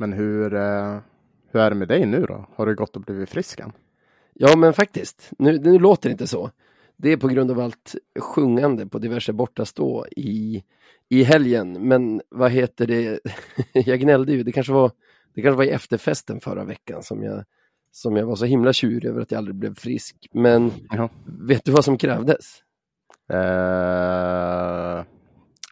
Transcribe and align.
Men 0.00 0.12
hur, 0.12 0.54
eh, 0.54 0.98
hur 1.50 1.60
är 1.60 1.70
det 1.70 1.76
med 1.76 1.88
dig 1.88 2.06
nu 2.06 2.26
då? 2.26 2.46
Har 2.56 2.66
du 2.66 2.74
gått 2.74 2.96
och 2.96 3.02
blivit 3.02 3.30
frisk 3.30 3.60
än? 3.60 3.72
Ja, 4.34 4.56
men 4.56 4.72
faktiskt. 4.72 5.30
Nu, 5.38 5.58
nu 5.58 5.78
låter 5.78 6.08
det 6.08 6.12
inte 6.12 6.26
så. 6.26 6.50
Det 6.96 7.12
är 7.12 7.16
på 7.16 7.28
grund 7.28 7.50
av 7.50 7.60
allt 7.60 7.94
sjungande 8.20 8.86
på 8.86 8.98
diverse 8.98 9.32
bortastå 9.32 10.06
i, 10.16 10.64
i 11.08 11.22
helgen. 11.22 11.72
Men 11.72 12.20
vad 12.28 12.50
heter 12.50 12.86
det? 12.86 13.20
jag 13.72 14.00
gnällde 14.00 14.32
ju. 14.32 14.42
Det 14.42 14.52
kanske 14.52 14.72
var, 14.72 14.90
det 15.34 15.42
kanske 15.42 15.56
var 15.56 15.64
i 15.64 15.70
efterfesten 15.70 16.40
förra 16.40 16.64
veckan 16.64 17.02
som 17.02 17.22
jag, 17.22 17.44
som 17.92 18.16
jag 18.16 18.26
var 18.26 18.36
så 18.36 18.44
himla 18.44 18.72
tjurig 18.72 19.04
över 19.04 19.20
att 19.20 19.30
jag 19.30 19.38
aldrig 19.38 19.54
blev 19.56 19.74
frisk. 19.74 20.28
Men 20.32 20.72
Ja. 20.90 21.08
vet 21.24 21.64
du 21.64 21.72
vad 21.72 21.84
som 21.84 21.98
krävdes? 21.98 22.62
Eh, 23.30 25.04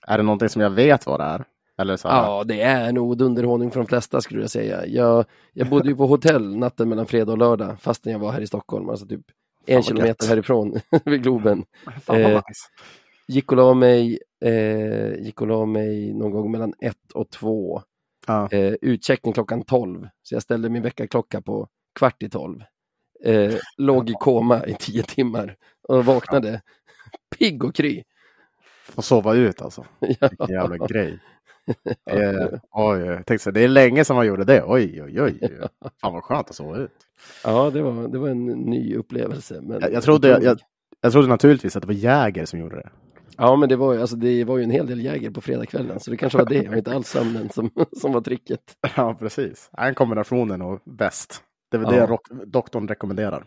är 0.09 0.17
det 0.19 0.23
någonting 0.23 0.49
som 0.49 0.63
jag 0.63 0.71
vet 0.71 1.07
vad 1.07 1.21
det 1.21 1.25
är? 1.25 1.45
Eller 1.79 1.97
så 1.97 2.09
Ja, 2.09 2.45
det 2.45 2.61
är 2.61 2.93
nog 2.93 3.21
underhållning 3.21 3.71
för 3.71 3.81
de 3.81 3.87
flesta 3.87 4.21
skulle 4.21 4.41
jag 4.41 4.51
säga. 4.51 4.87
Jag, 4.87 5.25
jag 5.53 5.69
bodde 5.69 5.89
ju 5.89 5.97
på 5.97 6.07
hotell 6.07 6.57
natten 6.57 6.89
mellan 6.89 7.07
fredag 7.07 7.33
och 7.33 7.39
lördag 7.39 7.81
fastän 7.81 8.13
jag 8.13 8.19
var 8.19 8.33
här 8.33 8.41
i 8.41 8.47
Stockholm, 8.47 8.89
alltså 8.89 9.07
typ 9.07 9.21
en 9.67 9.83
kilometer 9.83 10.25
gött. 10.25 10.31
härifrån 10.31 10.81
vid 11.05 11.23
Globen. 11.23 11.65
fan 12.03 12.17
eh, 12.21 12.29
nice. 12.29 12.69
Gick 13.29 13.53
och 13.53 13.57
la 13.57 13.75
mig, 13.75 14.19
eh, 14.45 15.15
gick 15.15 15.41
och 15.41 15.47
la 15.47 15.67
mig 15.67 16.13
någon 16.13 16.31
gång 16.31 16.51
mellan 16.51 16.75
ett 16.81 17.13
och 17.15 17.31
två. 17.31 17.83
Ja. 18.27 18.49
Eh, 18.51 18.75
utcheckning 18.83 19.33
klockan 19.35 19.63
tolv, 19.65 20.09
så 20.23 20.35
jag 20.35 20.43
ställde 20.43 20.69
min 20.69 20.83
väckarklocka 20.83 21.41
på 21.43 21.69
kvart 21.99 22.23
i 22.23 22.29
tolv. 22.31 22.63
Eh, 23.25 23.55
låg 23.77 24.11
i 24.11 24.15
koma 24.21 24.67
i 24.67 24.75
tio 24.75 25.03
timmar 25.03 25.57
och 25.89 26.05
vaknade 26.05 26.63
pigg 27.39 27.65
och 27.65 27.75
kry. 27.75 28.03
Få 28.85 29.03
sova 29.03 29.35
ut 29.35 29.63
alltså. 29.63 29.87
Ja. 30.01 30.29
Vilken 30.31 30.49
jävla 30.49 30.87
grej. 30.87 31.19
Eh, 32.11 32.49
oj, 32.71 32.99
jag 33.01 33.27
tänkte 33.27 33.39
så, 33.45 33.51
det 33.51 33.61
är 33.61 33.69
länge 33.69 34.05
sedan 34.05 34.17
man 34.17 34.27
gjorde 34.27 34.45
det. 34.45 34.63
Oj, 34.67 35.03
oj, 35.03 35.23
oj. 35.23 35.41
Fan 36.01 36.13
vad 36.13 36.25
skönt 36.25 36.51
att 36.51 36.57
sova 36.57 36.77
ut. 36.79 36.91
Ja, 37.45 37.71
det 37.71 37.83
var, 37.83 38.09
det 38.09 38.19
var 38.19 38.29
en 38.29 38.47
ny 38.47 38.97
upplevelse. 38.97 39.61
Men 39.63 39.81
Jag, 39.81 39.93
jag, 39.93 40.03
trodde, 40.03 40.29
jag, 40.29 40.43
jag, 40.43 40.59
jag 41.01 41.13
trodde 41.13 41.29
naturligtvis 41.29 41.77
att 41.77 41.83
det 41.83 41.87
var 41.87 41.95
Jäger 41.95 42.45
som 42.45 42.59
gjorde 42.61 42.77
det. 42.77 42.89
Ja, 43.37 43.57
men 43.57 43.69
det 43.69 43.77
var, 43.77 43.95
ju, 43.95 44.01
alltså, 44.01 44.17
det 44.17 44.45
var 44.45 44.59
ju 44.59 44.65
en 44.65 44.71
hel 44.71 44.87
del 44.87 45.01
jäger 45.05 45.31
på 45.31 45.41
fredagskvällen, 45.41 46.01
så 46.01 46.11
det 46.11 46.17
kanske 46.17 46.39
var 46.39 46.47
det 46.47 46.69
och 46.69 46.77
inte 46.77 46.93
alls 46.95 47.09
sömnen 47.09 47.51
som, 47.51 47.71
som 48.01 48.13
var 48.13 48.21
tricket. 48.21 48.61
Ja, 48.97 49.15
precis. 49.19 49.71
Den 49.73 49.95
kombinationen 49.95 50.59
nog 50.59 50.81
bäst. 50.85 51.43
Det 51.71 51.77
är 51.77 51.81
väl 51.81 51.95
Ja. 51.97 52.19
det 52.31 52.45
doktorn 52.47 52.89
rekommenderar. 52.89 53.47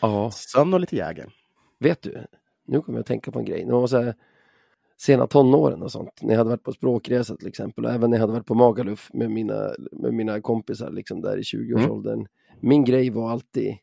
Ja, 0.00 0.30
Sömn 0.30 0.74
och 0.74 0.80
lite 0.80 0.96
Jäger. 0.96 1.26
vet 1.78 2.02
du, 2.02 2.18
nu 2.66 2.80
kommer 2.80 2.98
jag 2.98 3.00
att 3.00 3.06
tänka 3.06 3.30
på 3.30 3.38
en 3.38 3.44
grej. 3.44 3.64
När 3.64 3.72
man 3.72 3.80
var 3.80 3.86
så 3.88 4.02
här, 4.02 4.14
sena 5.00 5.26
tonåren 5.26 5.82
och 5.82 5.92
sånt, 5.92 6.10
när 6.22 6.30
jag 6.30 6.38
hade 6.38 6.50
varit 6.50 6.62
på 6.62 6.72
språkresa 6.72 7.36
till 7.36 7.48
exempel, 7.48 7.84
och 7.84 7.90
även 7.90 8.10
när 8.10 8.16
jag 8.16 8.20
hade 8.20 8.32
varit 8.32 8.46
på 8.46 8.54
Magaluf 8.54 9.10
med 9.12 9.30
mina, 9.30 9.70
med 9.92 10.14
mina 10.14 10.40
kompisar 10.40 10.90
liksom 10.90 11.20
där 11.20 11.36
i 11.36 11.42
20-årsåldern. 11.42 12.26
Min 12.60 12.84
grej 12.84 13.10
var 13.10 13.30
alltid, 13.30 13.76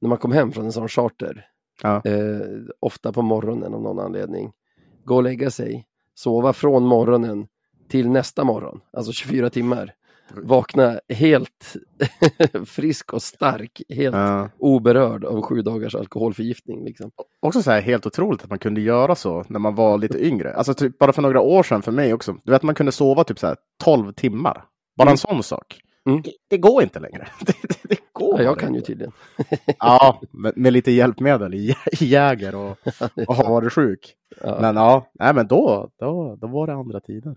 när 0.00 0.08
man 0.08 0.18
kom 0.18 0.32
hem 0.32 0.52
från 0.52 0.64
en 0.64 0.72
sån 0.72 0.88
charter, 0.88 1.46
Ja. 1.82 2.02
eh, 2.04 2.40
ofta 2.80 3.12
på 3.12 3.22
morgonen 3.22 3.74
av 3.74 3.82
någon 3.82 3.98
anledning, 3.98 4.52
gå 5.04 5.16
och 5.16 5.22
lägga 5.22 5.50
sig, 5.50 5.86
sova 6.14 6.52
från 6.52 6.86
morgonen 6.86 7.46
till 7.88 8.08
nästa 8.10 8.44
morgon, 8.44 8.80
alltså 8.92 9.12
24 9.12 9.50
timmar. 9.50 9.94
Vakna 10.30 11.00
helt 11.08 11.76
frisk 12.66 13.12
och 13.12 13.22
stark, 13.22 13.82
helt 13.88 14.16
Ja. 14.16 14.48
oberörd 14.58 15.24
av 15.24 15.42
sju 15.42 15.62
dagars 15.62 15.94
alkoholförgiftning. 15.94 16.84
Liksom. 16.84 17.10
Också 17.40 17.62
så 17.62 17.70
här 17.70 17.80
helt 17.80 18.06
otroligt 18.06 18.42
att 18.44 18.50
man 18.50 18.58
kunde 18.58 18.80
göra 18.80 19.14
så 19.14 19.44
när 19.48 19.58
man 19.58 19.74
var 19.74 19.98
lite 19.98 20.26
yngre. 20.26 20.54
Alltså 20.54 20.74
typ 20.74 20.98
bara 20.98 21.12
för 21.12 21.22
några 21.22 21.40
år 21.40 21.62
sedan 21.62 21.82
för 21.82 21.92
mig 21.92 22.14
också. 22.14 22.36
Du 22.44 22.52
vet 22.52 22.62
man 22.62 22.74
kunde 22.74 22.92
sova 22.92 23.24
typ 23.24 23.38
så 23.38 23.46
här 23.46 23.56
12 23.84 24.12
timmar. 24.12 24.64
Bara 24.96 25.02
Mm. 25.04 25.12
en 25.12 25.18
sån 25.18 25.42
sak. 25.42 25.80
Mm. 26.08 26.22
Det, 26.22 26.32
det 26.50 26.58
går 26.58 26.82
inte 26.82 27.00
längre. 27.00 27.28
Det, 27.46 27.54
det, 27.62 27.78
det 27.88 27.98
går 28.12 28.38
Ja, 28.40 28.44
jag 28.44 28.58
kan 28.58 28.74
ju 28.74 28.80
tydligen. 28.80 29.12
Ja, 29.78 30.20
med, 30.30 30.52
med 30.56 30.72
lite 30.72 30.90
hjälpmedel 30.92 31.54
i, 31.54 31.74
i 32.00 32.04
Jäger 32.04 32.54
och, 32.54 32.78
och 33.28 33.34
har 33.34 33.50
varit 33.50 33.72
sjuk. 33.72 34.14
Ja. 34.42 34.58
Men 34.60 34.76
ja, 34.76 35.10
nej, 35.14 35.34
men 35.34 35.46
då, 35.46 35.90
då, 35.98 36.36
då 36.40 36.46
var 36.46 36.66
det 36.66 36.72
andra 36.74 37.00
tider. 37.00 37.36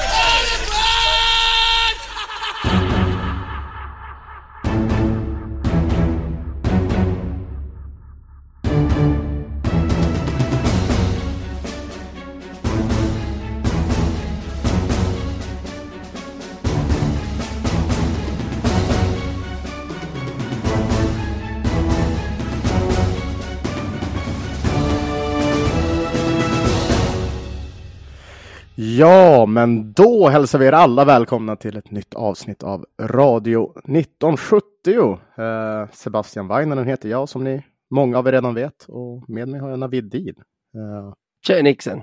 Ja, 29.05 29.45
men 29.45 29.93
då 29.93 30.27
hälsar 30.29 30.59
vi 30.59 30.65
er 30.65 30.71
alla 30.71 31.05
välkomna 31.05 31.55
till 31.55 31.77
ett 31.77 31.91
nytt 31.91 32.13
avsnitt 32.13 32.63
av 32.63 32.85
Radio 33.01 33.73
1970. 33.77 35.19
Eh, 35.37 35.89
Sebastian 35.91 36.47
Weinanen 36.47 36.87
heter 36.87 37.09
jag 37.09 37.29
som 37.29 37.43
ni 37.43 37.63
många 37.89 38.17
av 38.17 38.27
er 38.27 38.31
redan 38.31 38.53
vet 38.53 38.85
och 38.87 39.29
med 39.29 39.47
mig 39.47 39.59
har 39.59 39.69
jag 39.69 39.79
Navid 39.79 40.03
Din. 40.05 40.35
Eh, 40.75 41.13
Tjej 41.47 41.63
Nixon. 41.63 42.01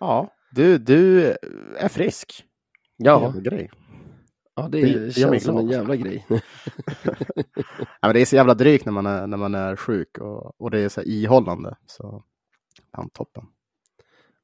ja, 0.00 0.30
du, 0.52 0.78
du 0.78 1.26
är 1.78 1.88
frisk. 1.88 2.44
Ja, 2.96 3.22
Jävla 3.22 3.40
grej. 3.40 3.70
ja 4.56 4.68
det 4.68 4.80
Det- 4.80 4.98
det 5.06 5.12
känns 5.12 5.44
som 5.44 5.56
en 5.58 5.68
jävla 5.68 5.96
grej. 5.96 6.26
Ja, 8.00 8.08
men 8.08 8.12
det 8.14 8.20
är 8.20 8.24
så 8.24 8.36
jävla 8.36 8.54
drygt 8.54 8.84
när 8.84 8.92
man 8.92 9.06
är, 9.06 9.26
när 9.26 9.36
man 9.36 9.54
är 9.54 9.76
sjuk 9.76 10.18
och, 10.18 10.60
och 10.60 10.70
det 10.70 10.80
är 10.80 10.88
så 10.88 11.00
här 11.00 11.08
ihållande. 11.08 11.76
Så 11.86 12.24
fan 12.96 13.10
toppen. 13.10 13.44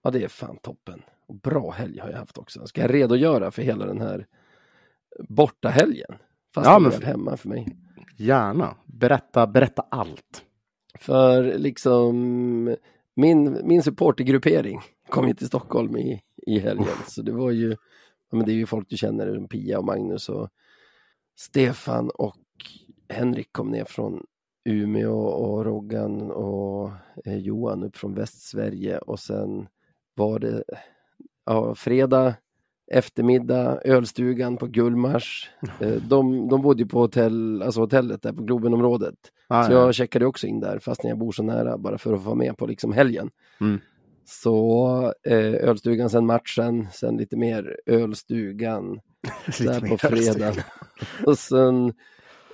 Ja, 0.03 0.11
det 0.11 0.25
är 0.25 0.29
fan 0.29 0.57
toppen. 0.63 1.03
Och 1.31 1.37
bra 1.37 1.71
helg 1.71 1.99
har 1.99 2.11
jag 2.11 2.19
haft 2.19 2.39
också. 2.39 2.67
Ska 2.67 2.81
jag 2.81 2.95
redogöra 2.95 3.51
för 3.51 3.63
hela 3.63 3.87
den 3.87 4.01
här 4.01 4.27
borta 5.29 5.69
helgen? 5.69 6.15
Fast 6.55 6.67
Ja, 6.67 6.79
men- 6.79 7.03
hemma 7.03 7.37
för 7.37 7.49
mig. 7.49 7.77
Gärna. 8.17 8.77
Berätta, 8.87 9.47
berätta 9.47 9.87
allt. 9.91 10.45
För 10.99 11.59
liksom 11.59 12.77
min, 13.15 13.61
min 13.65 13.83
supportergruppering 13.83 14.81
kom 15.09 15.29
ju 15.29 15.35
till 15.35 15.47
Stockholm 15.47 15.97
i, 15.97 16.23
i 16.37 16.59
helgen. 16.59 16.97
Så 17.07 17.23
det 17.23 17.33
var 17.33 17.51
ju, 17.51 17.71
ja, 18.31 18.37
men 18.37 18.47
det 18.47 18.53
är 18.53 18.57
ju 18.57 18.67
folk 18.67 18.89
du 18.89 18.97
känner, 18.97 19.47
Pia 19.47 19.79
och 19.79 19.85
Magnus 19.85 20.29
och 20.29 20.49
Stefan 21.37 22.11
och 22.11 22.37
Henrik 23.09 23.53
kom 23.53 23.71
ner 23.71 23.85
från 23.85 24.27
Umeå 24.65 25.19
och 25.19 25.65
Roggan 25.65 26.31
och 26.31 26.91
eh, 27.25 27.37
Johan 27.37 27.83
upp 27.83 27.97
från 27.97 28.15
Västsverige 28.15 28.99
och 28.99 29.19
sen 29.19 29.67
var 30.15 30.39
det 30.39 30.65
ja, 31.47 31.75
fredag 31.75 32.35
eftermiddag, 32.93 33.81
ölstugan 33.85 34.57
på 34.57 34.67
Gullmars. 34.67 35.51
Eh, 35.81 35.93
de, 36.09 36.49
de 36.49 36.63
bodde 36.63 36.83
ju 36.83 36.89
på 36.89 36.99
hotell, 36.99 37.63
alltså 37.63 37.81
hotellet 37.81 38.23
där 38.23 38.33
på 38.33 38.43
Globenområdet. 38.43 39.15
Ah, 39.49 39.65
Så 39.65 39.73
ja. 39.73 39.79
jag 39.79 39.95
checkade 39.95 40.27
också 40.27 40.47
in 40.47 40.61
där 40.61 40.79
fast 40.79 41.05
jag 41.05 41.19
bor 41.19 41.33
så 41.33 41.43
nära 41.43 41.79
bara 41.79 41.99
för 41.99 42.13
att 42.13 42.19
få 42.21 42.25
vara 42.25 42.35
med 42.37 42.57
på 42.59 42.67
liksom 42.67 42.93
helgen. 42.93 43.31
Mm. 43.61 43.81
Så 44.25 45.13
eh, 45.27 45.55
ölstugan, 45.55 46.11
sen 46.11 46.27
matchen, 46.27 46.87
sen 46.93 47.17
lite 47.17 47.37
mer 47.37 47.77
ölstugan 47.87 49.01
Lite 49.47 49.65
där 49.73 49.81
mer 49.81 49.89
på 49.91 49.99
fredagen. 49.99 50.55
och 51.27 51.39
sen, 51.39 51.93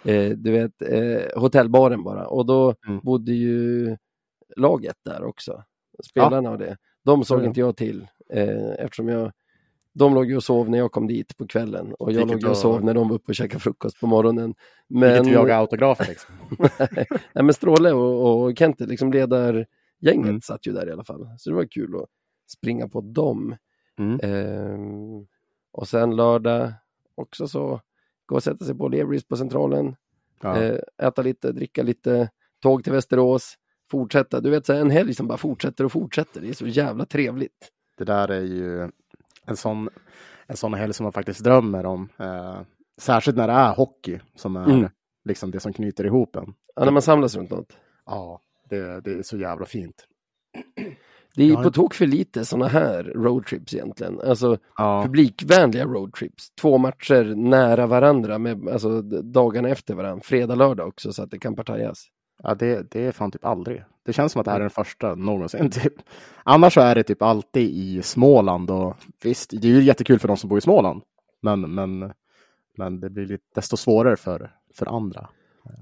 eh, 0.04 0.30
du 0.30 0.50
vet, 0.52 0.82
eh, 0.82 1.40
hotellbaren 1.40 2.02
bara. 2.02 2.26
Och 2.26 2.46
då 2.46 2.74
Mm. 2.88 3.00
bodde 3.02 3.32
ju 3.32 3.96
laget 4.56 4.96
där 5.04 5.24
också. 5.24 5.62
Spelarna 6.10 6.50
och 6.50 6.58
det. 6.58 6.76
De 7.06 7.24
såg 7.24 7.42
ja. 7.42 7.44
inte 7.46 7.60
jag 7.60 7.76
till 7.76 8.06
eh, 8.30 8.70
eftersom 8.78 9.08
jag 9.08 9.32
de 9.92 10.14
låg 10.14 10.26
ju 10.26 10.36
och 10.36 10.44
sov 10.44 10.70
när 10.70 10.78
jag 10.78 10.92
kom 10.92 11.06
dit 11.06 11.36
på 11.36 11.46
kvällen 11.46 11.94
och 11.94 12.12
jag 12.12 12.18
Vilket 12.18 12.32
låg 12.32 12.42
ju 12.42 12.48
och 12.48 12.56
sov 12.56 12.84
när 12.84 12.94
de 12.94 13.08
var 13.08 13.16
uppe 13.16 13.32
och 13.32 13.34
käkade 13.34 13.60
frukost 13.60 14.00
på 14.00 14.06
morgonen. 14.06 14.54
Vilket 14.88 15.10
Men, 15.12 15.24
du 15.24 15.30
jagar 15.32 15.58
autografer 15.58 16.06
liksom. 16.08 16.34
Nej, 17.34 17.44
men 17.44 17.54
Stråle 17.54 17.92
och, 17.92 18.44
och 18.44 18.58
Kente, 18.58 18.86
liksom 18.86 19.12
ledargänget, 19.12 19.66
Mm. 20.04 20.40
satt 20.40 20.66
ju 20.66 20.72
där 20.72 20.88
i 20.88 20.92
alla 20.92 21.04
fall. 21.04 21.28
Så 21.38 21.50
det 21.50 21.56
var 21.56 21.64
kul 21.64 21.96
att 21.96 22.08
springa 22.48 22.88
på 22.88 23.00
dem. 23.00 23.56
Mm. 23.98 24.20
Ehm, 24.22 25.26
och 25.72 25.88
sen 25.88 26.16
lördag 26.16 26.72
också 27.14 27.48
så, 27.48 27.80
gå 28.26 28.34
och 28.34 28.42
sätta 28.42 28.64
sig 28.64 28.74
på 28.74 28.88
Leveris 28.88 29.28
på 29.28 29.36
Centralen, 29.36 29.96
Ja. 30.42 30.62
eh, 30.62 30.78
äta 31.02 31.22
lite, 31.22 31.52
dricka 31.52 31.82
lite, 31.82 32.30
tåg 32.62 32.84
till 32.84 32.92
Västerås, 32.92 33.54
fortsätta. 33.90 34.40
Du 34.40 34.50
vet, 34.50 34.66
så 34.66 34.72
en 34.72 34.90
helg 34.90 35.14
som 35.14 35.26
bara 35.28 35.38
fortsätter 35.38 35.84
och 35.84 35.92
fortsätter. 35.92 36.40
Det 36.40 36.48
är 36.48 36.52
så 36.52 36.66
jävla 36.66 37.04
trevligt. 37.06 37.70
Det 37.98 38.04
där 38.04 38.28
är 38.28 38.40
ju 38.42 38.90
en 39.44 39.56
sån, 39.56 39.88
en 40.46 40.56
sån 40.56 40.74
helg 40.74 40.92
som 40.94 41.04
man 41.04 41.12
faktiskt 41.12 41.44
drömmer 41.44 41.86
om. 41.86 42.08
Eh, 42.18 42.60
särskilt 43.00 43.36
när 43.36 43.46
det 43.46 43.52
är 43.54 43.74
hockey 43.74 44.20
som 44.34 44.56
är 44.56 44.70
Mm. 44.70 44.88
liksom 45.24 45.50
det 45.50 45.60
som 45.60 45.72
knyter 45.72 46.04
ihop 46.06 46.36
en. 46.36 46.54
Ja, 46.76 46.84
när 46.84 46.92
man 46.92 47.02
samlas 47.02 47.36
runt 47.36 47.50
något. 47.50 47.76
Ja, 48.06 48.40
Det, 48.70 49.00
det 49.00 49.12
är 49.12 49.22
så 49.22 49.38
jävla 49.38 49.66
fint. 49.66 50.06
Det 51.34 51.42
är 51.42 51.46
ju 51.46 51.56
på 51.56 51.70
tok 51.70 51.94
för 51.94 52.06
lite 52.06 52.44
sådana 52.44 52.68
här 52.68 53.04
roadtrips 53.04 53.74
egentligen. 53.74 54.20
Alltså 54.20 54.58
Ja, 54.76 55.02
publikvänliga 55.02 55.84
roadtrips. 55.84 56.50
Två 56.60 56.78
matcher 56.78 57.34
nära 57.34 57.86
varandra, 57.86 58.38
med, 58.38 58.68
alltså 58.68 59.02
dagarna 59.02 59.68
efter 59.68 59.94
varandra. 59.94 60.22
Fredag, 60.24 60.54
lördag 60.54 60.88
också 60.88 61.12
så 61.12 61.22
att 61.22 61.30
det 61.30 61.38
kan 61.38 61.56
partajas. 61.56 62.06
Ja 62.42 62.54
det, 62.54 62.90
det 62.90 63.06
är 63.06 63.12
fan 63.12 63.30
typ 63.30 63.44
aldrig. 63.44 63.84
Det 64.06 64.12
känns 64.12 64.32
som 64.32 64.40
att 64.40 64.44
det 64.44 64.50
här 64.50 64.58
är 64.58 64.60
den 64.60 64.70
första 64.70 65.14
någonsin. 65.14 65.70
Typ. 65.82 65.94
Annars 66.44 66.74
så 66.74 66.80
är 66.80 66.94
det 66.94 67.02
typ 67.02 67.22
alltid 67.22 67.70
i 67.70 68.02
Småland 68.02 68.70
och 68.70 68.96
visst, 69.22 69.50
det 69.50 69.68
är 69.68 69.72
ju 69.72 69.82
jättekul 69.82 70.18
för 70.18 70.28
de 70.28 70.36
som 70.36 70.48
bor 70.48 70.58
i 70.58 70.60
Småland. 70.60 71.02
Men, 71.42 71.74
men, 71.74 72.12
men 72.76 73.00
det 73.00 73.10
blir 73.10 73.26
lite, 73.26 73.44
desto 73.54 73.76
svårare 73.76 74.16
för, 74.16 74.50
för 74.74 74.86
andra. 74.96 75.28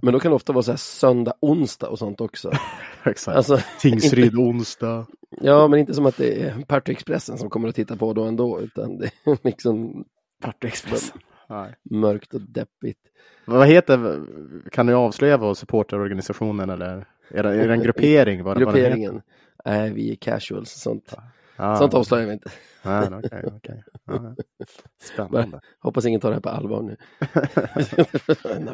Men 0.03 0.13
då 0.13 0.21
kan 0.21 0.31
det 0.31 0.37
ofta 0.37 0.53
vara 0.53 0.63
så 0.63 0.71
här 0.73 0.77
söndag, 0.79 1.35
onsdag 1.41 1.89
och 1.89 1.99
sånt 1.99 2.21
också. 2.21 2.51
Exakt. 3.05 3.37
Alltså, 3.37 3.59
Tingsryd 3.81 4.35
onsdag. 4.35 5.07
ja, 5.31 5.69
men 5.69 5.81
inte 5.81 5.95
som 5.95 6.07
att 6.07 6.17
det 6.17 6.43
är 6.43 6.63
Partyexpressen 6.63 7.39
som 7.39 7.51
kommer 7.51 7.69
att 7.69 7.75
titta 7.75 7.97
på 7.97 8.13
då 8.13 8.25
ändå, 8.25 8.61
utan 8.61 8.99
det 8.99 9.11
är 9.25 9.39
liksom 9.43 10.05
Partyexpressen. 10.43 11.19
Nej. 11.49 11.75
mörkt 11.83 12.35
och 12.35 12.41
deppigt. 12.41 13.01
Vad 13.45 13.67
heter, 13.69 14.21
kan 14.71 14.87
du 14.87 14.95
avslöja 14.95 15.37
vad 15.37 15.57
supporterorganisationen 15.59 16.71
eller 16.71 17.07
är 17.29 17.43
det, 17.43 17.55
är 17.55 17.69
det 17.69 17.75
en 17.75 17.83
gruppering? 17.83 18.45
Vad, 18.45 18.55
vad? 18.57 18.63
Grupperingen. 18.63 19.23
Nej, 19.65 19.93
vi 19.93 20.13
är 20.13 20.17
casuals, 20.17 20.71
sånt, 20.71 21.15
Ah, 21.57 21.77
sånt 21.77 21.95
avslöjar 21.95 22.27
vi 22.27 22.33
inte. 22.33 22.51
nej, 22.83 23.09
okej, 23.25 23.45
okej. 23.57 23.83
Ja. 24.05 24.35
Spännande. 25.03 25.61
Hoppas 25.79 26.07
ingen 26.07 26.21
tar 26.21 26.29
det 26.29 26.35
här 26.35 26.41
på 26.41 26.49
allvar 26.49 26.83
nu. 26.83 26.97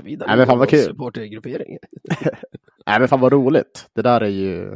Nej, 0.26 0.36
men 0.36 0.46
fan 0.46 0.58
vad 0.58 0.68
kul. 0.68 0.84
Supportergruppering. 0.84 1.78
Nej 2.86 2.98
men 3.00 3.08
fan 3.08 3.20
vad 3.20 3.32
roligt. 3.32 3.88
Det 3.92 4.02
där 4.02 4.20
är 4.20 4.28
ju, 4.28 4.70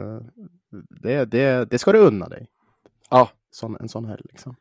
det, 1.03 1.25
det, 1.25 1.71
det 1.71 1.79
ska 1.79 1.93
du 1.93 1.99
unna 1.99 2.29
dig. 2.29 2.47
Ja, 3.11 3.31
Sån, 3.51 3.77
en 3.81 3.89
sån 3.89 4.05
helg 4.05 4.23
liksom. 4.25 4.57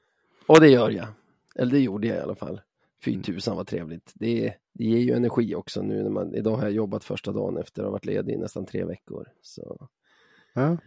och 0.47 0.59
det 0.59 0.67
gör 0.69 0.89
jag. 0.89 1.07
Eller 1.55 1.71
det 1.71 1.79
gjorde 1.79 2.07
jag 2.07 2.17
i 2.17 2.21
alla 2.21 2.35
fall. 2.35 2.61
Fy 3.05 3.21
tusan 3.21 3.55
vad 3.55 3.67
trevligt. 3.67 4.11
Det, 4.15 4.53
det 4.73 4.83
ger 4.83 4.97
ju 4.97 5.13
energi 5.13 5.55
också 5.55 5.81
nu 5.81 6.03
när 6.03 6.09
man, 6.09 6.33
idag 6.35 6.55
har 6.55 6.63
jag 6.63 6.71
jobbat 6.71 7.03
första 7.03 7.31
dagen 7.31 7.57
efter 7.57 7.81
att 7.81 7.85
ha 7.87 7.91
varit 7.91 8.05
ledig 8.05 8.33
i 8.33 8.37
nästan 8.37 8.65
tre 8.65 8.85
veckor. 8.85 9.27
Så 9.41 9.87
Ja. 10.55 10.77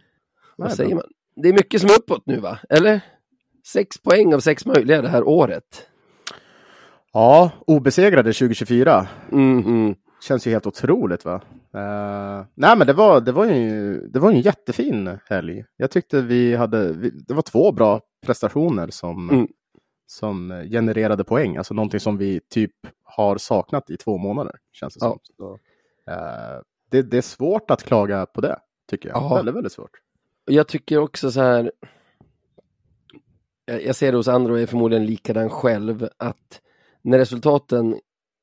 vad 0.57 0.73
säger 0.73 0.95
man? 0.95 1.03
Det 1.35 1.49
är 1.49 1.53
mycket 1.53 1.81
som 1.81 1.89
är 1.89 1.97
uppåt 1.99 2.25
nu 2.25 2.39
va? 2.39 2.59
Eller? 2.69 3.01
Sex 3.73 3.97
poäng 3.97 4.33
av 4.33 4.39
sex 4.39 4.65
möjliga 4.65 5.01
det 5.01 5.09
här 5.09 5.23
året. 5.27 5.87
Ja, 7.13 7.51
obesegrade 7.67 8.33
2024. 8.33 9.07
Mhm. 9.31 9.95
Känns 10.27 10.47
ju 10.47 10.51
helt 10.51 10.67
otroligt 10.67 11.25
va? 11.25 11.41
Eh, 11.73 12.45
nej 12.55 12.77
men 12.77 12.87
det 12.87 12.93
var, 12.93 13.21
det 13.21 13.31
var 13.31 13.45
ju 13.45 13.99
det 14.07 14.19
var 14.19 14.31
ju 14.31 14.35
en 14.37 14.41
jättefin 14.41 15.17
helg. 15.29 15.63
Jag 15.77 15.91
tyckte 15.91 16.21
vi 16.21 16.55
hade, 16.55 16.93
vi, 16.93 17.09
det 17.09 17.33
var 17.33 17.41
två 17.41 17.71
bra 17.71 18.01
prestationer 18.25 18.87
som, 18.89 19.29
Mm. 19.29 19.47
Som 20.07 20.63
genererade 20.69 21.23
poäng. 21.23 21.57
Alltså 21.57 21.73
någonting 21.73 21.99
som 21.99 22.17
vi 22.17 22.39
typ 22.49 22.71
har 23.03 23.37
saknat 23.37 23.89
i 23.89 23.97
två 23.97 24.17
månader. 24.17 24.55
Känns 24.71 24.93
det 24.93 25.05
Ja. 25.05 25.19
som. 25.37 25.57
Eh, 26.09 26.61
det, 26.91 27.01
det 27.01 27.17
är 27.17 27.21
svårt 27.21 27.71
att 27.71 27.83
klaga 27.83 28.25
på 28.25 28.41
det, 28.41 28.59
tycker 28.89 29.09
jag. 29.09 29.17
Ja. 29.17 29.35
Väldigt, 29.35 29.55
väldigt 29.55 29.71
svårt. 29.73 29.91
Jag 30.45 30.67
tycker 30.67 30.97
också 30.97 31.31
så 31.31 31.41
här. 31.41 31.71
Jag 33.65 33.83
jag 33.83 33.95
ser 33.95 34.11
det 34.11 34.17
hos 34.17 34.27
andra 34.27 34.53
och 34.53 34.59
är 34.59 34.65
förmodligen 34.65 35.05
likadan 35.05 35.49
själv 35.49 36.09
att 36.17 36.61
när 37.01 37.17
resultaten, 37.17 37.99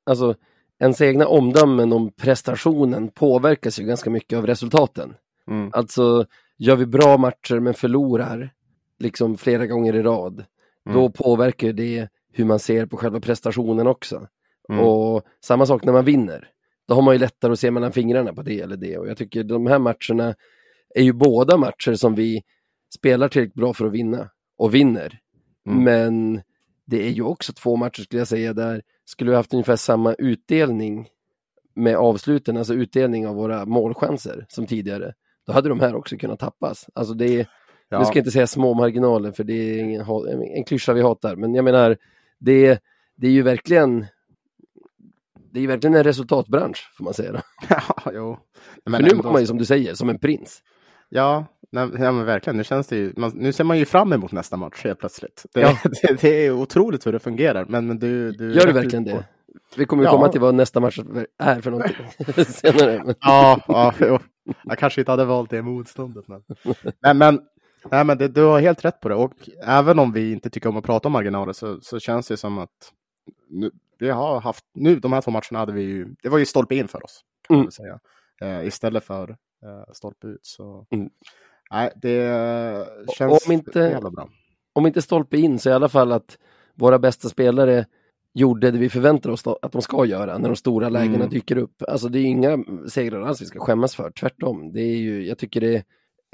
alltså 0.07 0.35
ens 0.81 1.01
egna 1.01 1.27
omdömen 1.27 1.93
om 1.93 2.13
prestationen 2.13 3.09
påverkas 3.09 3.81
ju 3.81 3.85
ganska 3.85 4.11
mycket 4.11 4.37
av 4.39 4.47
resultaten. 4.47 5.15
Mm. 5.51 5.71
Alltså 5.73 6.27
gör 6.59 6.77
vi 6.77 6.87
bra 6.87 7.17
matcher 7.17 7.61
men 7.61 7.75
förlorar 7.75 8.53
liksom 8.99 9.37
flera 9.37 9.67
gånger 9.67 9.95
i 9.97 10.03
rad, 10.03 10.45
Mm. 10.87 10.99
då 10.99 11.11
påverkar 11.11 11.73
det 11.73 12.09
hur 12.33 12.45
man 12.45 12.59
ser 12.59 12.87
på 12.87 12.97
själva 12.97 13.21
prestationen 13.21 13.87
också. 13.87 14.27
Mm. 14.69 14.85
Och 14.85 15.23
samma 15.45 15.67
sak 15.67 15.85
när 15.85 15.93
man 15.93 16.05
vinner. 16.05 16.49
Då 16.89 16.95
har 16.95 17.03
man 17.03 17.15
ju 17.15 17.19
lättare 17.19 17.53
att 17.53 17.61
se 17.61 17.71
mellan 17.71 17.93
fingrarna 17.93 18.33
på 18.33 18.43
det 18.43 18.61
eller 18.61 18.77
det. 18.77 18.99
Och 18.99 19.09
jag 19.09 19.17
tycker 19.17 19.45
de 19.45 19.67
här 19.67 19.79
matcherna 19.79 20.35
är 20.95 21.03
ju 21.03 21.13
båda 21.13 21.57
matcher 21.57 21.95
som 21.95 22.15
vi 22.15 22.43
spelar 22.95 23.29
tillräckligt 23.29 23.55
bra 23.55 23.75
för 23.75 23.87
att 23.87 23.93
vinna 23.93 24.31
och 24.59 24.75
vinner. 24.75 25.19
Mm. 25.69 25.85
Men 25.85 26.43
det 26.87 27.07
är 27.07 27.11
ju 27.11 27.23
också 27.23 27.53
två 27.53 27.77
matcher 27.77 28.03
skulle 28.03 28.21
jag 28.21 28.29
säga 28.29 28.53
där 28.53 28.83
skulle 29.05 29.31
vi 29.31 29.37
haft 29.37 29.55
ungefär 29.55 29.77
samma 29.77 30.15
utdelning 30.15 31.09
med 31.75 31.97
avsluten, 31.97 32.57
alltså 32.57 32.75
utdelning 32.75 33.27
av 33.27 33.35
våra 33.35 33.67
målchanser 33.67 34.47
som 34.49 34.67
tidigare. 34.67 35.15
Då 35.47 35.53
hade 35.53 35.69
de 35.69 35.81
här 35.81 35.95
också 35.95 36.17
kunnat 36.17 36.39
tappas. 36.39 36.87
Alltså 36.95 37.15
det 37.15 37.41
är, 37.41 37.47
Ja. 37.95 37.99
nu 38.01 38.05
ska 38.05 38.19
jag 38.19 38.21
inte 38.21 38.31
säga 38.31 38.47
små 38.47 38.75
marginaler 38.75 39.33
för 39.33 39.45
det 39.45 39.53
är 39.53 39.79
ingen, 39.79 40.07
en 40.57 40.65
klyscha 40.65 40.93
vi 40.93 41.03
hatar, 41.03 41.37
men 41.37 41.55
jag 41.55 41.65
menar 41.65 41.97
det, 42.39 42.81
det 43.17 43.27
är 43.27 43.31
ju 43.31 43.43
verkligen 43.43 44.07
det 45.53 45.59
är 45.59 45.63
ju 45.63 45.67
verkligen 45.67 45.95
en 45.97 46.05
resultatbransch 46.05 46.93
får 46.97 47.05
man 47.05 47.15
säga. 47.15 47.33
Då. 47.33 47.41
ja, 47.69 48.13
jo. 48.15 48.39
Men 48.85 49.01
för 49.01 49.11
nu 49.11 49.23
mår 49.23 49.33
man 49.33 49.41
ju 49.41 49.47
som 49.47 49.59
du 49.59 49.65
säger, 49.65 49.95
som 49.95 50.09
en 50.09 50.19
prins. 50.19 50.63
Ja, 51.09 51.47
nej, 51.73 51.89
ja 51.99 52.13
men 52.13 52.25
verkligen. 52.25 52.57
Nu, 52.57 52.65
känns 52.65 52.87
det 52.87 52.97
ju, 52.97 53.13
man, 53.17 53.33
nu 53.35 53.53
ser 53.53 53.65
man 53.65 53.79
ju 53.79 53.85
fram 53.85 54.13
emot 54.13 54.33
nästa 54.33 54.57
match 54.57 54.85
helt 54.85 54.99
plötsligt. 54.99 55.47
Det, 55.55 55.61
Ja. 55.61 55.79
det, 56.03 56.21
det 56.21 56.47
är 56.47 56.51
otroligt 56.51 57.07
hur 57.07 57.13
det 57.13 57.19
fungerar. 57.19 57.65
Men, 57.69 57.87
men 57.87 57.99
du, 57.99 58.33
du 58.33 58.53
Gör 58.55 58.67
rätt 58.67 58.77
verkligen 58.77 59.05
det? 59.05 59.25
Vi 59.77 59.85
kommer 59.85 60.03
ju 60.03 60.07
Ja. 60.09 60.11
komma 60.13 60.29
till 60.29 60.41
vad 60.41 60.55
nästa 60.55 60.81
match 60.81 60.99
är 61.39 61.61
för 61.61 61.71
någonting 61.71 61.97
senare. 62.45 63.03
Men... 63.05 63.15
Ja, 63.21 63.61
ja 63.69 64.21
jag 64.65 64.79
kanske 64.79 65.01
inte 65.01 65.11
hade 65.11 65.25
valt 65.25 65.51
det 65.51 65.63
motståndet. 65.63 66.29
Men, 66.29 66.43
nej, 67.03 67.15
men, 67.15 67.41
nej, 67.91 68.05
men 68.05 68.19
det, 68.19 68.29
du 68.29 68.43
har 68.43 68.61
helt 68.61 68.85
rätt 68.85 69.01
på 69.01 69.09
det. 69.09 69.15
Och 69.15 69.33
även 69.63 69.99
om 69.99 70.13
vi 70.13 70.33
inte 70.33 70.51
tycker 70.51 70.69
om 70.69 70.77
att 70.77 70.85
prata 70.85 71.09
om 71.09 71.13
marginaler 71.13 71.53
så, 71.53 71.81
så 71.81 71.99
känns 72.01 72.29
det 72.29 72.37
som 72.37 72.59
att 72.59 72.93
nu, 73.49 73.71
vi 73.99 74.11
har 74.11 74.41
haft, 74.41 74.65
nu 74.75 74.97
de 75.01 75.13
här 75.13 75.21
två 75.21 75.31
matcherna 75.31 75.59
hade 75.59 75.73
vi 75.73 75.83
ju, 75.83 76.15
det 76.23 76.29
var 76.29 76.39
ju 76.39 76.47
stolpe 76.47 76.75
in 76.75 76.89
för 76.89 77.05
oss. 77.05 77.21
Kan 77.49 77.57
man 77.57 77.61
Mm. 77.61 77.67
väl 77.67 77.73
säga. 77.73 78.01
Eh, 78.41 78.67
istället 78.67 79.05
för 79.05 79.31
eh, 79.31 79.93
stolpe 79.93 80.27
ut. 80.27 80.41
Så, 80.47 80.87
Mm. 80.91 81.11
nej, 81.71 81.93
det 81.97 82.87
känns 83.19 83.47
om 83.47 83.53
inte- 83.53 83.79
jävla 83.81 84.11
bra. 84.11 84.29
Om 84.73 84.87
inte 84.87 85.03
stolpe 85.03 85.37
in 85.39 85.59
så 85.59 85.71
i 85.71 85.73
alla 85.73 85.89
fall 85.89 86.13
att 86.13 86.39
våra 86.75 86.99
bästa 86.99 87.29
spelare 87.29 87.87
gjorde 88.35 88.71
det 88.71 88.79
vi 88.79 88.89
förväntar 88.89 89.31
oss 89.31 89.47
att 89.63 89.73
de 89.73 89.83
ska 89.83 90.05
göra 90.05 90.39
när 90.39 90.49
de 90.49 90.57
stora 90.57 90.89
lägena 90.89 91.15
Mm. 91.15 91.29
dyker 91.29 91.57
upp. 91.59 91.83
Alltså 91.89 92.09
det 92.09 92.19
är 92.19 92.25
inga 92.25 92.59
segrar 92.89 93.21
alls 93.23 93.43
vi 93.43 93.47
ska 93.47 93.59
skämmas 93.61 93.95
för, 93.95 94.11
tvärtom. 94.11 94.73
Det 94.73 94.81
är 94.81 94.97
ju, 94.97 95.27
jag 95.27 95.39
tycker 95.39 95.61
det 95.61 95.85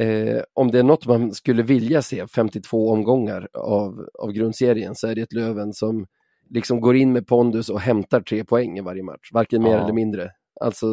eh, 0.00 0.42
om 0.54 0.70
det 0.70 0.78
är 0.78 0.82
något 0.82 1.06
man 1.06 1.34
skulle 1.34 1.62
vilja 1.62 2.02
se 2.02 2.26
52 2.26 2.90
omgångar 2.90 3.48
av, 3.54 4.08
av 4.18 4.32
grundserien 4.32 4.94
så 4.94 5.06
är 5.06 5.14
det 5.14 5.20
ett 5.22 5.32
Löven 5.32 5.72
som 5.72 6.06
liksom 6.48 6.80
går 6.80 6.96
in 6.96 7.12
med 7.12 7.26
pondus 7.26 7.68
och 7.68 7.80
hämtar 7.80 8.20
tre 8.20 8.44
poäng 8.44 8.78
i 8.78 8.80
varje 8.80 9.02
match, 9.02 9.28
varken 9.32 9.62
mer 9.62 9.70
Ja. 9.70 9.84
eller 9.84 9.92
mindre. 9.92 10.30
Alltså, 10.60 10.86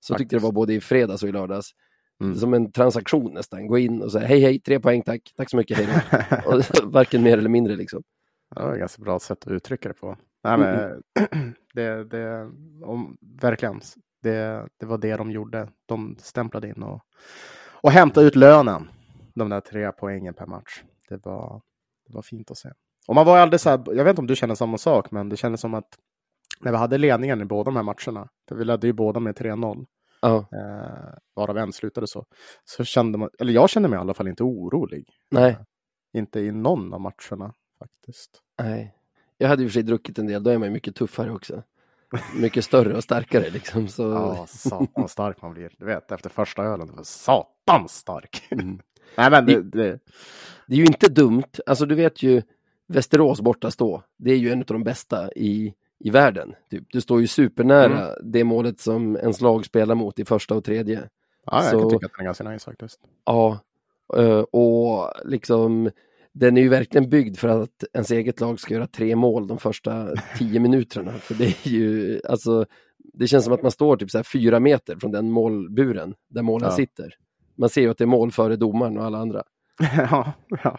så 0.00 0.14
tyckte 0.14 0.14
Faktiskt. 0.14 0.30
det 0.30 0.38
var 0.38 0.52
både 0.52 0.74
i 0.74 0.80
fredags 0.80 1.22
och 1.22 1.28
i 1.28 1.32
lördags. 1.32 1.70
Mm. 2.20 2.34
Som 2.34 2.54
en 2.54 2.72
transaktion 2.72 3.34
nästan, 3.34 3.66
gå 3.66 3.78
in 3.78 4.02
och 4.02 4.12
säga 4.12 4.26
hej 4.26 4.40
hej, 4.40 4.60
tre 4.60 4.80
poäng 4.80 5.02
tack, 5.02 5.32
tack 5.36 5.50
så 5.50 5.56
mycket, 5.56 5.78
hej. 5.78 5.88
Och, 6.46 6.62
varken 6.92 7.22
mer 7.22 7.38
eller 7.38 7.48
mindre 7.48 7.76
liksom. 7.76 8.02
Ja, 8.54 8.60
Det 8.60 8.66
var 8.66 8.72
ett 8.74 8.78
ganska 8.80 9.02
bra 9.02 9.18
sätt 9.18 9.46
att 9.46 9.52
uttrycka 9.52 9.88
det 9.88 9.94
på. 9.94 10.16
Nej, 10.44 10.58
men, 10.58 11.02
det, 11.74 12.04
det, 12.04 12.50
om, 12.82 13.16
verkligen, 13.40 13.80
det, 14.22 14.68
det 14.80 14.86
var 14.86 14.98
det 14.98 15.16
de 15.16 15.30
gjorde. 15.30 15.68
De 15.86 16.16
stämplade 16.18 16.68
in 16.68 16.82
och, 16.82 17.00
och 17.84 17.90
hämtade 17.90 18.26
ut 18.26 18.36
lönen. 18.36 18.88
De 19.34 19.48
där 19.48 19.60
tre 19.60 19.92
poängen 19.92 20.34
per 20.34 20.46
match. 20.46 20.82
Det 21.08 21.24
var, 21.24 21.62
det 22.06 22.14
var 22.14 22.22
fint 22.22 22.50
att 22.50 22.58
se. 22.58 22.68
Och 23.08 23.14
man 23.14 23.26
var 23.26 23.38
aldrig 23.38 23.60
så 23.60 23.70
här, 23.70 23.82
jag 23.86 24.04
vet 24.04 24.10
inte 24.10 24.20
om 24.20 24.26
du 24.26 24.36
känner 24.36 24.54
samma 24.54 24.78
sak, 24.78 25.10
men 25.10 25.28
det 25.28 25.36
kändes 25.36 25.60
som 25.60 25.74
att 25.74 25.98
när 26.60 26.72
vi 26.72 26.78
hade 26.78 26.98
ledningen 26.98 27.40
i 27.40 27.44
båda 27.44 27.64
de 27.70 27.76
här 27.76 27.82
matcherna, 27.82 28.28
för 28.48 28.54
vi 28.56 28.64
ledde 28.64 28.86
ju 28.86 28.92
båda 28.92 29.20
med 29.20 29.36
3-0, 29.38 29.86
Ja, 30.20 30.36
eh, 30.36 31.14
varav 31.34 31.58
en 31.58 31.72
slutade 31.72 32.06
så, 32.06 32.24
så 32.64 32.84
kände 32.84 33.18
man, 33.18 33.30
eller 33.38 33.52
jag 33.52 33.70
kände 33.70 33.88
mig 33.88 33.96
i 33.96 34.00
alla 34.00 34.14
fall 34.14 34.28
inte 34.28 34.42
orolig. 34.42 35.08
nej, 35.30 35.56
Inte 36.12 36.40
i 36.40 36.52
någon 36.52 36.94
av 36.94 37.00
matcherna 37.00 37.54
faktiskt. 37.78 38.40
nej. 38.62 38.94
Jag 39.38 39.48
hade 39.48 39.62
ju 39.62 39.68
för 39.68 39.72
sig 39.72 39.82
druckit 39.82 40.18
en 40.18 40.26
del, 40.26 40.42
då 40.42 40.50
är 40.50 40.58
man 40.58 40.68
ju 40.68 40.72
mycket 40.72 40.96
tuffare 40.96 41.32
också. 41.32 41.62
Mycket 42.40 42.64
större 42.64 42.96
och 42.96 43.04
starkare 43.04 43.50
liksom. 43.50 43.88
Så... 43.88 44.02
Ja, 44.12 44.46
satan 44.48 44.88
vad 44.94 45.10
stark 45.10 45.42
man 45.42 45.52
blir. 45.54 45.74
Du 45.78 45.84
vet, 45.84 46.12
efter 46.12 46.30
första 46.30 46.62
ölen. 46.64 46.90
var 46.96 47.02
Satan 47.66 47.88
stark! 47.88 48.42
Mm. 48.50 48.78
Nej, 49.16 49.30
men 49.30 49.46
det, 49.46 49.62
det, 49.62 49.98
Det 50.66 50.74
är 50.74 50.78
ju 50.78 50.84
inte 50.84 51.08
dumt, 51.08 51.42
alltså 51.66 51.86
du 51.86 51.94
vet 51.94 52.22
ju 52.22 52.42
Västerås 52.88 53.40
borta 53.40 53.70
stå, 53.70 54.02
det 54.18 54.30
är 54.32 54.36
ju 54.36 54.50
en 54.52 54.58
av 54.58 54.64
de 54.66 54.84
bästa 54.84 55.32
i, 55.32 55.74
i 56.00 56.10
världen. 56.10 56.54
Typ. 56.70 56.84
Du 56.92 57.00
står 57.00 57.20
ju 57.20 57.26
supernära 57.26 58.00
Mm. 58.12 58.32
det 58.32 58.44
målet 58.44 58.80
som 58.80 59.16
ens 59.16 59.40
lag 59.40 59.64
spelar 59.64 59.94
mot 59.94 60.18
i 60.18 60.24
första 60.24 60.54
och 60.54 60.64
tredje. 60.64 61.08
ja, 61.46 61.62
jag 61.64 61.70
Så- 61.70 61.80
kan 61.80 61.90
tycka 61.90 62.06
att 62.06 62.12
den 62.12 62.20
är 62.20 62.24
ganska 62.24 62.50
nice 62.50 62.64
faktiskt. 62.64 63.00
Ja, 63.24 63.58
och 64.52 65.12
liksom 65.24 65.90
den 66.32 66.56
är 66.56 66.62
ju 66.62 66.68
verkligen 66.68 67.08
byggd 67.10 67.36
för 67.36 67.48
att 67.48 67.84
ens 67.92 68.10
eget 68.10 68.40
lag 68.40 68.60
ska 68.60 68.74
göra 68.74 68.86
tre 68.86 69.16
mål 69.16 69.46
de 69.46 69.58
första 69.58 70.08
tio 70.38 70.60
minuterna. 70.60 71.12
För 71.18 71.34
det 71.34 71.44
är 71.66 71.68
ju, 71.68 72.20
alltså, 72.28 72.66
det 73.14 73.26
känns 73.26 73.44
som 73.44 73.54
att 73.54 73.62
man 73.62 73.70
står 73.70 73.96
typ 73.96 74.10
så 74.10 74.18
här 74.18 74.22
fyra 74.22 74.60
meter 74.60 74.96
från 74.96 75.10
den 75.12 75.30
målburen 75.30 76.14
där 76.28 76.42
målen 76.42 76.68
Ja. 76.70 76.76
sitter. 76.76 77.14
Man 77.56 77.68
ser 77.68 77.80
ju 77.80 77.90
att 77.90 77.98
det 77.98 78.04
är 78.04 78.06
mål 78.06 78.32
före 78.32 78.56
domaren 78.56 78.98
och 78.98 79.04
alla 79.04 79.18
andra. 79.18 79.42
ja, 79.96 80.32
ja. 80.64 80.78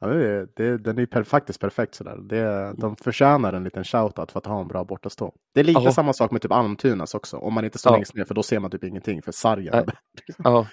ja 0.00 0.06
det, 0.06 0.56
det, 0.56 0.78
den 0.78 0.98
är 0.98 1.06
per, 1.06 1.22
faktiskt 1.22 1.60
perfekt 1.60 1.94
sådär. 1.94 2.16
Det, 2.16 2.74
de 2.78 2.96
förtjänar 2.96 3.52
en 3.52 3.64
liten 3.64 3.84
shoutout 3.84 4.32
för 4.32 4.38
att 4.38 4.46
ha 4.46 4.60
en 4.60 4.68
bra 4.68 4.84
bortastå. 4.84 5.34
Det 5.54 5.60
är 5.60 5.64
lite 5.64 5.78
Aha. 5.78 5.92
samma 5.92 6.12
sak 6.12 6.30
med 6.30 6.42
typ 6.42 6.52
Almtunas 6.52 7.14
också. 7.14 7.36
Om 7.36 7.54
man 7.54 7.64
inte 7.64 7.78
står 7.78 7.92
Ja. 7.92 7.96
längst 7.96 8.14
ner 8.14 8.24
för 8.24 8.34
då 8.34 8.42
ser 8.42 8.58
man 8.60 8.70
typ 8.70 8.84
ingenting 8.84 9.22
för 9.22 9.32
sargen. 9.32 9.72
Där. 9.72 9.98
Ja. 10.38 10.66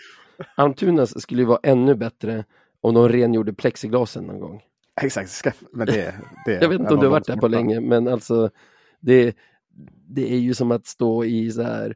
Almtunas 0.55 1.21
skulle 1.21 1.41
ju 1.41 1.47
vara 1.47 1.59
ännu 1.63 1.95
bättre 1.95 2.43
om 2.81 2.93
de 2.93 3.09
rengjorde 3.09 3.53
plexiglasen 3.53 4.23
någon 4.23 4.39
gång. 4.39 4.61
Exakt, 5.01 5.45
men 5.73 5.87
det, 5.87 6.15
det 6.45 6.53
Jag 6.53 6.69
vet 6.69 6.79
inte 6.79 6.93
om 6.93 6.99
du 6.99 7.05
har 7.05 7.11
varit 7.11 7.27
där 7.27 7.37
på 7.37 7.47
länge, 7.47 7.79
men 7.79 8.07
alltså 8.07 8.49
det, 8.99 9.35
det 10.07 10.33
är 10.33 10.37
ju 10.37 10.53
som 10.53 10.71
att 10.71 10.87
stå 10.87 11.25
i 11.25 11.51
så 11.51 11.61
här 11.61 11.95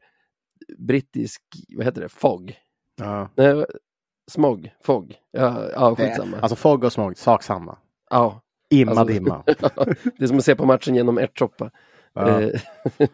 brittisk, 0.78 1.42
vad 1.76 1.86
heter 1.86 2.02
det, 2.02 2.10
fog? 2.10 2.56
Ja. 2.96 3.30
Nej, 3.36 3.66
smog, 4.32 4.72
fog. 4.84 5.16
Ja, 5.32 5.70
ja 5.74 5.96
skitsamma. 5.96 6.38
alltså 6.40 6.56
fog 6.56 6.84
och 6.84 6.94
smog, 6.94 7.18
sak 7.18 7.44
samma. 7.44 7.78
Ja, 8.10 8.42
Imma 8.70 8.92
Alltså- 8.92 9.06
dimma. 9.14 9.44
det 10.18 10.24
är 10.24 10.28
som 10.28 10.38
att 10.38 10.46
se 10.46 10.56
på 10.56 10.66
matchen 10.66 10.96
genom 10.96 11.18
ärtsoppa. 11.18 11.72
Ja. 12.14 12.42
Eh, 12.42 12.50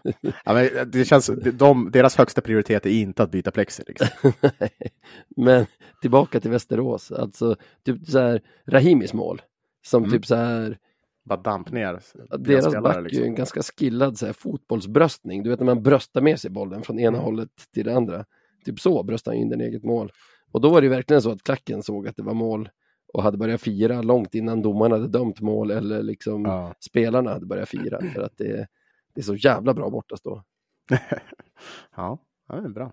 Ja, 0.46 0.54
men 0.54 0.70
det 0.92 1.06
känns, 1.06 1.30
de, 1.54 1.92
deras 1.92 2.16
högsta 2.18 2.42
prioritet 2.42 2.86
är 2.86 2.90
inte 2.90 3.24
att 3.24 3.32
byta 3.32 3.52
plexi. 3.52 3.84
Liksom. 3.88 4.08
Men 5.36 5.66
tillbaka 6.02 6.40
till 6.40 6.52
Västerås, 6.52 7.12
alltså 7.12 7.56
typ 7.86 8.08
så 8.08 8.20
här 8.20 8.42
Rahimis 8.68 9.14
mål. 9.14 9.42
Som 9.88 10.04
Mm. 10.04 10.12
typ 10.12 10.26
så 10.26 10.36
här, 10.36 10.78
Bara 11.26 11.40
damp 11.42 11.72
ner. 11.72 12.00
deras 12.38 12.74
back 12.84 12.96
är 12.96 13.00
ju 13.00 13.04
liksom. 13.08 13.24
en 13.24 13.36
ganska 13.36 13.62
skillad 13.62 14.18
så 14.18 14.26
här, 14.26 14.34
fotbollsbröstning. 14.34 15.44
Du 15.44 15.50
vet 15.50 15.60
när 15.60 15.66
man 15.66 15.84
bröstar 15.84 16.22
med 16.22 16.40
sig 16.40 16.52
bollen 16.52 16.82
från 16.82 17.00
ena 17.00 17.08
Mm. 17.18 17.22
hållet 17.22 17.50
till 17.74 17.86
det 17.86 17.96
andra. 17.96 18.26
Typ 18.66 18.80
så 18.80 19.04
bröstar 19.04 19.32
han 19.32 19.42
in 19.42 19.50
den 19.50 19.62
eget 19.62 19.84
mål. 19.84 20.12
Och 20.52 20.62
då 20.62 20.70
var 20.70 20.82
det 20.82 20.90
verkligen 20.90 21.22
så 21.22 21.32
att 21.32 21.44
klacken 21.44 21.84
såg 21.84 22.08
att 22.08 22.16
det 22.16 22.24
var 22.24 22.34
mål 22.34 22.70
och 23.14 23.24
hade 23.24 23.38
börjat 23.38 23.62
fira 23.62 24.02
långt 24.02 24.36
innan 24.36 24.62
domaren 24.62 24.92
hade 24.92 25.08
dömt 25.08 25.42
mål 25.42 25.72
eller 25.72 26.04
liksom 26.04 26.46
Ja. 26.46 26.74
spelarna 26.80 27.30
hade 27.34 27.46
börjat 27.46 27.70
fira. 27.70 28.00
För 28.14 28.22
att 28.22 28.38
det, 28.38 28.68
det 29.14 29.22
är 29.22 29.26
så 29.26 29.36
jävla 29.36 29.74
bra 29.74 29.90
borta 29.90 30.18
stå. 30.18 30.44
ja, 31.96 32.18
det 32.48 32.54
är 32.56 32.70
bra. 32.70 32.92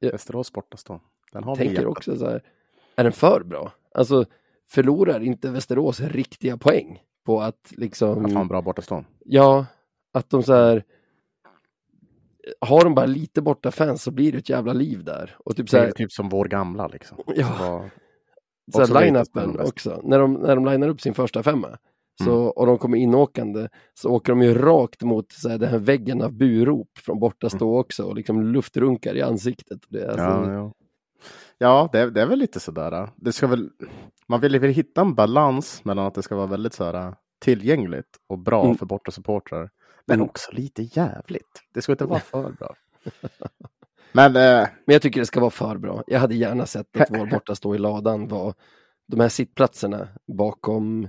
Västerås 0.00 0.52
bortastå. 0.52 1.00
Den 1.32 1.44
har 1.44 1.56
tänker 1.56 1.86
också 1.86 2.16
så 2.16 2.26
här, 2.30 2.42
är 2.96 3.04
den 3.04 3.12
för 3.12 3.42
bra? 3.44 3.72
Alltså, 3.94 4.24
förlorar 4.68 5.20
inte 5.20 5.50
Västerås 5.50 6.00
riktiga 6.00 6.56
poäng 6.56 6.98
på 7.26 7.40
att 7.40 7.72
liksom, 7.76 8.24
Att 8.24 8.32
ha 8.32 8.40
en 8.40 8.48
bra 8.48 8.62
bortastå. 8.62 9.04
ja, 9.24 9.66
att 10.12 10.30
de 10.30 10.42
så 10.42 10.52
här, 10.54 10.84
har 12.60 12.84
de 12.84 12.94
bara 12.94 13.06
lite 13.06 13.42
borta 13.42 13.70
fans 13.70 14.02
så 14.02 14.10
blir 14.10 14.32
det 14.32 14.38
ett 14.38 14.48
jävla 14.48 14.72
liv 14.72 15.04
där. 15.04 15.36
Och 15.44 15.56
typ 15.56 15.68
så 15.68 15.76
Det 15.76 15.82
är 15.82 15.86
här, 15.86 15.92
typ 15.92 16.12
som 16.12 16.28
vår 16.28 16.44
gamla 16.44 16.86
liksom. 16.88 17.18
Ja. 17.36 17.48
Var- 17.58 17.90
så 18.72 18.80
också 18.82 19.00
line-upen 19.00 19.60
också, 19.68 20.00
när 20.04 20.18
de, 20.18 20.32
när 20.34 20.54
de 20.56 20.64
linar 20.66 20.88
upp 20.88 21.00
sin 21.00 21.14
första 21.14 21.42
femma. 21.42 21.68
Så, 22.24 22.30
Mm. 22.40 22.50
Och 22.50 22.66
de 22.66 22.78
kommer 22.78 22.98
inåkande 22.98 23.68
så 23.94 24.10
åker 24.10 24.32
de 24.32 24.42
ju 24.42 24.54
rakt 24.54 25.02
mot 25.02 25.32
så 25.32 25.48
här, 25.48 25.58
den 25.58 25.68
här 25.68 25.78
väggen 25.78 26.22
av 26.22 26.32
burop 26.32 26.98
från 26.98 27.20
borta 27.20 27.50
stå 27.50 27.78
också 27.80 28.04
och 28.04 28.14
liksom 28.16 28.42
luftrunkar 28.52 29.16
i 29.16 29.22
ansiktet. 29.22 29.78
Det 29.88 30.08
alltså, 30.08 30.24
Mm. 30.26 30.50
Ja, 30.50 30.54
ja. 30.58 30.72
ja 31.58 31.88
det, 31.92 31.98
är- 32.00 32.10
det 32.10 32.22
är 32.22 32.26
väl 32.26 32.38
lite 32.38 32.60
sådär. 32.60 32.92
äh. 33.02 33.08
Det 33.16 33.32
ska 33.32 33.46
väl, 33.46 33.70
man 34.28 34.40
vill 34.40 34.58
väl 34.60 34.70
hitta 34.70 35.00
en 35.00 35.14
balans 35.14 35.84
mellan 35.84 36.06
att 36.06 36.14
det 36.14 36.22
ska 36.22 36.36
vara 36.36 36.46
väldigt 36.46 36.72
så 36.74 36.84
här, 36.84 36.94
äh, 36.94 37.14
tillgängligt 37.44 38.16
och 38.28 38.38
bra 38.38 38.64
Mm. 38.64 38.76
för 38.76 38.86
bortasupportrar. 38.86 39.70
Men 40.06 40.14
Mm. 40.18 40.28
också 40.28 40.52
lite 40.52 40.82
jävligt. 40.82 41.62
Det 41.74 41.82
ska 41.82 41.92
inte 41.92 42.04
vara 42.04 42.20
för 42.20 42.52
bra. 42.52 42.74
Men 44.12 44.36
eh, 44.36 44.68
Men 44.84 44.92
jag 44.94 45.02
tycker 45.02 45.20
det 45.20 45.26
ska 45.26 45.40
vara 45.40 45.50
för 45.50 45.76
bra. 45.78 46.02
Jag 46.06 46.20
hade 46.20 46.34
gärna 46.34 46.66
sett 46.66 47.00
att 47.00 47.10
vår 47.10 47.26
borta 47.30 47.54
stå 47.54 47.74
i 47.74 47.78
ladan 47.78 48.28
var 48.28 48.54
de 49.06 49.20
här 49.20 49.28
sittplatserna 49.28 50.08
bakom, 50.26 51.08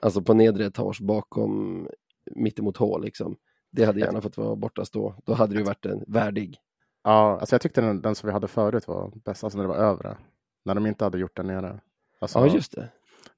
alltså 0.00 0.22
på 0.22 0.34
nedre 0.34 0.66
etage 0.66 1.02
bakom 1.02 1.88
mittemot 2.36 2.76
hål 2.76 3.02
liksom. 3.04 3.36
Det 3.72 3.84
hade 3.84 4.00
gärna 4.00 4.20
fått 4.20 4.36
vara 4.36 4.56
borta 4.56 4.84
stå. 4.84 5.14
Då 5.26 5.32
hade 5.34 5.54
det 5.54 5.58
ju 5.58 5.64
varit 5.64 5.86
en 5.86 6.04
värdig. 6.06 6.58
ja, 7.04 7.38
alltså 7.40 7.54
jag 7.54 7.60
tyckte 7.60 7.80
den, 7.80 8.02
den 8.02 8.14
som 8.14 8.26
vi 8.26 8.32
hade 8.32 8.48
förut 8.48 8.88
var 8.88 9.12
bäst, 9.24 9.44
alltså 9.44 9.58
när 9.58 9.64
det 9.64 9.68
var 9.68 9.76
övre. 9.76 10.16
När 10.64 10.74
de 10.74 10.86
inte 10.86 11.04
hade 11.04 11.18
gjort 11.18 11.36
den 11.36 11.46
nere. 11.46 11.80
Alltså, 12.20 12.38
Ja, 12.38 12.46
just 12.54 12.72
det. 12.72 12.88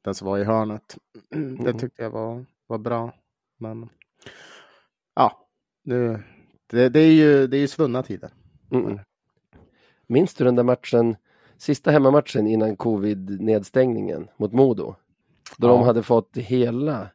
Den 0.03 0.15
som 0.15 0.29
var 0.29 0.39
i 0.39 0.45
hörnet. 0.45 0.97
Mm. 1.35 1.79
tyckte 1.79 2.03
jag 2.03 2.11
var, 2.11 2.45
var 2.67 2.79
bra. 2.79 3.13
Men 3.59 3.89
ja, 5.23 5.47
det, 5.85 6.23
det, 6.71 6.89
det, 6.89 7.01
är 7.01 7.13
ju, 7.13 7.47
det 7.47 7.57
är 7.57 7.61
ju 7.61 7.69
svunna 7.69 8.03
tider. 8.03 8.31
Mm. 8.71 8.99
Minns 10.07 10.35
du 10.35 10.45
den 10.45 10.57
där 10.57 10.63
matchen, 10.63 11.17
sista 11.57 11.91
hemmamatchen 11.91 12.47
innan 12.47 12.77
covid-nedstängningen 12.77 14.29
mot 14.37 14.53
Modo? 14.53 14.95
Då 15.57 15.69
Ja. 15.69 15.73
de 15.73 15.83
hade 15.83 16.03
fått 16.03 16.37
hela 16.37 17.09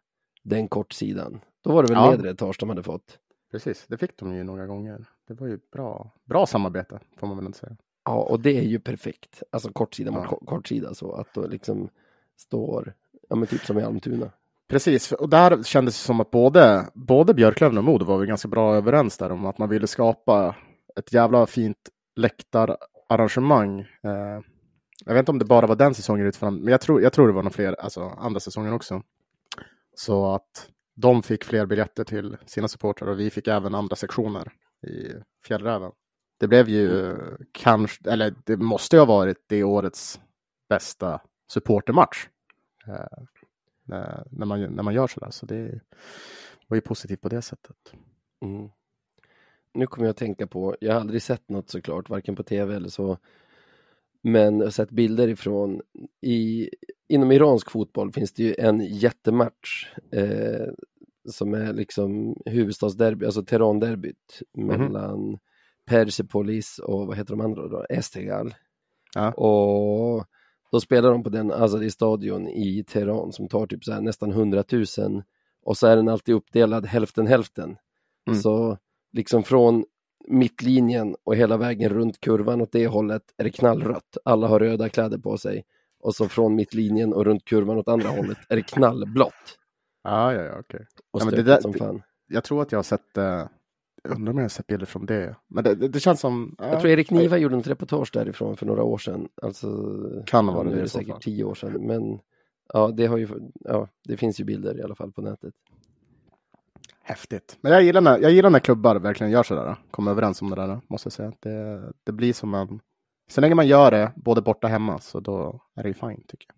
den 0.43 0.67
kortsidan. 0.67 1.39
Då 1.63 1.71
var 1.73 1.83
det 1.83 1.93
väl 1.93 2.03
Ja. 2.03 2.11
nedre 2.11 2.29
etage 2.29 2.57
de 2.59 2.69
hade 2.69 2.83
fått. 2.83 3.19
Precis, 3.51 3.85
det 3.87 3.97
fick 3.97 4.17
de 4.17 4.33
ju 4.35 4.43
några 4.43 4.65
gånger. 4.67 5.05
Det 5.27 5.33
var 5.33 5.47
ju 5.47 5.59
bra, 5.71 6.11
bra 6.25 6.45
samarbete 6.45 6.99
får 7.17 7.27
man 7.27 7.37
väl 7.37 7.45
inte 7.45 7.57
säga. 7.59 7.77
Ja, 8.05 8.15
och 8.23 8.39
det 8.39 8.57
är 8.57 8.63
ju 8.63 8.79
perfekt. 8.79 9.43
Alltså 9.51 9.71
kortsida 9.71 10.11
mot 10.11 10.21
Ja. 10.23 10.27
ko- 10.29 10.45
kortsida 10.45 10.93
så 10.93 11.11
att 11.11 11.33
då 11.33 11.47
liksom 11.47 11.89
står, 12.37 12.93
ja 13.29 13.35
men 13.35 13.47
typ 13.47 13.61
som 13.61 13.79
i 13.79 13.83
Almtuna. 13.83 14.31
Precis, 14.75 15.11
och 15.11 15.29
där 15.29 15.63
kändes 15.63 15.93
det 15.95 16.05
som 16.05 16.19
att 16.19 16.31
både, 16.31 16.89
både 16.93 17.33
Björklöven 17.33 17.77
och 17.77 17.83
Modo 17.83 18.05
var 18.05 18.17
väl 18.17 18.27
ganska 18.27 18.47
bra 18.47 18.75
överens 18.75 19.17
där 19.17 19.31
om 19.31 19.45
att 19.45 19.57
man 19.57 19.69
ville 19.69 19.87
skapa 19.87 20.55
ett 20.95 21.13
jävla 21.13 21.45
fint 21.45 21.77
läktararrangemang. 22.15 23.79
Eh, 23.79 24.41
jag 25.05 25.13
vet 25.13 25.19
inte 25.19 25.31
om 25.31 25.39
det 25.39 25.45
bara 25.45 25.67
var 25.67 25.75
den 25.75 25.93
säsongen 25.93 26.25
utifrån, 26.27 26.55
men 26.55 26.71
jag 26.71 26.81
tror, 26.81 27.01
jag 27.01 27.13
tror 27.13 27.27
det 27.27 27.33
var 27.33 27.43
några 27.43 27.53
fler, 27.53 27.73
alltså 27.73 28.01
andra 28.01 28.39
säsongen 28.39 28.73
också. 28.73 29.01
Så 29.95 30.33
att 30.33 30.69
de 30.95 31.23
fick 31.23 31.43
fler 31.43 31.65
biljetter 31.65 32.03
till 32.03 32.37
sina 32.45 32.67
supportrar 32.67 33.09
och 33.09 33.19
vi 33.19 33.29
fick 33.29 33.47
även 33.47 33.75
andra 33.75 33.95
sektioner 33.95 34.51
i 34.87 35.13
Fjällräven. 35.47 35.91
Det 36.39 36.47
blev 36.47 36.69
ju 36.69 37.11
mm. 37.11 37.37
kanske, 37.51 38.09
eller 38.09 38.33
det 38.43 38.57
måste 38.57 38.95
ju 38.95 38.99
ha 38.99 39.05
varit 39.05 39.37
det 39.47 39.63
årets 39.63 40.19
bästa 40.69 41.21
supportermatch. 41.53 42.27
Eh, 42.87 43.23
när, 43.85 44.27
när, 44.31 44.45
man, 44.45 44.61
när 44.61 44.83
man 44.83 44.93
gör 44.93 45.07
sådär. 45.07 45.31
Så 45.31 45.45
det 45.45 45.79
var 46.67 46.75
ju 46.75 46.81
positivt 46.81 47.21
på 47.21 47.29
det 47.29 47.41
sättet. 47.41 47.93
Mm. 48.41 48.69
Nu 49.73 49.87
kommer 49.87 50.07
jag 50.07 50.11
att 50.11 50.17
tänka 50.17 50.47
på, 50.47 50.75
jag 50.79 50.93
har 50.93 50.99
aldrig 50.99 51.21
sett 51.21 51.49
något 51.49 51.69
såklart, 51.69 52.09
varken 52.09 52.35
på 52.35 52.43
tv 52.43 52.75
eller 52.75 52.89
så. 52.89 53.17
Men 54.21 54.57
jag 54.57 54.65
har 54.65 54.71
sett 54.71 54.91
bilder 54.91 55.27
ifrån, 55.27 55.81
i, 56.21 56.69
inom 57.07 57.31
iransk 57.31 57.71
fotboll 57.71 58.11
finns 58.11 58.33
det 58.33 58.43
ju 58.43 58.55
en 58.57 58.79
jättematch 58.79 59.87
eh, 60.11 60.67
som 61.29 61.53
är 61.53 61.73
liksom 61.73 62.37
huvudstadsderby, 62.45 63.25
alltså 63.25 63.43
Teheran-derbyt 63.43 64.41
mellan 64.53 65.39
Persepolis 65.85 66.79
och 66.79 67.07
vad 67.07 67.17
heter 67.17 67.31
de 67.31 67.41
andra 67.41 67.67
då? 67.67 67.85
Esteghlal. 67.89 68.55
Ja. 69.15 69.31
Och 69.31 70.25
då 70.75 70.79
spelar 70.79 71.11
de 71.11 71.23
på 71.23 71.29
den 71.29 71.51
Azadi-stadion 71.51 72.47
i 72.47 72.83
Teheran 72.83 73.31
som 73.33 73.47
tar 73.47 73.67
typ 73.67 73.83
så 73.83 73.99
nästan 74.01 74.31
100 74.31 74.63
000 74.71 75.23
och 75.65 75.77
så 75.77 75.87
är 75.87 75.95
den 75.95 76.09
alltid 76.09 76.35
uppdelad 76.35 76.85
hälften 76.85 77.27
hälften. 77.27 77.77
Mm. 78.27 78.39
Så 78.39 78.77
liksom 79.13 79.43
från 79.43 79.85
mittlinjen 80.27 81.15
och 81.23 81.35
hela 81.35 81.57
vägen 81.57 81.89
runt 81.89 82.19
kurvan 82.19 82.61
åt 82.61 82.71
det 82.71 82.87
hållet 82.87 83.21
är 83.37 83.43
det 83.43 83.49
knallrött. 83.51 84.17
Alla 84.25 84.47
har 84.47 84.59
röda 84.59 84.89
kläder 84.89 85.17
på 85.17 85.37
sig. 85.37 85.63
Och 85.99 86.15
så 86.15 86.27
från 86.27 86.55
mittlinjen 86.55 87.13
och 87.13 87.25
runt 87.25 87.45
kurvan 87.45 87.77
åt 87.77 87.87
andra 87.87 88.09
hållet 88.09 88.37
är 88.49 88.55
det 88.55 88.61
knallblått. 88.61 89.33
Ja, 90.03 90.33
ja, 90.33 90.41
ja, 90.41 90.59
okej. 90.59 90.85
Och 91.11 91.21
Ja, 91.21 91.25
men 91.25 91.33
det 91.33 91.41
stökigt 91.41 91.45
där- 91.47 91.61
som 91.61 91.71
det- 91.71 91.77
fan. 91.77 92.01
Jag 92.27 92.43
tror 92.43 92.61
att 92.61 92.71
jag 92.71 92.79
har 92.79 92.83
sett, 92.83 93.17
eh, 93.17 93.23
jag 93.23 93.49
undrar 94.11 94.31
om 94.31 94.37
jag 94.37 94.43
har 94.43 94.49
sett 94.49 94.67
bilder 94.67 94.85
från 94.85 95.05
det. 95.05 95.35
Men 95.47 95.63
det, 95.63 95.75
det, 95.75 95.87
det 95.87 95.99
känns 95.99 96.19
som... 96.19 96.55
Jag 96.59 96.79
tror 96.79 96.91
Erik 96.91 97.11
Niva 97.11 97.37
gjorde 97.37 97.57
ett 97.57 97.67
reportage 97.67 98.09
därifrån 98.13 98.57
för 98.57 98.65
några 98.65 98.83
år 98.83 98.97
sedan. 98.97 99.27
Alltså, 99.41 99.67
Kan 100.25 100.47
varit 100.47 100.65
nu 100.65 100.71
det 100.71 100.77
är 100.77 100.79
i 100.79 100.83
det 100.83 100.89
säkert 100.89 101.07
fall. 101.07 101.21
tio 101.21 101.43
år 101.43 101.55
sedan. 101.55 101.87
Men 101.87 102.19
ja, 102.73 102.87
det 102.87 103.05
har 103.05 103.17
ju, 103.17 103.27
ja, 103.53 103.87
det 104.03 104.17
finns 104.17 104.39
ju 104.39 104.43
bilder 104.43 104.79
i 104.79 104.83
alla 104.83 104.95
fall 104.95 105.11
på 105.11 105.21
nätet. 105.21 105.53
Häftigt. 107.01 107.57
Men 107.61 107.71
jag 107.71 107.83
gillar, 107.83 108.01
när, 108.01 108.19
jag 108.19 108.31
gillar 108.31 108.49
när 108.49 108.59
klubbar 108.59 108.95
verkligen 108.95 109.31
gör 109.31 109.43
sådär. 109.43 109.75
Kommer 109.91 110.11
överens 110.11 110.41
om 110.41 110.49
det 110.49 110.55
där, 110.55 110.79
måste 110.87 111.07
jag 111.07 111.13
säga. 111.13 111.33
Det, 111.39 111.83
det 112.03 112.11
blir 112.11 112.33
som 112.33 112.53
en... 112.53 112.79
Så 113.29 113.41
länge 113.41 113.55
man 113.55 113.67
gör 113.67 113.91
det, 113.91 114.11
både 114.15 114.41
borta 114.41 114.67
och 114.67 114.71
hemma, 114.71 114.99
så 114.99 115.19
då 115.19 115.59
är 115.75 115.83
det 115.83 115.89
ju 115.89 115.93
fine, 115.93 116.23
tycker 116.27 116.47
jag. 116.47 116.55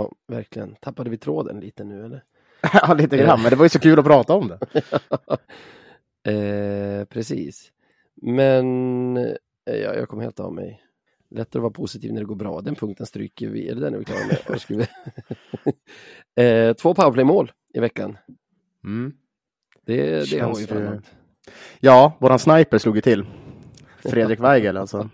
Ja, 0.00 0.12
verkligen. 0.28 0.74
Tappade 0.80 1.10
vi 1.10 1.18
tråden 1.18 1.60
lite 1.60 1.84
nu 1.84 2.04
eller? 2.04 2.24
ja, 2.72 2.94
lite 2.94 3.16
grann, 3.16 3.42
men 3.42 3.50
det 3.50 3.56
var 3.56 3.64
ju 3.64 3.68
så 3.68 3.78
kul 3.78 3.98
att 3.98 4.04
prata 4.04 4.34
om 4.34 4.48
det. 4.48 4.58
eh, 6.26 7.04
precis. 7.04 7.72
Men 8.14 9.16
eh, 9.16 9.34
ja, 9.64 9.94
jag 9.94 10.08
kom 10.08 10.20
helt 10.20 10.40
av 10.40 10.52
mig. 10.52 10.80
Lättare 11.30 11.60
att 11.60 11.62
vara 11.62 11.72
positiv 11.72 12.12
när 12.12 12.20
det 12.20 12.26
går 12.26 12.34
bra. 12.34 12.60
Den 12.60 12.74
punkten 12.74 13.06
stryker 13.06 13.48
vi. 13.48 13.68
Är 13.68 13.74
det 13.74 13.80
den 13.80 13.94
är 13.94 13.98
vi 13.98 14.04
klara 14.04 14.26
med? 14.48 14.60
Skulle 14.60 14.86
eh, 16.68 16.74
två 16.74 16.94
powerplay-mål 16.94 17.52
i 17.74 17.80
veckan. 17.80 18.18
Mm. 18.84 19.12
Det, 19.84 20.30
det 20.30 20.38
har 20.38 20.60
ju 20.60 20.80
något. 20.80 21.04
Ja, 21.80 22.16
våran 22.20 22.38
sniper 22.38 22.78
slog 22.78 22.96
ju 22.96 23.00
till. 23.00 23.26
Fredrik 23.98 24.40
Weigel 24.40 24.76
alltså. 24.76 25.10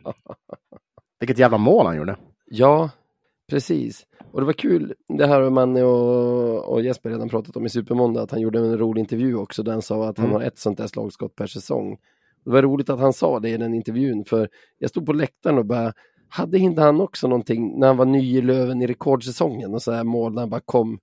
Vilket 1.20 1.38
jävla 1.38 1.58
mål 1.58 1.86
han 1.86 1.96
gjorde. 1.96 2.16
Ja, 2.46 2.90
precis. 3.48 4.06
Och 4.32 4.40
det 4.40 4.46
var 4.46 4.52
kul, 4.52 4.94
det 5.08 5.26
här 5.26 5.40
har 5.40 5.50
Manne 5.50 5.82
och, 5.82 6.72
och 6.72 6.82
Jesper 6.82 7.10
redan 7.10 7.28
pratat 7.28 7.56
om 7.56 7.66
i 7.66 7.68
Supermåndag, 7.68 8.22
att 8.22 8.30
han 8.30 8.40
gjorde 8.40 8.58
en 8.58 8.78
rolig 8.78 9.00
intervju 9.00 9.36
också 9.36 9.62
där 9.62 9.72
han 9.72 9.82
sa 9.82 10.08
att 10.08 10.18
han 10.18 10.26
Mm. 10.26 10.36
har 10.40 10.46
ett 10.46 10.58
sånt 10.58 10.78
där 10.78 10.86
slagskott 10.86 11.34
per 11.36 11.46
säsong. 11.46 11.96
Det 12.44 12.50
var 12.50 12.62
roligt 12.62 12.90
att 12.90 13.00
han 13.00 13.12
sa 13.12 13.40
det 13.40 13.48
i 13.50 13.56
den 13.56 13.74
intervjun, 13.74 14.24
för 14.24 14.48
jag 14.78 14.90
stod 14.90 15.06
på 15.06 15.12
läktaren 15.12 15.58
och 15.58 15.66
bara, 15.66 15.92
hade 16.28 16.58
inte 16.58 16.82
han 16.82 17.00
också 17.00 17.28
någonting 17.28 17.78
när 17.80 17.86
han 17.86 17.96
var 17.96 18.04
ny 18.04 18.36
i 18.38 18.42
Löven 18.42 18.82
i 18.82 18.86
rekordsäsongen 18.86 19.74
och 19.74 19.82
så 19.82 19.92
här 19.92 20.04
mål 20.04 20.32
när 20.34 20.42
han 20.42 20.50
bara 20.50 20.60
kom 20.60 20.98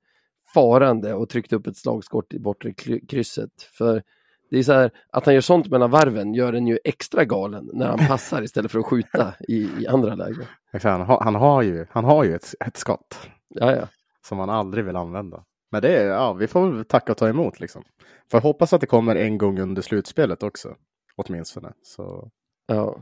farande 0.54 1.14
och 1.14 1.30
tryckte 1.30 1.56
upp 1.56 1.68
ett 1.68 1.78
slagskott 1.78 2.34
i 2.34 2.40
bortre 2.40 2.72
kry- 2.72 3.06
krysset. 3.08 3.52
För 3.78 4.04
det 4.50 4.58
är 4.60 4.64
så 4.64 4.74
här, 4.74 4.92
att 5.10 5.26
han 5.26 5.34
gör 5.34 5.42
sånt 5.42 5.68
mellan 5.72 5.92
varven 5.92 6.34
gör 6.34 6.54
en 6.54 6.68
ju 6.68 6.80
extra 6.84 7.26
galen 7.26 7.70
när 7.74 7.88
han 7.88 8.08
passar 8.08 8.42
istället 8.42 8.72
för 8.72 8.80
att 8.80 8.86
skjuta 8.86 9.34
i, 9.48 9.70
i 9.80 9.88
andra 9.88 10.16
lägen. 10.16 10.46
Han 10.84 11.02
har, 11.02 11.24
han 11.24 11.36
har 11.36 11.62
ju, 11.62 11.86
han 11.92 12.06
har 12.06 12.24
ju 12.24 12.36
ett, 12.36 12.54
ett 12.66 12.78
skott 12.78 13.20
Ja, 13.50 13.76
ja. 13.76 13.88
som 14.28 14.40
han 14.40 14.50
aldrig 14.50 14.86
vill 14.86 14.96
använda. 14.96 15.44
Men 15.72 15.82
det 15.82 15.98
är, 15.98 16.08
ja, 16.08 16.34
vi 16.34 16.48
får 16.48 16.70
väl 16.72 16.86
tacka 16.86 17.12
och 17.12 17.18
ta 17.18 17.30
emot 17.30 17.60
liksom. 17.60 17.84
För 18.32 18.38
jag 18.38 18.44
hoppas 18.44 18.74
att 18.74 18.82
det 18.82 18.88
kommer 18.88 19.16
en 19.16 19.38
gång 19.38 19.60
under 19.60 19.82
slutspelet 19.82 20.44
också. 20.44 20.76
Åtminstone. 21.16 21.74
Så, 21.84 22.30
ja. 22.68 22.96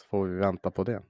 så 0.00 0.06
får 0.10 0.26
vi 0.26 0.38
vänta 0.38 0.70
på 0.70 0.84
det. 0.84 1.02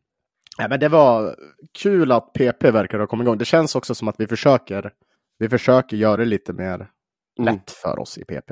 Ja, 0.58 0.68
men 0.68 0.80
det 0.80 0.88
var 0.88 1.37
kul 1.82 2.12
att 2.12 2.32
PP 2.32 2.70
verkar 2.70 2.99
ha 2.99 3.06
kommit 3.06 3.25
igång. 3.25 3.38
Det 3.38 3.44
känns 3.44 3.75
också 3.76 3.94
som 3.94 4.08
att 4.08 4.20
vi 4.20 4.26
försöker, 4.26 4.92
vi 5.38 5.49
försöker 5.49 5.96
göra 5.96 6.16
det 6.16 6.25
lite 6.25 6.52
mer 6.52 6.90
Mm. 7.38 7.54
lätt 7.54 7.70
för 7.70 7.99
oss 7.99 8.18
i 8.18 8.25
PP. 8.25 8.50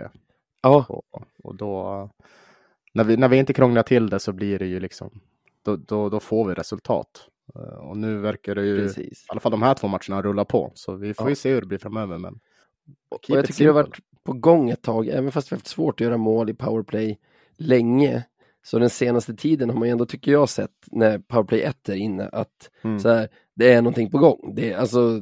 Ja, 0.63 0.85
Och, 0.89 1.23
och 1.43 1.55
då, 1.57 2.11
när 2.95 3.05
vi, 3.05 3.17
när 3.17 3.29
vi 3.29 3.37
inte 3.37 3.53
krånglar 3.53 3.83
till 3.83 4.11
det 4.11 4.19
så 4.21 4.33
blir 4.33 4.59
det 4.59 4.67
ju 4.67 4.81
liksom, 4.81 5.21
då, 5.65 5.77
då, 5.77 6.09
då 6.09 6.21
får 6.21 6.49
vi 6.49 6.55
resultat. 6.55 7.27
Eh, 7.55 7.61
Och 7.89 7.97
nu 7.97 8.19
verkar 8.19 8.55
det 8.55 8.67
ju, 8.67 8.79
i 8.79 8.83
precis. 8.83 9.25
alla 9.29 9.41
fall 9.41 9.53
de 9.53 9.63
här 9.63 9.75
två 9.75 9.89
matcherna 9.89 10.23
rulla 10.23 10.45
på. 10.45 10.73
Så 10.75 10.95
vi 10.95 11.15
får 11.15 11.27
Ja. 11.27 11.31
ju 11.31 11.35
se 11.37 11.53
hur 11.55 11.61
det 11.61 11.67
blir 11.67 11.79
framöver. 11.79 12.19
Men 12.19 12.39
Och 13.09 13.21
jag 13.29 13.47
tycker 13.47 13.65
det 13.65 13.71
har 13.71 13.83
varit 13.83 13.99
på 14.25 14.33
gång 14.33 14.71
ett 14.71 14.83
tag, 14.83 15.09
även 15.09 15.33
fast 15.33 15.53
vi 15.53 15.55
har 15.55 15.59
haft 15.59 15.67
svårt 15.67 16.01
att 16.01 16.05
göra 16.05 16.17
mål 16.17 16.51
i 16.51 16.55
powerplay 16.55 17.19
länge. 17.57 18.25
Så 18.63 18.79
den 18.79 18.91
senaste 18.91 19.35
tiden 19.35 19.71
har 19.71 19.77
man 19.79 19.89
ju 19.89 19.93
ändå, 19.93 20.07
tycker 20.07 20.33
jag, 20.33 20.49
sett 20.49 20.71
när 20.87 21.19
powerplay 21.19 21.63
1 21.63 21.89
är 21.89 21.95
inne 21.95 22.29
att 22.29 22.71
Mm. 22.83 23.01
så 23.01 23.09
här, 23.09 23.29
det 23.55 23.73
är 23.73 23.83
någonting 23.83 24.11
på 24.11 24.19
gång. 24.19 24.53
Det 24.57 24.73
är, 24.73 24.77
alltså, 24.79 25.21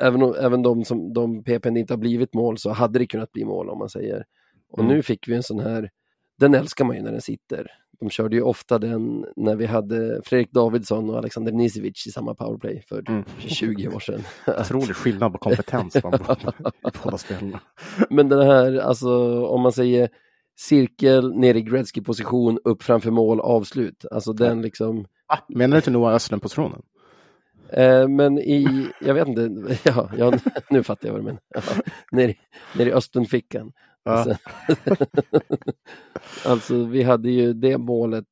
även, 0.00 0.22
även 0.34 0.62
de 0.62 0.84
som 0.84 1.12
de 1.12 1.44
PPn 1.44 1.76
inte 1.76 1.92
har 1.92 1.98
blivit 1.98 2.34
mål 2.34 2.58
så 2.58 2.70
hade 2.70 2.98
det 2.98 3.06
kunnat 3.06 3.32
bli 3.32 3.44
mål 3.44 3.68
om 3.70 3.78
man 3.78 3.88
säger. 3.88 4.24
Och 4.72 4.78
Mm. 4.78 4.94
nu 4.96 5.02
fick 5.02 5.28
vi 5.28 5.34
en 5.34 5.42
sån 5.42 5.60
här, 5.60 5.90
den 6.38 6.54
älskar 6.54 6.84
man 6.84 6.96
ju 6.96 7.02
när 7.02 7.12
den 7.12 7.20
sitter. 7.22 7.66
De 8.00 8.10
körde 8.10 8.36
ju 8.36 8.42
ofta 8.42 8.78
den 8.78 9.24
när 9.36 9.56
vi 9.56 9.66
hade 9.66 10.20
Fredrik 10.24 10.50
Davidsson 10.52 11.10
och 11.10 11.18
Alexander 11.18 11.52
Nisevic 11.52 12.06
i 12.06 12.10
samma 12.10 12.34
powerplay 12.34 12.82
för 12.88 13.04
Mm. 13.08 13.24
20 13.38 13.88
år 13.88 14.00
sedan. 14.00 14.20
otrolig 14.60 14.96
skillnad 14.96 15.32
på 15.32 15.38
kompetens 15.38 15.92
på 16.02 16.10
på 16.82 16.90
båda 17.04 17.18
spelarna. 17.18 17.60
Men 18.10 18.28
den 18.28 18.42
här, 18.46 18.76
alltså 18.78 19.42
om 19.46 19.60
man 19.60 19.72
säger 19.72 20.08
cirkel, 20.56 21.32
ner 21.34 21.54
i 21.54 21.62
Gretzky-position, 21.62 22.58
upp 22.64 22.82
framför 22.82 23.10
mål, 23.10 23.40
avslut. 23.40 24.04
Alltså 24.10 24.32
den 24.32 24.62
liksom, 24.62 25.06
Ah, 25.26 25.38
menar 25.48 25.76
du 25.76 25.78
inte 25.78 25.90
Noah 25.90 26.14
Östlund-positionen? 26.14 26.82
eh, 27.72 28.08
men 28.08 28.38
i, 28.38 28.86
jag 29.00 29.14
vet 29.14 29.28
inte, 29.28 29.50
ja, 29.84 30.10
ja 30.18 30.32
nu 30.70 30.82
fattar 30.82 31.08
jag 31.08 31.12
vad 31.12 31.20
du 31.22 31.24
menar. 31.24 31.40
Ja, 31.54 31.60
ner, 32.12 32.28
i- 32.28 32.38
ner 32.78 32.86
i 32.86 32.92
Östenfickan. 32.92 33.72
Ja. 34.08 34.24
Sen- 34.24 35.06
alltså 36.44 36.84
vi 36.84 37.02
hade 37.02 37.30
ju 37.30 37.52
det 37.52 37.78
målet, 37.78 38.24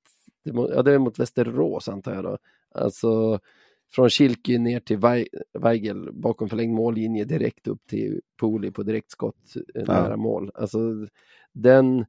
ja 0.74 0.82
det 0.82 0.92
är 0.92 0.98
mot 0.98 1.18
Västerås 1.18 1.88
antar 1.88 2.14
jag 2.14 2.24
då. 2.24 2.38
Alltså 2.74 3.40
från 3.92 4.10
Kilky 4.10 4.58
ner 4.58 4.80
till 4.80 4.98
Wei- 4.98 5.28
Weigel 5.58 6.12
bakom 6.12 6.48
förlängd 6.48 6.74
mållinje 6.74 7.24
direkt 7.24 7.66
upp 7.68 7.86
till 7.86 8.20
Poli 8.36 8.70
på 8.70 8.82
direktskott 8.82 9.56
eh, 9.74 9.84
nära 9.86 10.16
mål. 10.16 10.50
Alltså 10.54 10.78
den, 11.52 12.06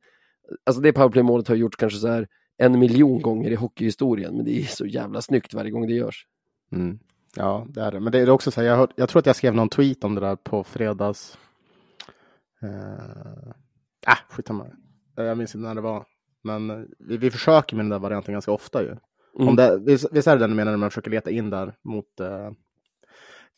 alltså 0.64 0.82
det 0.82 0.94
powerplay-målet 0.94 1.48
har 1.48 1.56
gjorts 1.56 1.76
kanske 1.78 2.00
så 2.00 2.08
här 2.08 2.28
en 2.58 2.80
miljon 2.80 3.22
gånger 3.22 3.52
i 3.52 3.56
hockeyhistorien, 3.56 4.36
men 4.36 4.46
det 4.46 4.60
är 4.60 4.64
så 4.64 4.86
jävla 4.86 5.22
snyggt 5.22 5.54
varje 5.54 5.72
gång 5.72 5.88
det 5.88 5.94
görs. 5.94 6.28
Mm. 6.72 7.00
Ja, 7.36 7.66
det 7.70 7.82
är 7.82 7.92
det. 7.92 8.00
Men 8.00 8.12
det 8.12 8.20
är 8.20 8.30
också 8.30 8.52
så 8.52 8.62
här, 8.62 8.68
jag, 8.68 8.76
hör, 8.78 8.90
jag 8.96 9.10
tror 9.10 9.20
att 9.20 9.26
jag 9.26 9.36
skrev 9.36 9.56
någon 9.56 9.70
tweet 9.70 10.04
om 10.04 10.16
det 10.16 10.22
där 10.22 10.36
på 10.36 10.64
fredags. 10.64 11.38
Uh, 12.64 13.52
ah, 14.08 14.18
skitsamma. 14.30 14.66
Eh, 15.18 15.24
Jag 15.26 15.38
minns 15.38 15.56
inte 15.56 15.68
när 15.68 15.76
det 15.76 15.82
var. 15.82 16.06
Men 16.44 16.70
eh, 16.70 16.78
vi, 17.00 17.18
vi 17.18 17.32
försöker 17.32 17.76
med 17.76 17.86
den 17.86 17.90
där 17.90 18.00
varianten 18.00 18.34
ganska 18.34 18.52
ofta 18.52 18.82
ju. 18.84 18.88
Mm. 18.90 19.48
Om 19.50 19.56
det, 19.56 19.80
visst 19.86 20.06
är 20.28 20.32
det 20.36 20.38
den 20.38 20.50
du 20.50 20.56
menar 20.56 20.72
när 20.72 20.78
man 20.78 20.90
försöker 20.90 21.12
leta 21.12 21.30
in 21.32 21.50
där 21.50 21.76
mot, 21.84 22.20
eh, 22.20 22.52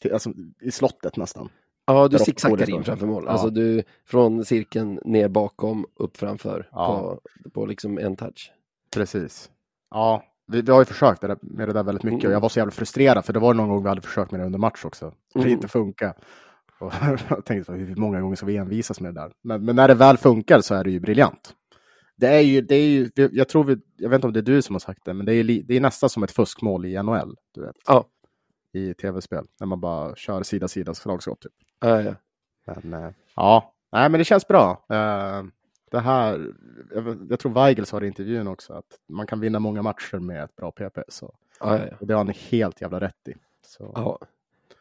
till, 0.01 0.13
alltså 0.13 0.31
i 0.62 0.71
slottet 0.71 1.17
nästan. 1.17 1.49
Ja, 1.85 2.07
du 2.07 2.17
zigzaggar 2.19 2.57
Poli 2.65 2.71
in 2.75 2.83
framför 2.83 3.07
mål. 3.07 3.23
Ja. 3.25 3.31
Alltså 3.31 3.49
du, 3.49 3.83
från 4.05 4.45
cirkeln 4.45 4.99
ner 5.05 5.27
bakom, 5.29 5.85
upp 5.95 6.17
framför 6.17 6.69
Ja. 6.71 7.19
på, 7.43 7.49
på 7.49 7.65
liksom 7.65 7.97
en 7.97 8.15
touch. 8.15 8.51
Precis. 8.93 9.49
Ja, 9.91 10.23
vi, 10.47 10.62
vi 10.62 10.71
har 10.71 10.79
ju 10.79 10.85
försökt 10.85 11.21
med 11.41 11.67
det 11.67 11.73
där 11.73 11.83
väldigt 11.83 12.03
mycket 12.03 12.27
och 12.27 12.33
jag 12.33 12.39
var 12.39 12.49
så 12.49 12.59
jävla 12.59 12.71
frustrerad 12.71 13.25
för 13.25 13.33
det 13.33 13.39
var 13.39 13.53
någon 13.53 13.69
gång 13.69 13.83
vi 13.83 13.89
hade 13.89 14.01
försökt 14.01 14.31
med 14.31 14.41
det 14.41 14.45
under 14.45 14.59
match 14.59 14.85
också. 14.85 15.13
Det 15.33 15.39
Mm. 15.39 15.51
inte 15.51 15.67
funkar. 15.67 16.13
Och 16.79 16.93
jag 17.29 17.45
tänkte 17.45 17.63
så, 17.65 17.73
hur 17.73 17.95
många 17.95 18.21
gånger 18.21 18.35
ska 18.35 18.45
vi 18.45 18.57
envisas 18.57 18.99
med 19.01 19.13
det 19.15 19.21
där? 19.21 19.31
Men, 19.41 19.65
men 19.65 19.75
när 19.75 19.87
det 19.87 19.93
väl 19.93 20.17
funkar 20.17 20.61
så 20.61 20.75
är 20.75 20.83
det 20.83 20.91
ju 20.91 20.99
briljant. 20.99 21.53
Det 22.15 22.27
är 22.27 22.39
ju, 22.41 22.61
det 22.61 22.75
är 22.75 22.87
ju, 22.89 23.09
jag 23.15 23.49
tror 23.49 23.63
vi, 23.63 23.77
jag 23.97 24.09
vet 24.09 24.15
inte 24.17 24.27
om 24.27 24.33
det 24.33 24.39
är 24.39 24.41
du 24.41 24.61
som 24.61 24.75
har 24.75 24.79
sagt 24.79 25.05
det, 25.05 25.13
men 25.13 25.25
det 25.25 25.33
är, 25.35 25.43
li- 25.43 25.61
det 25.67 25.75
är 25.75 25.81
nästan 25.81 26.09
som 26.09 26.23
ett 26.23 26.31
fuskmål 26.31 26.85
i 26.85 27.03
NHL, 27.03 27.35
du 27.53 27.61
vet. 27.61 27.75
Ja. 27.87 28.05
I 28.73 28.93
tv-spel, 28.93 29.45
när 29.59 29.67
man 29.67 29.79
bara 29.79 30.15
kör 30.15 30.43
sida-sida 30.43 30.93
slagskott. 30.93 31.41
Typ. 31.41 31.51
Ja, 31.79 32.01
ja. 32.01 32.15
Men 32.65 32.93
eh, 33.03 33.09
ja, 33.35 33.73
nej 33.91 34.09
men 34.09 34.19
det 34.19 34.23
känns 34.25 34.47
bra. 34.47 34.85
Eh, 34.89 35.43
det 35.91 35.99
här, 35.99 36.53
jag, 36.95 37.27
jag 37.29 37.39
tror 37.39 37.51
Weigel 37.53 37.85
sa 37.85 37.99
det 37.99 38.05
i 38.05 38.07
intervjun 38.07 38.47
också, 38.47 38.73
att 38.73 38.85
man 39.09 39.27
kan 39.27 39.39
vinna 39.39 39.59
många 39.59 39.81
matcher 39.81 40.19
med 40.19 40.43
ett 40.43 40.55
bra 40.55 40.71
PP. 40.71 40.99
Så. 41.07 41.35
Ja, 41.59 41.77
ja, 41.77 41.85
ja. 41.91 41.97
Och 41.99 42.07
det 42.07 42.13
har 42.13 42.19
han 42.25 42.33
helt 42.49 42.81
jävla 42.81 42.99
rätt 42.99 43.27
i. 43.27 43.33
Så. 43.65 43.91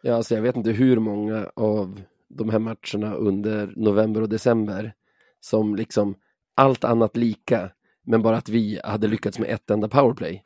Ja. 0.02 0.14
alltså 0.14 0.34
jag 0.34 0.42
vet 0.42 0.56
inte 0.56 0.70
hur 0.70 0.98
många 0.98 1.50
av 1.56 2.02
de 2.28 2.50
här 2.50 2.58
matcherna 2.58 3.14
under 3.14 3.72
november 3.76 4.20
och 4.22 4.28
december 4.28 4.94
som 5.40 5.76
liksom 5.76 6.14
allt 6.54 6.84
annat 6.84 7.16
lika, 7.16 7.70
men 8.02 8.22
bara 8.22 8.36
att 8.36 8.48
vi 8.48 8.80
hade 8.84 9.08
lyckats 9.08 9.38
med 9.38 9.48
ett 9.50 9.70
enda 9.70 9.88
powerplay, 9.88 10.44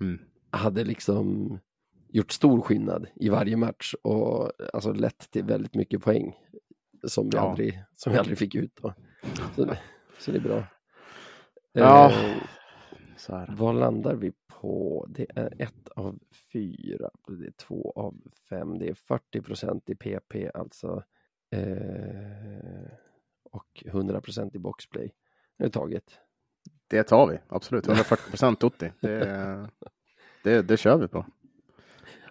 Mm. 0.00 0.18
hade 0.50 0.84
liksom 0.84 1.58
gjort 2.08 2.32
stor 2.32 2.60
skillnad 2.60 3.06
i 3.14 3.28
varje 3.28 3.56
match 3.56 3.94
och 4.02 4.50
alltså 4.72 4.92
lett 4.92 5.30
till 5.30 5.44
väldigt 5.44 5.74
mycket 5.74 6.02
poäng 6.02 6.34
som 7.06 7.30
vi, 7.30 7.36
Ja. 7.36 7.40
aldrig, 7.50 7.82
som 7.96 8.12
vi 8.12 8.18
aldrig 8.18 8.38
fick 8.38 8.54
ut. 8.54 8.78
Då. 8.82 8.94
Så, 9.56 9.74
så 10.18 10.30
det 10.32 10.38
är 10.38 10.42
bra. 10.42 10.64
Ja. 11.72 12.12
Eh, 13.28 13.44
vad 13.48 13.74
landar 13.74 14.14
vi 14.14 14.32
på? 14.62 15.06
Det 15.08 15.26
är 15.34 15.62
ett 15.62 15.88
av 15.96 16.18
fyra, 16.52 17.10
det 17.28 17.46
är 17.46 17.52
två 17.56 17.92
av 17.96 18.14
fem, 18.48 18.78
det 18.78 18.88
är 18.88 18.94
40 18.94 19.40
procent 19.42 19.90
i 19.90 19.94
PP 19.94 20.50
alltså. 20.54 21.02
Eh, 21.50 22.92
och 23.44 23.82
100 23.86 24.20
procent 24.20 24.54
i 24.54 24.58
boxplay. 24.58 25.12
Det 25.58 25.64
är 25.64 25.68
taget. 25.68 26.04
Det 26.86 27.02
tar 27.02 27.26
vi, 27.26 27.38
absolut. 27.48 27.86
140 27.88 28.30
procent 28.30 28.60
Totti. 28.60 28.92
Det, 29.00 29.68
det, 30.44 30.62
det 30.62 30.76
kör 30.76 30.98
vi 30.98 31.08
på. 31.08 31.26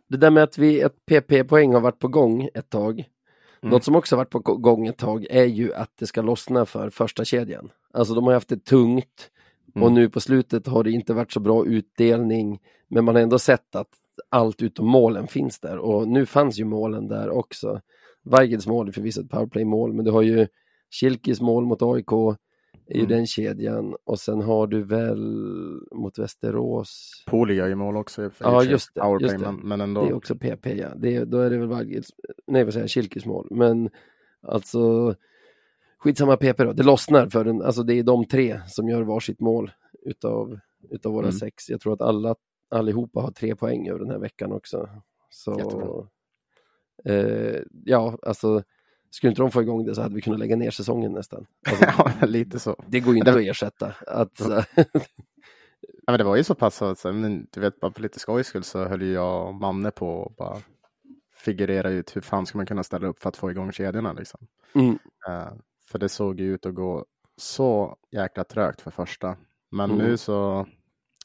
Det 0.08 0.17
där 0.17 0.32
med 0.32 0.44
att 0.44 0.58
vi, 0.58 0.82
ett 0.82 1.06
PP-poäng 1.06 1.74
har 1.74 1.82
varit 1.82 2.00
på 2.00 2.08
gång 2.08 2.50
ett 2.54 2.70
tag. 2.70 3.00
Mm. 3.00 3.72
Något 3.74 3.84
som 3.84 3.96
också 3.96 4.15
varit 4.15 4.30
på 4.30 4.39
gå- 4.39 4.58
gång 4.58 4.88
ett 4.88 4.98
tag 4.98 5.26
är 5.30 5.46
ju 5.46 5.74
att 5.74 5.98
det 5.98 6.08
ska 6.08 6.22
lossna 6.22 6.65
för 6.65 6.89
första 6.89 7.26
kedjan. 7.26 7.72
Alltså 7.94 8.13
de 8.13 8.24
har 8.26 8.34
haft 8.34 8.50
det 8.50 8.65
tungt 8.65 9.32
och 9.75 9.81
Mm. 9.81 9.93
nu 9.93 10.10
på 10.10 10.19
slutet 10.19 10.67
har 10.67 10.84
det 10.84 10.91
inte 10.91 11.13
varit 11.13 11.31
så 11.31 11.39
bra 11.39 11.65
utdelning. 11.65 12.60
Men 12.88 13.05
man 13.05 13.15
har 13.15 13.21
ändå 13.21 13.39
sett 13.39 13.75
att 13.75 13.89
allt 14.29 14.62
utom 14.62 14.88
målen 14.88 15.27
finns 15.27 15.60
där 15.60 15.77
och 15.77 16.07
nu 16.07 16.25
fanns 16.25 16.60
ju 16.60 16.65
målen 16.65 17.07
där 17.07 17.29
också. 17.29 17.81
Weigels 18.23 18.67
mål 18.67 18.88
är 18.88 18.91
förvisso 18.91 19.21
ett 19.21 19.29
powerplay-mål 19.29 19.93
men 19.93 20.05
du 20.05 20.12
har 20.12 20.21
ju 20.21 20.47
Kilkis 20.89 21.41
mål 21.41 21.65
mot 21.65 21.81
AIK 21.81 22.12
är 22.88 22.95
ju 22.95 22.99
Mm. 22.99 23.10
den 23.10 23.27
kedjan 23.27 23.95
och 24.03 24.19
sen 24.19 24.41
har 24.41 24.67
du 24.67 24.84
väl 24.84 25.19
mot 25.95 26.19
Västerås 26.19 27.23
Poli 27.27 27.53
gör 27.53 27.67
ju 27.67 27.75
mål 27.75 27.97
också. 27.97 28.23
i 28.23 28.27
och 28.27 28.31
Ja, 28.39 28.63
just 28.63 28.93
det, 28.95 29.01
Powerplay, 29.01 29.31
just 29.31 29.43
det. 29.45 29.51
Men, 29.51 29.67
men 29.67 29.81
ändå. 29.81 30.01
Det 30.03 30.10
är 30.10 30.13
också 30.13 30.36
PP 30.36 30.65
ja. 30.77 30.88
Det 30.95 31.15
är, 31.15 31.25
då 31.25 31.38
är 31.38 31.49
det 31.49 31.57
väl 31.57 31.67
Weigels, 31.67 32.07
nej 32.47 32.63
vad 32.63 32.73
säger 32.73 32.84
jag, 32.84 32.89
Kilkes 32.89 33.25
mål. 33.25 33.47
Men 33.51 33.89
alltså 34.41 35.15
skitsamma 36.03 36.37
PP 36.37 36.63
då. 36.63 36.73
Det 36.73 36.83
lossnar 36.83 37.27
för 37.29 37.43
den, 37.45 37.61
alltså 37.61 37.83
det 37.83 37.93
är 37.93 38.03
de 38.03 38.25
tre 38.25 38.61
som 38.67 38.89
gör 38.89 39.01
varsitt 39.01 39.39
mål 39.39 39.71
utav, 40.01 40.59
utav 40.89 41.11
våra 41.13 41.25
Mm. 41.27 41.39
sex. 41.39 41.69
Jag 41.69 41.81
tror 41.81 41.93
att 41.93 42.01
alla 42.01 42.35
allihopa 42.69 43.19
har 43.21 43.31
tre 43.31 43.55
poäng 43.55 43.87
över 43.89 43.99
den 43.99 44.09
här 44.09 44.17
veckan 44.19 44.51
också. 44.51 44.89
Så 45.29 46.07
eh, 47.05 47.59
ja, 47.85 48.17
alltså 48.21 48.63
skulle 49.09 49.29
inte 49.31 49.41
de 49.41 49.51
få 49.51 49.61
igång 49.61 49.85
det 49.85 49.95
så 49.95 50.01
hade 50.01 50.15
vi 50.15 50.21
kunnat 50.21 50.39
lägga 50.39 50.55
ner 50.55 50.71
säsongen 50.71 51.11
nästan. 51.11 51.45
Alltså, 51.69 51.85
ja, 52.19 52.25
lite 52.27 52.59
så. 52.59 52.83
det 52.87 52.99
går 52.99 53.13
ju 53.13 53.19
inte 53.19 53.31
Det- 53.31 53.37
att 53.37 53.43
ersätta. 53.43 53.93
Att, 54.07 54.41
Ja, 56.05 56.11
men 56.11 56.17
det 56.17 56.23
var 56.23 56.35
ju 56.35 56.43
så 56.43 56.55
pass 56.55 56.81
att, 56.81 57.03
men, 57.03 57.47
du 57.51 57.59
vet, 57.61 57.79
bara 57.79 57.91
på 57.91 58.01
lite 58.01 58.19
skojs 58.19 58.47
skull 58.47 58.63
så 58.63 58.85
höll 58.85 59.01
ju 59.01 59.11
jag 59.13 59.47
och 59.47 59.55
Manne 59.55 59.91
på 59.91 60.25
att 60.25 60.35
bara 60.35 60.57
figurera 61.35 61.89
ut 61.89 62.15
hur 62.15 62.21
fan 62.21 62.45
ska 62.45 62.57
man 62.57 62.65
kunna 62.65 62.83
ställa 62.83 63.07
upp 63.07 63.19
för 63.21 63.29
att 63.29 63.37
få 63.37 63.51
igång 63.51 63.71
kedjorna 63.71 64.13
liksom. 64.13 64.47
Mm. 64.75 64.89
Uh, 65.29 65.53
för 65.91 65.99
det 65.99 66.10
såg 66.10 66.39
ju 66.39 66.54
ut 66.54 66.65
att 66.65 66.75
gå 66.75 67.06
så 67.38 67.97
jäkla 68.12 68.43
trögt 68.43 68.82
för 68.82 68.91
första. 68.91 69.38
Men 69.71 69.91
Mm. 69.91 70.06
nu 70.06 70.17
så, 70.17 70.65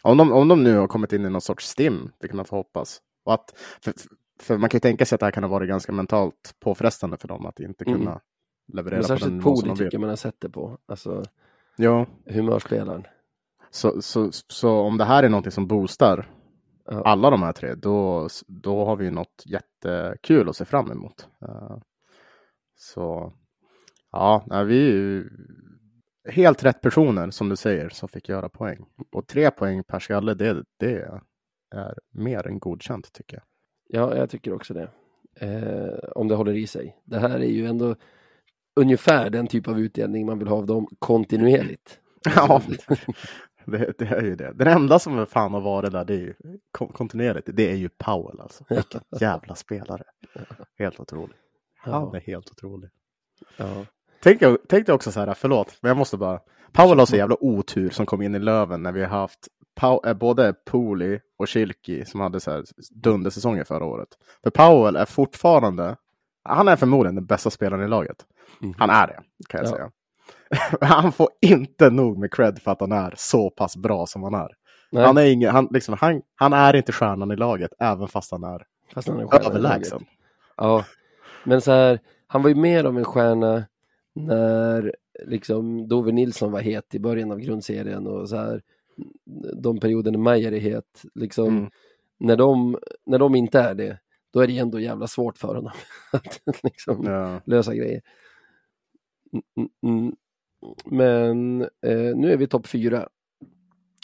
om 0.02 0.16
de, 0.16 0.33
om 0.33 0.48
de 0.48 0.62
nu 0.64 0.76
har 0.76 0.87
kommit 0.88 1.12
in 1.12 1.24
i 1.26 1.31
någon 1.31 1.40
sorts 1.40 1.68
stim, 1.68 2.11
det 2.18 2.29
kan 2.29 2.37
man 2.37 2.44
få 2.46 2.57
hoppas. 2.57 3.00
Och 3.24 3.35
att, 3.35 3.55
för, 3.83 3.92
för 4.40 4.59
man 4.59 4.70
kan 4.70 4.76
ju 4.76 4.81
tänka 4.81 5.07
sig 5.07 5.16
att 5.16 5.20
det 5.20 5.26
här 5.26 5.31
kan 5.31 5.42
ha 5.42 5.50
varit 5.50 5.68
ganska 5.68 5.92
mentalt 5.92 6.55
påfrestande 6.61 7.16
för 7.16 7.29
dem 7.29 7.46
att 7.46 7.61
inte 7.61 7.85
Mm. 7.85 7.98
kunna 7.98 8.20
leverera 8.72 8.98
Men 8.98 9.07
på 9.07 9.09
den 9.12 9.18
särskilt 9.18 9.42
Poli 9.44 9.76
tycker 9.76 9.98
man 9.98 10.09
har 10.09 10.16
sett 10.16 10.40
det 10.40 10.50
på. 10.50 10.79
Alltså 10.87 11.22
Ja, 11.76 12.07
humörspelaren. 12.26 13.05
så, 13.70 14.02
så, 14.02 14.31
så 14.33 14.70
om 14.81 14.98
det 14.98 15.05
här 15.05 15.22
är 15.22 15.29
någonting 15.29 15.52
som 15.52 15.66
boostar 15.66 16.31
Ja. 16.90 17.02
alla 17.05 17.31
de 17.31 17.42
här 17.42 17.52
tre, 17.52 17.74
då, 17.74 18.29
då 18.46 18.85
har 18.85 18.96
vi 18.96 19.05
ju 19.05 19.11
något 19.11 19.42
jättekul 19.46 20.48
att 20.48 20.57
se 20.57 20.64
fram 20.64 20.90
emot. 20.90 21.29
Eh, 21.42 21.76
så 22.76 23.33
ja, 24.16 24.44
nej, 24.46 24.64
vi 24.64 24.79
är 24.88 24.92
ju 24.92 25.31
helt 26.29 26.64
rätt 26.64 26.81
personer 26.81 27.31
som 27.31 27.48
du 27.48 27.57
säger 27.57 27.88
som 27.88 28.09
fick 28.09 28.29
göra 28.29 28.48
poäng. 28.48 28.87
Och 29.12 29.26
tre 29.26 29.50
poäng 29.50 29.85
per 29.85 29.98
skalle, 29.98 30.35
det, 30.35 30.64
det 30.76 31.09
är 31.74 31.94
mer 32.12 32.46
än 32.46 32.59
godkänt 32.59 33.12
tycker 33.12 33.37
jag. 33.37 33.44
Ja, 33.88 34.16
jag 34.16 34.31
tycker 34.31 34.52
också 34.52 34.74
det. 34.74 34.88
Eh, 35.40 36.09
om 36.14 36.29
det 36.29 36.35
håller 36.35 36.52
i 36.52 36.66
sig. 36.66 36.96
Det 37.05 37.18
här 37.18 37.38
är 37.40 37.44
ju 37.48 37.66
ändå 37.66 37.96
ungefär 38.81 39.31
den 39.31 39.46
typ 39.46 39.68
av 39.68 39.81
utdelning 39.81 40.26
man 40.26 40.38
vill 40.38 40.48
ha 40.48 40.57
av 40.57 40.66
dem 40.66 40.87
kontinuerligt. 40.98 42.00
Ja, 42.37 42.62
det, 43.64 43.98
det 43.98 44.05
är 44.07 44.22
ju 44.22 44.37
det. 44.37 44.52
Den 44.52 44.68
enda 44.68 44.98
som 44.98 45.26
fan 45.26 45.55
har 45.55 45.61
varit 45.61 45.92
där, 45.92 46.05
det 46.05 46.14
är 46.14 46.18
ju 46.18 46.35
kon- 46.70 46.92
kontinuerligt, 46.92 47.48
det 47.52 47.70
är 47.70 47.74
ju 47.76 47.88
Powell 47.88 48.40
alltså. 48.40 48.64
Vilken 48.74 49.00
jävla 49.20 49.55
spelare. 49.55 50.02
Helt 50.79 51.00
otrolig. 51.00 51.37
Han 51.76 52.14
är 52.14 52.20
helt 52.20 52.50
otrolig. 52.50 52.90
ja. 53.57 53.85
Tänk, 54.22 54.42
tänk 54.68 54.87
dig 54.87 54.94
också 54.94 55.12
så 55.12 55.20
här, 55.20 55.35
förlåt, 55.35 55.79
men 55.81 55.88
jag 55.88 55.96
måste 55.96 56.16
bara. 56.16 56.40
Powell 56.72 56.98
har 56.98 57.07
så 57.07 57.16
jävla 57.16 57.37
otur 57.40 57.90
som 57.90 58.07
kom 58.07 58.22
in 58.22 58.35
i 58.35 58.38
Löven 58.38 58.83
när 58.83 58.92
vi 58.92 59.00
har 59.05 59.18
haft 59.18 59.48
Pow, 59.81 60.00
eh, 60.07 60.14
både 60.14 60.52
Pooley 60.52 61.18
och 61.38 61.50
Schilke 61.50 62.05
som 62.07 62.20
hade 62.20 62.40
så 62.40 62.50
här 62.50 62.64
dundersäsonger 62.90 63.64
förra 63.64 63.85
året. 63.85 64.09
För 64.42 64.50
Powell 64.50 64.96
är 64.96 65.05
fortfarande, 65.05 65.96
han 66.44 66.68
är 66.68 66.76
förmodligen 66.76 67.14
den 67.14 67.26
bästa 67.26 67.50
spelaren 67.50 67.85
i 67.85 67.88
laget. 67.88 68.16
Mhm. 68.61 68.74
Han 68.79 68.90
är 68.90 69.07
det, 69.07 69.20
kan 69.48 69.61
jag 69.64 69.66
Ja. 69.66 69.70
säga. 69.70 69.90
han 70.81 71.12
får 71.12 71.29
inte 71.40 71.90
nog 71.90 72.18
med 72.18 72.33
cred 72.35 72.59
för 72.62 72.70
att 72.70 72.81
han 72.81 72.92
är 72.92 73.14
så 73.16 73.50
pass 73.50 73.76
bra 73.76 74.07
som 74.07 74.22
han 74.22 74.35
är. 74.35 74.48
Nej, 74.90 75.05
Han 75.05 75.16
är, 75.16 75.24
ingen, 75.24 75.50
han, 75.55 75.68
liksom, 75.70 75.96
han, 76.00 76.22
han 76.35 76.52
är 76.52 76.76
inte 76.76 76.92
stjärnan 76.92 77.31
i 77.31 77.37
laget, 77.37 77.70
även 77.79 78.09
fast 78.09 78.31
han 78.31 78.44
är 78.44 78.62
fast 78.94 79.09
han 79.09 79.20
är 79.20 79.46
överlägsen. 79.46 80.05
Ja, 80.57 80.85
men 81.44 81.61
så 81.61 81.72
här, 81.72 81.98
han 82.26 82.42
var 82.42 82.48
ju 82.48 82.55
mer 82.55 82.85
av 82.85 82.98
en 82.98 83.05
stjärna 83.05 83.64
när 84.16 84.94
liksom 85.24 85.88
Dove 85.88 86.12
Nilsson 86.12 86.52
var 86.52 86.61
het 86.61 86.94
i 86.94 86.98
början 86.98 87.33
av 87.33 87.38
grundserien 87.40 88.07
och 88.07 88.29
så 88.29 88.37
här 88.37 88.62
de 89.55 89.81
perioderna 89.81 90.18
Meyer 90.18 90.52
är 90.52 90.59
het, 90.61 91.02
liksom 91.14 91.46
Mm. 91.57 91.70
när, 92.18 92.37
de, 92.37 92.79
när 93.07 93.18
de 93.18 93.35
inte 93.35 93.61
är 93.61 93.74
det, 93.74 93.98
då 94.33 94.40
är 94.40 94.46
det 94.46 94.59
ändå 94.59 94.81
jävla 94.81 95.07
svårt 95.07 95.38
för 95.38 95.55
honom 95.55 95.72
att 96.12 96.40
liksom 96.62 97.05
Ja. 97.05 97.40
lösa 97.44 97.74
grejer. 97.74 98.00
Mm, 99.33 99.68
mm, 99.83 100.02
mm. 100.02 100.14
Men 100.85 101.61
eh, 101.62 102.16
nu 102.16 102.33
är 102.33 102.37
vi 102.37 102.46
topp 102.46 102.66
fyra. 102.66 103.09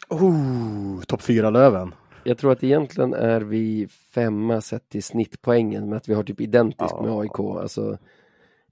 Oh, 0.08 1.00
Topp 1.02 1.22
fyra 1.22 1.50
Löven. 1.50 1.94
Jag 2.24 2.38
tror 2.38 2.52
att 2.52 2.64
egentligen 2.64 3.14
är 3.14 3.40
vi 3.40 3.88
femma 4.14 4.60
sett 4.60 4.88
till 4.88 5.02
snittpoängen 5.02 5.88
med 5.88 5.96
att 5.96 6.08
vi 6.08 6.14
har 6.14 6.22
typ 6.22 6.40
identiskt 6.40 6.90
Ja. 6.96 7.02
med 7.02 7.12
AIK. 7.12 7.38
Alltså 7.38 7.98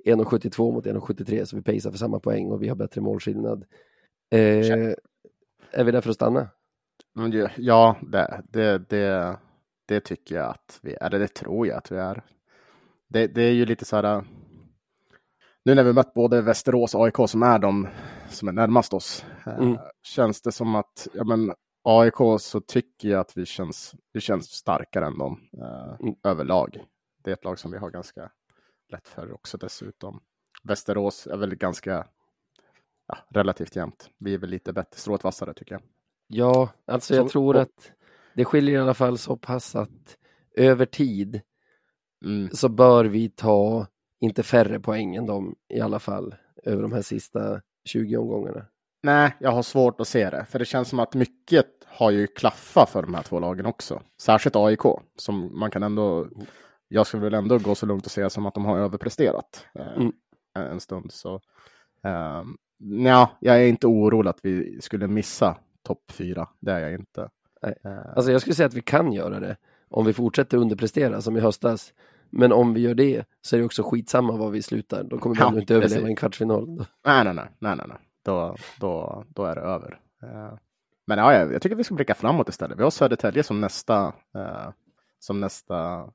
1,72 0.05 0.73
mot 0.73 0.87
1,73 0.87 1.45
så 1.45 1.57
vi 1.57 1.63
pacear 1.63 1.91
för 1.91 1.99
samma 1.99 2.21
poäng 2.21 2.51
och 2.51 2.63
vi 2.63 2.69
har 2.69 2.77
bättre 2.77 3.01
målskillnad. 3.01 3.65
Eh, 4.31 4.95
är 5.73 5.85
vi 5.85 5.91
där 5.93 6.01
för 6.01 6.11
att 6.11 6.17
stanna? 6.17 6.49
Ja, 7.57 7.97
det, 8.03 8.43
det, 8.49 8.79
det, 8.89 9.39
det 9.87 10.01
tycker 10.01 10.35
jag 10.35 10.51
att 10.51 10.79
vi 10.83 10.95
är. 10.95 11.03
Eller 11.07 11.19
det 11.19 11.29
tror 11.35 11.67
jag 11.67 11.77
att 11.77 11.93
vi 11.93 11.97
är. 11.97 12.23
Det, 13.09 13.27
det 13.27 13.43
är 13.43 13.53
ju 13.53 13.67
lite 13.67 13.85
så 13.85 13.97
här. 13.97 14.25
Nu 15.65 15.75
när 15.75 15.85
vi 15.85 15.93
mött 15.93 16.15
både 16.15 16.43
Västerås 16.43 16.95
och 16.95 17.05
AIK 17.05 17.17
som 17.31 17.43
är 17.43 17.59
de 17.59 17.89
som 18.29 18.49
är 18.49 18.53
närmast 18.53 18.93
oss. 18.95 19.25
eh, 19.47 19.59
Mm. 19.59 19.79
Känns 20.03 20.43
det 20.43 20.53
som 20.53 20.75
att 20.75 21.09
ja, 21.15 21.25
men 21.25 21.53
AIK 21.85 22.41
så 22.41 22.61
tycker 22.61 23.09
jag 23.09 23.21
att 23.21 23.37
vi 23.37 23.47
känns, 23.47 23.95
vi 24.13 24.21
känns 24.21 24.47
starkare 24.51 25.07
än 25.07 25.19
dem 25.19 25.41
eh, 25.59 25.95
Mm. 26.01 26.15
överlag. 26.25 26.85
Det 27.25 27.31
är 27.31 27.35
ett 27.35 27.45
lag 27.45 27.59
som 27.59 27.71
vi 27.71 27.79
har 27.79 27.91
ganska 27.91 28.31
lätt 28.93 29.09
för 29.09 29.33
också 29.33 29.59
dessutom. 29.59 30.21
Västerås 30.63 31.27
är 31.27 31.37
väl 31.37 31.55
ganska 31.55 32.07
ja, 33.09 33.19
relativt 33.31 33.77
jämnt. 33.77 34.11
Vi 34.19 34.35
är 34.35 34.39
väl 34.39 34.51
lite 34.51 34.73
bättre, 34.73 34.99
strået 35.01 35.25
vassare 35.25 35.55
tycker 35.55 35.75
jag. 35.75 35.83
Ja, 36.27 36.69
alltså 36.87 37.15
jag 37.15 37.25
Så- 37.27 37.31
tror 37.33 37.57
och- 37.57 37.63
att 37.63 37.93
det 38.35 38.45
skiljer 38.45 38.75
i 38.79 38.83
alla 38.83 38.95
fall 38.95 39.19
så 39.19 39.37
pass 39.37 39.77
att 39.77 40.17
över 40.57 40.87
tid 40.87 41.41
Mm. 42.25 42.51
så 42.53 42.69
bör 42.69 43.05
vi 43.05 43.29
ta 43.29 43.87
inte 44.21 44.43
färre 44.43 44.81
poäng 44.81 45.17
än 45.17 45.27
dem 45.27 45.57
i 45.69 45.81
alla 45.81 45.99
fall 45.99 46.35
över 46.65 46.83
de 46.83 46.93
här 46.93 47.03
sista 47.03 47.61
20 47.85 48.17
omgångarna. 48.17 48.67
Nej, 49.03 49.37
jag 49.41 49.51
har 49.51 49.63
svårt 49.63 50.01
att 50.01 50.09
se 50.09 50.31
det. 50.31 50.45
För 50.45 50.59
det 50.59 50.65
känns 50.65 50.89
som 50.89 50.99
att 51.01 51.15
mycket 51.15 51.67
har 51.87 52.11
ju 52.11 52.27
klaffat 52.27 52.91
för 52.91 53.03
de 53.03 53.15
här 53.15 53.23
två 53.23 53.41
lagen 53.41 53.67
också. 53.67 54.03
Särskilt 54.21 54.57
AIK, 54.57 54.81
som 55.17 55.59
man 55.59 55.71
kan 55.71 55.83
ändå... 55.83 56.29
Jag 56.93 57.07
skulle 57.07 57.23
väl 57.23 57.35
ändå 57.35 57.59
gå 57.59 57.75
så 57.75 57.87
långt 57.87 58.07
och 58.07 58.13
säga 58.13 58.31
som 58.31 58.47
att 58.47 58.55
de 58.55 58.65
har 58.65 58.79
överpresterat 58.79 59.67
eh, 59.75 59.93
Mm. 59.97 60.13
en, 60.55 60.63
en 60.63 60.81
stund. 60.81 61.13
Så, 61.13 61.35
eh, 62.05 62.43
nja, 62.79 63.31
jag 63.41 63.57
är 63.63 63.67
inte 63.67 63.87
orolig 63.87 64.31
att 64.31 64.39
vi 64.43 64.81
skulle 64.81 65.07
missa 65.07 65.57
topp 65.83 66.11
fyra. 66.13 66.49
Det 66.61 66.73
är 66.73 66.79
jag 66.81 66.93
inte. 66.93 67.29
Nej. 67.63 67.75
Eh, 67.85 67.99
Alltså 68.17 68.33
jag 68.33 68.41
skulle 68.41 68.55
säga 68.55 68.67
att 68.67 68.75
vi 68.75 68.83
kan 68.83 69.13
göra 69.13 69.41
det 69.41 69.57
om 69.89 70.05
vi 70.07 70.13
fortsätter 70.13 70.57
underprestera 70.59 71.21
som 71.21 71.37
i 71.37 71.41
höstas. 71.41 71.93
Men 72.31 72.53
om 72.53 72.75
vi 72.75 72.81
gör 72.81 72.95
det 72.95 73.25
så 73.43 73.57
är 73.57 73.61
det 73.61 73.67
också 73.67 73.83
skitsamma 73.83 74.37
var 74.37 74.51
vi 74.51 74.63
slutar. 74.63 75.05
Då 75.05 75.19
kommer 75.19 75.37
vi 75.37 75.41
Ja, 75.43 75.49
ändå 75.49 75.61
inte 75.61 75.75
överleva 75.75 75.95
precis. 75.95 76.09
en 76.09 76.17
kvartsfinal. 76.17 76.67
nej, 77.07 77.25
nej, 77.25 77.35
nej, 77.35 77.49
nej, 77.59 77.77
nej. 77.89 77.97
Då, 78.25 78.57
då, 78.81 79.25
då 79.29 79.45
är 79.45 79.55
det 79.55 79.61
över. 79.61 80.01
Eh, 80.23 80.53
men 81.07 81.19
ja, 81.19 81.35
jag, 81.35 81.53
jag 81.53 81.63
tycker 81.63 81.77
vi 81.77 81.85
ska 81.85 81.95
blicka 81.95 82.15
framåt 82.15 82.49
istället. 82.49 82.79
Vi 82.79 82.83
har 82.83 82.91
Södertälje 82.91 83.43
som 83.43 83.61
nästa, 83.61 84.13
eh, 84.35 84.69
som 85.19 85.41
nästa, 85.41 85.95
eh, 85.95 86.09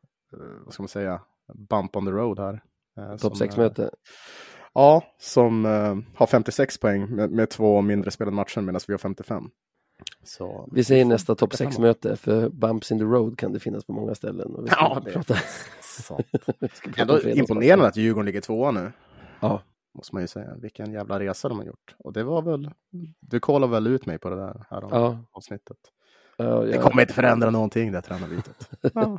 vad 0.66 0.74
ska 0.74 0.84
man 0.84 0.88
säga, 0.88 1.22
bump 1.70 1.96
on 1.96 2.06
the 2.06 2.12
road 2.12 2.40
här. 2.40 2.62
Eh, 2.98 3.18
Topp 3.18 3.38
som, 3.38 3.48
6-möte. 3.48 3.84
eh, 3.84 3.90
Ja, 4.74 5.04
som 5.20 5.66
eh, 5.66 5.96
har 6.16 6.28
56 6.28 6.78
poäng 6.78 7.10
med, 7.16 7.32
med 7.32 7.50
två 7.50 7.82
mindre 7.82 8.12
spelade 8.12 8.36
matcher 8.36 8.62
medan 8.62 8.82
vi 8.88 8.94
har 8.94 8.98
55. 8.98 9.50
Så, 10.24 10.70
Vi 10.72 10.84
säger 10.84 11.06
nästa 11.06 11.36
topp 11.36 11.50
blicka 11.50 11.64
framåt. 11.64 11.78
6-möte 11.80 12.16
för 12.16 12.50
bumps 12.50 12.92
in 12.92 13.00
the 13.00 13.06
road 13.06 13.38
kan 13.38 13.54
det 13.54 13.60
finnas 13.60 13.86
på 13.86 13.94
många 13.94 14.16
ställen. 14.16 14.56
Och 14.56 14.64
vi 14.66 14.68
ska 14.70 14.80
Ja, 14.80 15.02
det- 15.06 15.12
prata, 15.12 15.34
prata 16.96 17.02
Ändå 17.02 17.22
imponerande 17.22 17.88
att 17.88 17.98
Djurgården 17.98 18.26
ligger 18.26 18.42
tvåa 18.42 18.72
nu. 18.72 18.92
Ja, 19.40 19.62
Måste 19.98 20.16
man 20.16 20.24
ju 20.24 20.28
säga. 20.28 20.56
Vilken 20.62 20.92
jävla 20.92 21.20
resa 21.20 21.50
de 21.50 21.58
har 21.58 21.66
gjort. 21.66 21.96
Och 22.00 22.14
det 22.14 22.24
var 22.24 22.42
väl, 22.42 22.72
du 23.20 23.40
kollade 23.40 23.72
väl 23.72 23.88
ut 23.88 24.06
mig 24.06 24.18
på 24.20 24.30
det 24.30 24.36
där 24.36 24.66
här 24.70 24.82
Ja. 24.92 25.20
avsnittet. 25.32 25.78
ja, 26.38 26.44
Det 26.46 26.76
ja. 26.76 26.82
kommer 26.82 27.02
inte 27.02 27.14
förändra 27.14 27.50
någonting 27.50 27.92
det 27.92 28.02
tränarbytet. 28.02 28.70
Ja. 28.94 29.18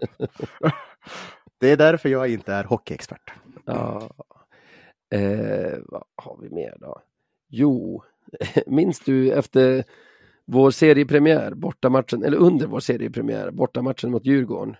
Det 1.60 1.70
är 1.70 1.76
därför 1.76 2.08
jag 2.08 2.28
inte 2.28 2.52
är 2.52 2.64
hockeyexpert. 2.64 3.32
Ja. 3.64 4.10
Eh, 5.14 5.78
vad 5.86 6.04
har 6.16 6.38
vi 6.42 6.50
mer 6.50 6.76
då? 6.80 7.02
Jo, 7.48 8.02
minns 8.66 9.00
du 9.00 9.32
efter 9.32 9.84
vår 10.46 10.70
seriepremiär, 10.70 11.54
bortamatchen, 11.54 12.24
eller 12.24 12.36
under 12.36 12.66
vår 12.66 12.80
seriepremiär, 12.80 13.50
bortamatchen 13.50 14.10
mot 14.10 14.26
Djurgården, 14.26 14.76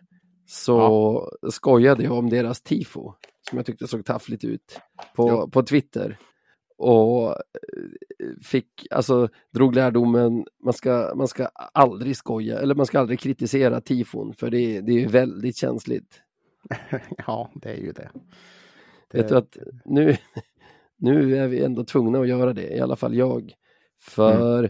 så 0.47 1.31
skojade 1.51 2.03
jag 2.05 2.12
om 2.12 2.31
deras 2.31 2.62
tifo, 2.62 3.12
som 3.51 3.59
jag 3.59 3.67
tyckte 3.67 3.87
såg 3.87 4.05
taffligt 4.05 4.45
ut, 4.45 4.81
på, 5.17 5.29
Jo. 5.29 5.51
på 5.51 5.62
Twitter. 5.62 6.19
Och 6.77 7.29
eh, 7.29 7.35
fick, 8.43 8.87
alltså 8.91 9.29
drog 9.51 9.75
lärdomen, 9.75 10.47
man 10.65 10.73
ska, 10.73 11.12
man 11.17 11.29
ska 11.29 11.47
aldrig 11.73 12.17
skoja, 12.17 12.59
eller 12.59 12.75
man 12.75 12.87
ska 12.87 13.01
aldrig 13.01 13.21
kritisera 13.21 13.81
tifon, 13.81 14.35
för 14.35 14.51
det, 14.51 14.81
det 14.81 15.05
är 15.05 15.09
väldigt 15.09 15.57
känsligt. 15.57 16.23
ja, 17.27 17.51
det 17.55 17.71
är 17.71 17.77
ju 17.77 17.93
det. 17.93 18.11
det 19.11 19.19
Vet 19.19 19.29
du 19.29 19.37
att 19.37 19.57
nu, 19.85 20.17
nu 20.97 21.37
är 21.37 21.49
vi 21.49 21.65
ändå 21.65 21.85
tvungna 21.85 22.19
att 22.19 22.29
göra 22.29 22.53
det, 22.53 22.77
i 22.77 22.81
alla 22.81 22.97
fall 22.97 23.15
jag. 23.15 23.53
För 24.01 24.65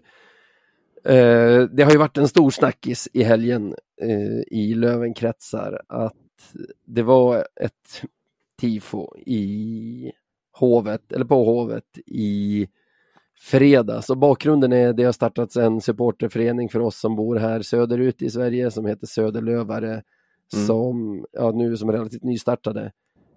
eh, 1.05 1.62
det 1.62 1.83
har 1.83 1.92
ju 1.92 1.99
varit 1.99 2.19
en 2.19 2.29
stor 2.29 2.51
snackis 2.51 3.09
i 3.12 3.23
helgen 3.23 3.75
eh, 4.03 4.59
i 4.59 4.75
Lövenkretsar 4.75 5.83
att 5.88 6.14
det 6.85 7.03
var 7.03 7.47
ett 7.61 8.03
tifo 8.61 9.16
i 9.19 10.12
Hovet, 10.59 11.12
eller 11.12 11.25
på 11.25 11.45
Hovet 11.45 11.99
i 12.07 12.66
fredags. 13.38 14.11
Och 14.11 14.19
bakgrunden 14.19 14.73
är 14.73 14.92
det 14.92 15.05
har 15.05 15.12
startats 15.12 15.57
en 15.57 15.81
supporterförening 15.81 16.69
för 16.69 16.81
oss 16.81 17.01
som 17.01 17.16
bor 17.16 17.37
här 17.37 17.62
söderut 17.62 18.23
i 18.23 18.31
Sverige 18.31 18.71
som 18.71 18.87
heter 18.87 19.07
Söderlövare. 19.07 20.03
Mm. 20.55 20.66
Som, 20.66 21.25
ja 21.33 21.51
nu 21.51 21.77
som 21.77 21.88
är 21.88 21.92
relativt 21.92 22.23
nystartade. 22.23 22.92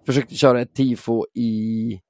Försökte 0.06 0.34
köra 0.34 0.60
ett 0.60 0.74
tifo 0.74 1.24
i, 1.34 2.00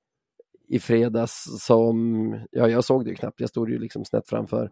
i 0.69 0.79
fredags 0.79 1.45
som, 1.61 2.37
ja 2.51 2.69
jag 2.69 2.85
såg 2.85 3.05
det 3.05 3.11
ju 3.11 3.17
knappt, 3.17 3.41
jag 3.41 3.49
stod 3.49 3.71
ju 3.71 3.79
liksom 3.79 4.05
snett 4.05 4.29
framför. 4.29 4.71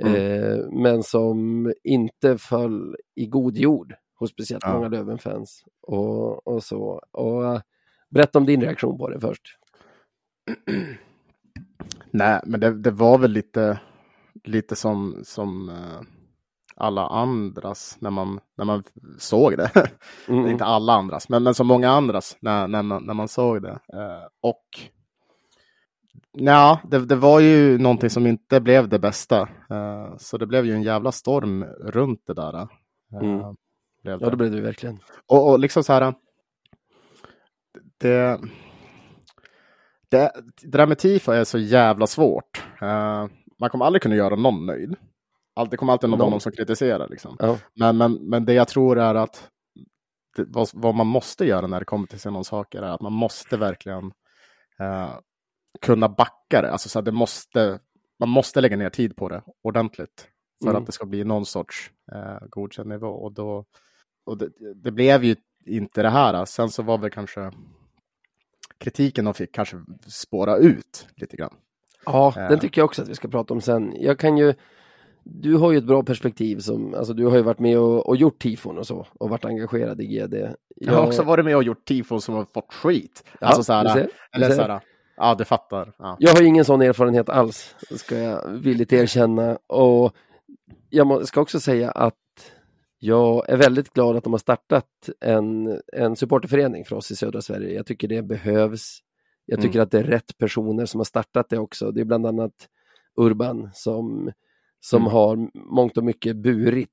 Mm. 0.00 0.14
Eh, 0.14 0.58
men 0.72 1.02
som 1.02 1.72
inte 1.84 2.38
föll 2.38 2.96
i 3.14 3.26
god 3.26 3.56
jord 3.56 3.94
hos 4.18 4.30
speciellt 4.30 4.64
Ja. 4.66 4.72
många 4.72 4.88
Löven-fans. 4.88 5.64
Och, 5.82 6.46
och 6.46 6.64
så. 6.64 7.02
Och, 7.12 7.44
eh, 7.44 7.60
berätta 8.10 8.38
om 8.38 8.46
din 8.46 8.60
reaktion 8.60 8.98
på 8.98 9.08
det 9.08 9.20
först. 9.20 9.42
Nej, 12.10 12.40
men 12.46 12.60
det, 12.60 12.74
det 12.82 12.90
var 12.90 13.18
väl 13.18 13.30
lite, 13.30 13.80
lite 14.44 14.76
som, 14.76 15.20
som 15.24 15.68
eh, 15.68 16.00
alla 16.76 17.06
andras 17.06 17.96
när 18.00 18.10
man, 18.10 18.40
när 18.56 18.64
man 18.64 18.82
såg 19.18 19.56
det. 19.56 19.70
Mm. 20.28 20.46
Inte 20.46 20.64
alla 20.64 20.92
andras, 20.92 21.28
men, 21.28 21.42
men 21.42 21.54
som 21.54 21.66
många 21.66 21.90
andras 21.90 22.36
när, 22.40 22.68
när, 22.68 22.82
man, 22.82 23.04
när 23.04 23.14
man 23.14 23.28
såg 23.28 23.62
det. 23.62 23.70
Eh, 23.92 24.26
och 24.40 24.64
ja, 26.32 26.80
det, 26.90 26.98
det 27.06 27.16
var 27.16 27.40
ju 27.40 27.78
någonting 27.78 28.10
som 28.10 28.26
inte 28.26 28.60
blev 28.60 28.88
det 28.88 28.98
bästa. 28.98 29.40
Eh, 29.70 30.16
så 30.18 30.38
det 30.38 30.46
blev 30.46 30.66
ju 30.66 30.72
en 30.74 30.82
jävla 30.82 31.12
storm 31.12 31.64
runt 31.64 32.26
det 32.26 32.34
där. 32.34 32.54
Eh, 32.60 32.68
Mm. 33.12 33.38
blev 34.02 34.18
Ja, 34.22 34.30
det 34.30 34.36
blev 34.36 34.50
det 34.50 34.60
verkligen. 34.60 34.98
och, 35.26 35.50
och 35.50 35.58
liksom 35.58 35.84
så 35.84 35.92
här. 35.92 36.14
Det, 37.98 38.40
det, 40.10 40.32
det 40.62 40.78
där 40.78 40.86
med 40.86 40.98
tifo 40.98 41.32
är 41.32 41.44
så 41.44 41.58
jävla 41.58 42.06
svårt. 42.06 42.62
Eh, 42.82 43.26
man 43.60 43.70
kommer 43.70 43.84
aldrig 43.84 44.02
kunna 44.02 44.14
göra 44.16 44.36
någon 44.36 44.66
nöjd. 44.66 44.96
Allt- 45.54 45.70
Det 45.70 45.76
kommer 45.76 45.92
alltid 45.92 46.10
någon, 46.10 46.18
Någon. 46.18 46.40
som 46.40 46.52
kritiserar. 46.52 47.08
Liksom. 47.08 47.36
Ja. 47.38 47.58
Men, 47.74 47.96
men, 47.96 48.12
men 48.14 48.44
det 48.44 48.52
jag 48.52 48.68
tror 48.68 48.98
är 48.98 49.14
att 49.14 49.48
det, 50.36 50.44
vad, 50.48 50.68
vad 50.72 50.94
man 50.94 51.06
måste 51.06 51.44
göra 51.44 51.66
när 51.66 51.78
det 51.78 51.84
kommer 51.84 52.06
till 52.06 52.20
sådana 52.20 52.44
saker 52.44 52.82
är 52.82 52.90
att 52.94 53.00
man 53.00 53.12
måste 53.12 53.56
verkligen 53.56 54.12
eh, 54.80 55.10
kunna 55.80 56.08
backa 56.08 56.62
det. 56.62 56.72
Alltså 56.72 56.88
så 56.88 57.00
det 57.00 57.12
måste, 57.12 57.80
man 58.18 58.28
måste 58.28 58.60
lägga 58.60 58.76
ner 58.76 58.90
tid 58.90 59.16
på 59.16 59.28
det 59.28 59.42
ordentligt 59.62 60.28
för 60.64 60.70
Mm. 60.70 60.80
att 60.82 60.86
det 60.86 60.92
ska 60.92 61.06
bli 61.06 61.24
någon 61.24 61.46
sorts 61.46 61.90
eh, 62.12 62.46
godkänd 62.50 62.88
nivå. 62.88 63.08
Och, 63.08 63.32
då, 63.32 63.64
och 64.26 64.38
det, 64.38 64.48
det 64.74 64.90
blev 64.92 65.24
ju 65.24 65.36
inte 65.66 66.02
det 66.02 66.10
här. 66.10 66.44
Sen 66.44 66.70
så 66.70 66.82
var 66.82 66.98
väl 66.98 67.10
kanske 67.10 67.52
kritiken 68.78 69.24
de 69.24 69.34
fick 69.34 69.54
kanske 69.54 69.76
spåra 70.06 70.56
ut 70.56 71.08
lite 71.16 71.36
grann. 71.36 71.54
Ja, 72.06 72.34
Eh. 72.36 72.48
den 72.48 72.58
tycker 72.58 72.80
jag 72.80 72.84
också 72.86 73.02
att 73.02 73.08
vi 73.08 73.14
ska 73.14 73.28
prata 73.28 73.54
om 73.54 73.60
sen. 73.60 73.92
Jag 73.96 74.18
kan 74.18 74.38
ju, 74.38 74.54
du 75.24 75.54
har 75.56 75.72
ju 75.72 75.78
ett 75.78 75.84
bra 75.84 76.02
perspektiv 76.02 76.58
som, 76.58 76.94
alltså 76.94 77.12
du 77.14 77.26
har 77.26 77.36
ju 77.36 77.42
varit 77.42 77.58
med 77.58 77.78
och, 77.78 78.06
och 78.06 78.16
gjort 78.16 78.38
tifon 78.42 78.78
och 78.78 78.86
så 78.86 79.06
och 79.18 79.30
varit 79.30 79.44
engagerad 79.44 80.00
i 80.00 80.06
GD. 80.06 80.34
Jag 80.76 80.92
har 80.94 81.06
också 81.06 81.22
varit 81.22 81.44
med 81.44 81.56
och 81.56 81.62
gjort 81.62 81.84
tifon 81.84 82.20
som 82.20 82.34
har 82.34 82.44
fått 82.54 82.72
skit. 82.74 83.24
Ja, 83.40 83.46
alltså 83.46 83.62
så 83.64 83.72
här, 83.72 83.88
ser, 83.88 84.08
eller 84.32 84.50
så 84.50 84.62
här, 84.62 84.80
ja 85.16 85.34
du 85.34 85.44
fattar. 85.44 85.92
Ja. 85.98 86.16
Jag 86.20 86.34
har 86.34 86.42
ingen 86.42 86.64
sån 86.64 86.82
erfarenhet 86.82 87.28
alls, 87.28 87.74
ska 87.90 88.18
jag 88.18 88.48
villigt 88.48 88.92
erkänna. 88.92 89.58
Och 89.66 90.12
jag 90.90 91.26
ska 91.28 91.40
också 91.40 91.60
säga 91.60 91.90
att 91.90 92.14
jag 92.98 93.48
är 93.50 93.56
väldigt 93.56 93.92
glad 93.92 94.16
att 94.16 94.24
de 94.24 94.32
har 94.32 94.38
startat 94.38 94.86
en, 95.20 95.80
en 95.92 96.16
supporterförening 96.16 96.84
för 96.84 96.96
oss 96.96 97.10
i 97.10 97.16
södra 97.16 97.40
Sverige. 97.42 97.74
Jag 97.74 97.86
tycker 97.86 98.08
det 98.08 98.22
behövs. 98.22 98.98
Jag 99.46 99.60
tycker 99.62 99.80
att 99.80 99.90
det 99.90 99.98
är 99.98 100.04
rätt 100.04 100.38
personer 100.38 100.86
som 100.86 101.00
har 101.00 101.04
startat 101.04 101.48
det 101.48 101.58
också. 101.58 101.90
Det 101.92 102.00
är 102.00 102.04
bland 102.04 102.26
annat 102.26 102.52
Urban 103.16 103.70
som, 103.74 104.32
som 104.80 105.02
Mm. 105.02 105.12
har 105.12 105.50
mångt 105.54 105.96
och 105.96 106.04
mycket 106.04 106.36
burit 106.36 106.90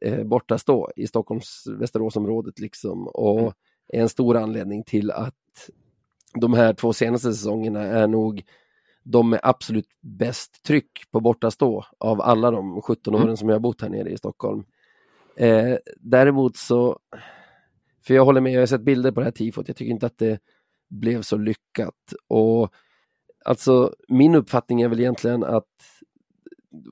eh, 0.00 0.24
bortastå 0.24 0.90
i 0.96 1.06
Stockholms 1.06 1.64
Västeråsområdet 1.78 2.58
liksom 2.58 3.08
och 3.08 3.40
Mm. 3.40 3.52
är 3.88 4.00
en 4.00 4.08
stor 4.08 4.36
anledning 4.36 4.84
till 4.84 5.10
att 5.10 5.34
de 6.40 6.54
här 6.54 6.72
två 6.72 6.92
senaste 6.92 7.32
säsongerna 7.32 7.82
är 7.82 8.06
nog 8.08 8.42
de 9.02 9.30
med 9.30 9.40
absolut 9.42 9.88
bäst 10.00 10.62
tryck 10.62 11.10
på 11.10 11.20
bortastå 11.20 11.84
av 11.98 12.20
alla 12.20 12.50
de 12.50 12.82
17 12.82 13.14
åren 13.14 13.24
Mm. 13.24 13.36
som 13.36 13.48
jag 13.48 13.54
har 13.54 13.60
bott 13.60 13.80
här 13.82 13.88
nere 13.88 14.10
i 14.10 14.16
Stockholm. 14.16 14.64
Eh, 15.36 15.76
däremot 15.96 16.56
så, 16.56 16.98
för 18.06 18.14
jag 18.14 18.24
håller 18.24 18.40
med, 18.40 18.52
jag 18.52 18.60
har 18.60 18.66
sett 18.66 18.80
bilder 18.80 19.10
på 19.12 19.20
det 19.20 19.24
här 19.24 19.30
tifot, 19.30 19.68
jag 19.68 19.76
tycker 19.76 19.90
inte 19.92 20.06
att 20.06 20.18
det 20.18 20.38
blev 20.90 21.22
så 21.22 21.36
lyckat. 21.36 22.14
Och 22.28 22.72
alltså 23.44 23.94
min 24.08 24.34
uppfattning 24.34 24.80
är 24.82 24.88
väl 24.88 25.00
egentligen 25.00 25.44
att 25.44 25.68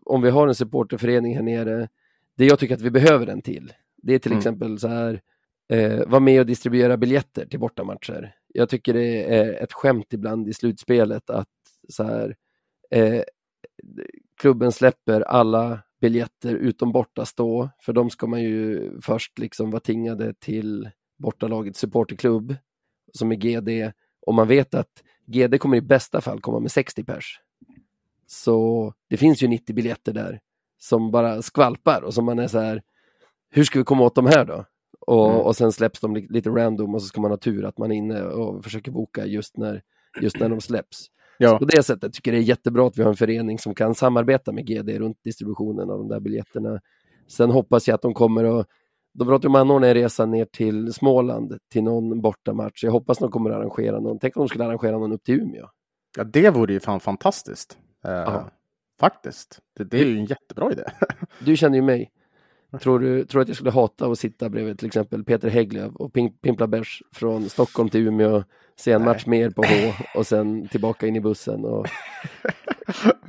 om 0.05 0.23
vi 0.23 0.31
har 0.31 0.49
en 0.49 0.55
supporterförening 0.55 1.35
här 1.35 1.43
nere, 1.43 1.89
det 2.37 2.45
jag 2.47 2.59
tycker 2.59 2.75
att 2.75 2.81
vi 2.81 2.91
behöver 2.91 3.27
den 3.27 3.43
till, 3.43 3.73
det 3.97 4.15
är 4.15 4.19
till 4.19 4.33
Mm. 4.33 4.39
exempel 4.39 4.79
så 4.79 4.89
här, 4.89 5.21
eh, 5.69 6.07
vara 6.07 6.21
med 6.21 6.41
och 6.41 6.47
distribuera 6.47 6.97
biljetter 6.97 7.47
till 7.47 7.61
bortamatcher. 7.61 8.35
Jag 8.49 8.69
tycker 8.69 8.95
det 8.95 9.37
är 9.37 9.63
ett 9.63 9.73
skämt 9.73 10.13
ibland 10.13 10.49
i 10.49 10.53
slutspelet 10.53 11.31
att 11.31 11.49
så 11.89 12.03
här, 12.05 12.37
eh, 12.91 13.23
klubben 14.41 14.73
släpper 14.73 15.21
alla 15.21 15.79
biljetter 16.03 16.55
utom 16.55 16.93
bortastå, 16.93 17.69
för 17.81 17.93
de 17.93 18.11
ska 18.11 18.27
man 18.27 18.43
ju 18.43 18.91
först 19.01 19.38
liksom 19.38 19.71
vara 19.71 19.81
tingade 19.81 20.35
till 20.35 20.91
bortalagets 21.19 21.79
supporterklubb 21.81 22.57
som 23.12 23.33
är 23.33 23.37
GD 23.37 23.93
och 24.27 24.35
man 24.35 24.49
vet 24.49 24.75
att 24.75 25.03
GD 25.27 25.59
kommer 25.61 25.77
i 25.77 25.81
bästa 25.81 26.21
fall 26.21 26.41
komma 26.41 26.61
med 26.61 26.71
60 26.73 27.05
pers. 27.05 27.41
Så 28.27 28.95
det 29.09 29.17
finns 29.17 29.43
ju 29.43 29.49
90 29.49 29.75
biljetter 29.75 30.12
där 30.12 30.41
som 30.79 31.11
bara 31.11 31.43
skvalpar 31.43 32.03
och 32.03 32.15
som 32.15 32.25
man 32.25 32.38
är 32.38 32.49
så 32.49 32.59
här, 32.59 32.83
hur 33.51 33.65
ska 33.65 33.79
vi 33.79 33.85
komma 33.85 34.05
åt 34.05 34.15
de 34.15 34.27
här 34.27 34.45
då? 34.45 34.65
Och, 35.01 35.31
Mm. 35.31 35.41
och 35.41 35.57
sen 35.57 35.73
släpps 35.73 36.01
de 36.01 36.15
li- 36.17 36.27
lite 36.31 36.51
random 36.51 36.95
och 36.95 37.03
så 37.03 37.09
ska 37.09 37.21
man 37.21 37.31
ha 37.31 37.38
tur 37.38 37.65
att 37.65 37.79
man 37.79 37.93
är 37.93 37.97
inne 37.97 38.23
och 38.23 38.65
försöker 38.65 38.91
boka 38.93 39.27
just 39.27 39.57
när, 39.57 39.83
just 40.21 40.41
när 40.41 40.49
de 40.49 40.61
släpps. 40.61 41.07
Ja, 41.43 41.59
på 41.59 41.65
det 41.65 41.83
sättet 41.83 42.13
tycker 42.13 42.33
jag 42.33 42.41
det 42.41 42.45
är 42.45 42.49
jättebra 42.49 42.87
att 42.87 42.99
vi 42.99 43.03
har 43.03 43.11
en 43.11 43.17
förening 43.17 43.59
som 43.59 43.75
kan 43.75 43.95
samarbeta 43.95 44.53
med 44.53 44.67
GD 44.67 44.99
runt 44.99 45.19
distributionen 45.25 45.91
av 45.91 45.99
de 45.99 46.09
där 46.09 46.21
biljetterna. 46.21 46.81
Sen 47.29 47.51
hoppas 47.51 47.89
jag 47.89 47.95
att 47.95 48.03
de 48.03 48.15
kommer 48.15 48.61
att 48.61 48.67
de 49.15 49.29
pratar 49.29 49.49
om 49.49 49.55
att 49.55 49.61
anordna 49.61 49.89
en 49.89 49.95
resa 49.95 50.27
ner 50.27 50.45
till 50.45 50.93
Småland 50.93 51.59
till 51.73 51.83
någon 51.83 52.21
bortamatch. 52.21 52.85
Jag 52.85 52.93
hoppas 52.93 53.19
de 53.19 53.31
kommer 53.31 53.51
att 53.51 53.57
arrangera 53.57 54.01
någon. 54.01 54.19
Tänk 54.19 54.37
om 54.37 54.41
de 54.41 54.49
skulle 54.49 54.65
arrangera 54.65 54.99
någon 54.99 55.13
upp 55.13 55.25
till 55.25 55.41
Umeå. 55.41 55.67
ja, 56.17 56.25
det 56.25 56.51
vore 56.51 56.73
ju 56.73 56.81
fan 56.81 57.01
fantastiskt. 57.01 57.79
Eh. 58.05 58.45
Faktiskt. 59.01 59.59
Det, 59.77 59.85
det 59.85 60.01
är 60.01 60.05
ju 60.05 60.19
en 60.19 60.25
jättebra 60.25 60.73
idé. 60.73 60.85
Du 61.45 61.57
känner 61.57 61.77
ju 61.77 61.83
mig. 61.83 62.11
Tror 62.81 62.99
du, 62.99 63.25
tror 63.25 63.39
du 63.39 63.43
att 63.43 63.49
jag 63.49 63.57
skulle 63.57 63.71
hata 63.71 64.07
att 64.07 64.19
sitta 64.19 64.49
bredvid 64.49 64.79
till 64.79 64.87
exempel 64.87 65.25
Peter 65.25 65.49
Hägglöf 65.51 65.93
och 65.97 66.13
pim- 66.13 66.33
pimpla 66.43 66.67
bärs 66.67 67.03
från 67.13 67.49
Stockholm 67.49 67.89
till 67.89 68.07
Umeå, 68.07 68.45
se 68.77 68.93
en 68.93 69.03
Nej. 69.03 69.13
match 69.13 69.27
mer 69.27 69.51
på 69.51 69.63
H 69.63 69.93
och 70.15 70.27
sen 70.27 70.69
tillbaka 70.69 71.07
in 71.07 71.17
i 71.17 71.21
bussen 71.21 71.65
och, 71.65 71.87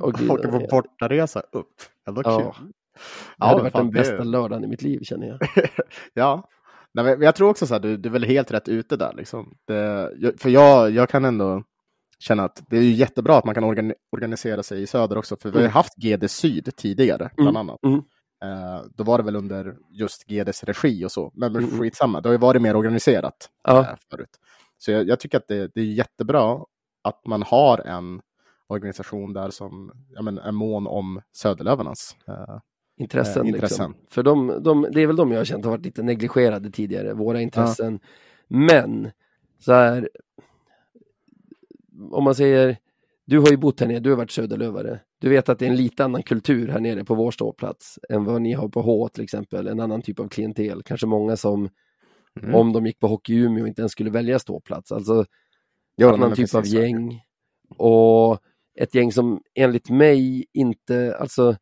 och 0.00 0.20
Åka 0.30 0.48
på 0.50 0.66
bortaresa 0.70 1.42
upp. 1.52 1.66
Ändå 2.08 2.22
Ja. 2.24 2.54
kul. 2.58 2.72
Det 3.38 3.44
hade 3.44 3.54
men 3.56 3.62
varit 3.62 3.72
fan, 3.72 3.84
den 3.86 3.94
det- 3.94 4.00
bästa 4.00 4.24
lördagen 4.24 4.64
i 4.64 4.66
mitt 4.66 4.82
liv 4.82 5.00
känner 5.02 5.26
jag. 5.26 5.38
Ja, 6.14 6.48
Nej, 6.96 7.04
men 7.04 7.20
jag 7.22 7.34
tror 7.34 7.48
också 7.50 7.66
så 7.66 7.74
här, 7.74 7.80
du, 7.80 7.96
du 7.96 8.08
är 8.08 8.12
väl 8.12 8.24
helt 8.24 8.50
rätt 8.52 8.68
ute 8.68 8.96
där. 8.96 9.12
Liksom. 9.16 9.54
Det, 9.66 10.10
för 10.42 10.50
jag, 10.50 10.90
jag 10.90 11.08
kan 11.08 11.24
ändå 11.24 11.62
känna 12.18 12.44
att 12.44 12.62
det 12.70 12.76
är 12.76 12.82
ju 12.82 12.92
jättebra 12.92 13.36
att 13.38 13.44
man 13.44 13.54
kan 13.54 13.64
organi- 13.64 13.94
organisera 14.12 14.62
sig 14.62 14.82
i 14.82 14.86
söder 14.86 15.18
också. 15.18 15.36
För 15.36 15.48
vi 15.50 15.54
har 15.56 15.60
Mm. 15.62 15.72
haft 15.72 15.96
GD 15.96 16.28
Syd 16.30 16.76
tidigare, 16.76 17.30
bland 17.36 17.48
Mm, 17.56 17.56
annat. 17.56 17.78
mm. 17.86 18.02
Eh, 18.44 18.82
då 18.94 19.04
var 19.04 19.18
det 19.18 19.24
väl 19.24 19.36
under 19.36 19.76
just 19.90 20.24
GDs 20.24 20.64
regi 20.64 21.04
och 21.04 21.12
så. 21.12 21.32
Men, 21.34 21.52
men 21.52 21.64
Mm. 21.64 21.78
skitsamma, 21.80 22.20
det 22.20 22.28
har 22.28 22.34
ju 22.34 22.38
varit 22.38 22.62
mer 22.62 22.76
organiserat 22.76 23.50
Ja. 23.64 23.80
eh, 23.80 23.96
förut. 24.10 24.30
Så 24.78 24.90
jag, 24.90 25.08
jag 25.08 25.20
tycker 25.20 25.38
att 25.38 25.48
det, 25.48 25.70
det 25.74 25.80
är 25.80 25.84
jättebra 25.84 26.58
att 27.02 27.26
man 27.26 27.42
har 27.42 27.78
en 27.78 28.20
organisation 28.66 29.32
där 29.32 29.50
som 29.50 29.92
ja, 30.14 30.22
men, 30.22 30.38
är 30.38 30.52
mån 30.52 30.86
om 30.86 31.20
Söderlövarnas. 31.32 32.16
Eh, 32.28 32.58
intressen. 32.96 33.42
Eh, 33.42 33.48
intressen. 33.48 33.90
Liksom. 33.90 34.06
För 34.10 34.22
de, 34.22 34.62
de, 34.62 34.86
det 34.92 35.00
är 35.02 35.06
väl 35.06 35.16
de 35.16 35.30
jag 35.32 35.40
har 35.40 35.44
känt 35.44 35.64
har 35.64 35.70
varit 35.72 35.84
lite 35.84 36.02
negligerade 36.02 36.70
tidigare, 36.70 37.14
våra 37.14 37.40
intressen. 37.40 38.00
Men, 38.48 39.10
så 39.58 39.72
här, 39.72 40.08
om 42.10 42.24
man 42.24 42.34
säger, 42.34 42.76
du 43.24 43.38
har 43.38 43.48
ju 43.48 43.56
bott 43.56 43.80
här 43.80 43.86
nere, 43.86 44.00
du 44.00 44.10
har 44.10 44.16
varit 44.16 44.30
söderlövare. 44.30 45.00
Du 45.24 45.30
vet 45.30 45.48
att 45.48 45.58
det 45.58 45.66
är 45.66 45.70
en 45.70 45.76
lite 45.76 46.04
annan 46.04 46.22
kultur 46.22 46.68
här 46.68 46.80
nere 46.80 47.04
på 47.04 47.14
vår 47.14 47.30
ståplats 47.30 47.98
än 48.08 48.24
vad 48.24 48.42
ni 48.42 48.52
har 48.52 48.68
på 48.68 48.82
H 48.82 49.08
till 49.08 49.24
exempel, 49.24 49.66
en 49.68 49.80
annan 49.80 50.02
typ 50.02 50.20
av 50.20 50.28
klientel. 50.28 50.82
Kanske 50.82 51.06
många 51.06 51.36
som, 51.36 51.68
Mm. 52.40 52.54
om 52.54 52.72
de 52.72 52.86
gick 52.86 53.00
på 53.00 53.06
Hockey 53.06 53.34
Umeå, 53.34 53.66
inte 53.66 53.82
ens 53.82 53.92
skulle 53.92 54.10
välja 54.10 54.38
ståplats. 54.38 54.92
Alltså, 54.92 55.24
ja, 55.96 56.14
annan 56.14 56.34
typ 56.34 56.54
av 56.54 56.66
gäng. 56.66 57.20
Och 57.76 58.38
ett 58.80 58.94
gäng 58.94 59.12
som 59.12 59.42
enligt 59.54 59.90
mig 59.90 60.46
inte, 60.52 61.16
alltså 61.20 61.56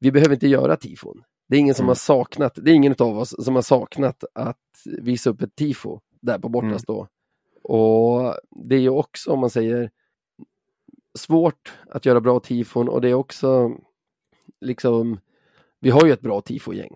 vi 0.00 0.12
behöver 0.12 0.34
inte 0.34 0.48
göra 0.48 0.76
tifon. 0.76 1.22
Det 1.48 1.56
är 1.56 1.60
ingen 1.60 1.74
som 1.74 1.84
Mm. 1.84 1.88
har 1.88 1.94
saknat, 1.94 2.52
det 2.62 2.70
är 2.70 2.74
ingen 2.74 2.94
av 2.98 3.18
oss 3.18 3.44
som 3.44 3.54
har 3.54 3.62
saknat 3.62 4.24
att 4.34 4.56
visa 5.02 5.30
upp 5.30 5.42
ett 5.42 5.56
tifo 5.56 6.00
där 6.20 6.38
på 6.38 6.48
Mm. 6.48 6.52
bortastå. 6.52 7.06
Och 7.62 8.34
det 8.68 8.74
är 8.74 8.80
ju 8.80 8.90
också 8.90 9.30
om 9.32 9.40
man 9.40 9.50
säger 9.50 9.90
svårt 11.18 11.72
att 11.90 12.06
göra 12.06 12.20
bra 12.20 12.40
tifon 12.40 12.88
och 12.88 13.00
det 13.00 13.08
är 13.08 13.14
också 13.14 13.76
liksom, 14.60 15.20
vi 15.80 15.90
har 15.90 16.06
ju 16.06 16.12
ett 16.12 16.20
bra 16.20 16.40
tifogäng 16.40 16.94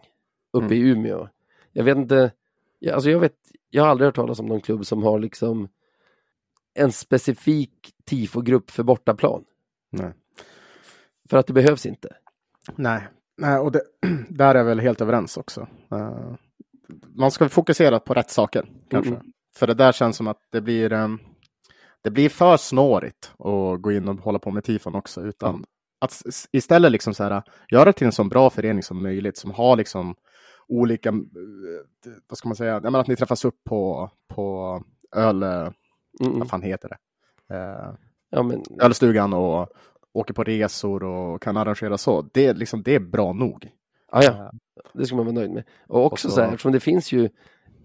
uppe 0.53 0.67
Mm. 0.67 0.79
i 0.79 0.81
Umeå. 0.91 1.29
Jag 1.73 1.85
vet 1.85 1.97
inte, 1.97 2.33
jag, 2.79 2.95
alltså 2.95 3.11
jag 3.11 3.21
vet, 3.21 3.37
jag 3.71 3.83
har 3.83 3.91
aldrig 3.91 4.07
hört 4.07 4.15
talas 4.17 4.39
om 4.39 4.47
någon 4.47 4.61
klubb 4.61 4.87
som 4.87 5.03
har 5.03 5.19
liksom 5.19 5.69
en 6.75 6.93
specifik 6.93 7.95
tifogrupp 8.05 8.71
för 8.71 8.83
bortaplan. 8.83 9.45
Nej. 9.91 10.13
För 11.31 11.37
att 11.37 11.47
det 11.47 11.53
behövs 11.53 11.87
inte. 11.87 12.09
Nej, 12.77 13.09
Nej 13.37 13.59
och 13.59 13.73
det, 13.73 13.83
där 14.29 14.55
är 14.55 14.65
väl 14.65 14.81
helt 14.81 15.01
överens 15.01 15.37
också. 15.37 15.69
Eh, 15.91 16.35
man 17.15 17.31
ska 17.31 17.49
fokusera 17.49 18.01
på 18.01 18.15
rätt 18.15 18.31
saker 18.31 18.67
kanske. 18.91 19.15
Mm. 19.15 19.33
För 19.57 19.67
det 19.67 19.75
där 19.75 19.93
känns 19.93 20.17
som 20.17 20.27
att 20.27 20.41
det 20.51 20.61
blir, 20.61 20.93
um, 20.93 21.21
det 22.03 22.11
blir 22.11 22.29
för 22.29 22.57
snårigt 22.57 23.33
att 23.39 23.83
gå 23.83 23.93
in 23.93 24.09
och 24.09 24.17
hålla 24.17 24.39
på 24.39 24.51
med 24.51 24.65
tifon 24.65 24.95
också. 24.95 25.21
Utan 25.23 25.65
att 25.99 26.11
s- 26.27 26.49
istället 26.53 26.93
liksom 26.93 27.15
så 27.15 27.23
här, 27.25 27.43
göra 27.69 27.85
det 27.85 27.93
till 27.93 28.07
en 28.07 28.13
så 28.13 28.25
bra 28.25 28.51
förening 28.51 28.83
som 28.83 29.03
möjligt 29.03 29.37
som 29.37 29.51
har 29.51 29.77
liksom 29.77 30.15
olika, 30.69 31.09
eh, 31.09 31.15
vad 32.29 32.39
ska 32.39 32.49
man 32.49 32.57
säga, 32.57 32.73
jag 32.73 32.83
menar 32.83 33.01
att 33.01 33.07
ni 33.07 33.17
träffas 33.17 33.45
upp 33.45 33.65
på, 33.65 34.11
på 34.29 34.83
öl, 35.17 35.43
eh, 35.43 35.71
Mm. 36.21 36.39
vad 36.39 36.49
fan 36.49 36.63
heter 36.63 36.89
det? 36.89 36.99
Eh, 37.55 37.95
Ja, 38.35 38.43
men, 38.43 38.63
ölstugan 38.81 39.33
och 39.33 39.69
åker 40.13 40.35
på 40.35 40.45
resor 40.45 41.05
och 41.05 41.43
kan 41.43 41.57
arrangera 41.57 41.99
så. 41.99 42.23
Det, 42.33 42.47
är 42.47 42.55
liksom, 42.55 42.83
det 42.83 42.95
är 42.95 43.01
bra 43.01 43.33
nog. 43.33 43.69
ja, 44.13 44.23
ja, 44.25 44.53
det 44.93 45.07
ska 45.07 45.17
man 45.17 45.25
vara 45.27 45.35
nöjd 45.35 45.51
med. 45.51 45.65
Och 45.89 46.07
också 46.07 46.29
Och 46.29 46.33
så- 46.33 46.37
så 46.37 46.41
här, 46.41 46.49
eftersom 46.49 46.73
det 46.73 46.81
finns 46.81 47.13
ju 47.13 47.29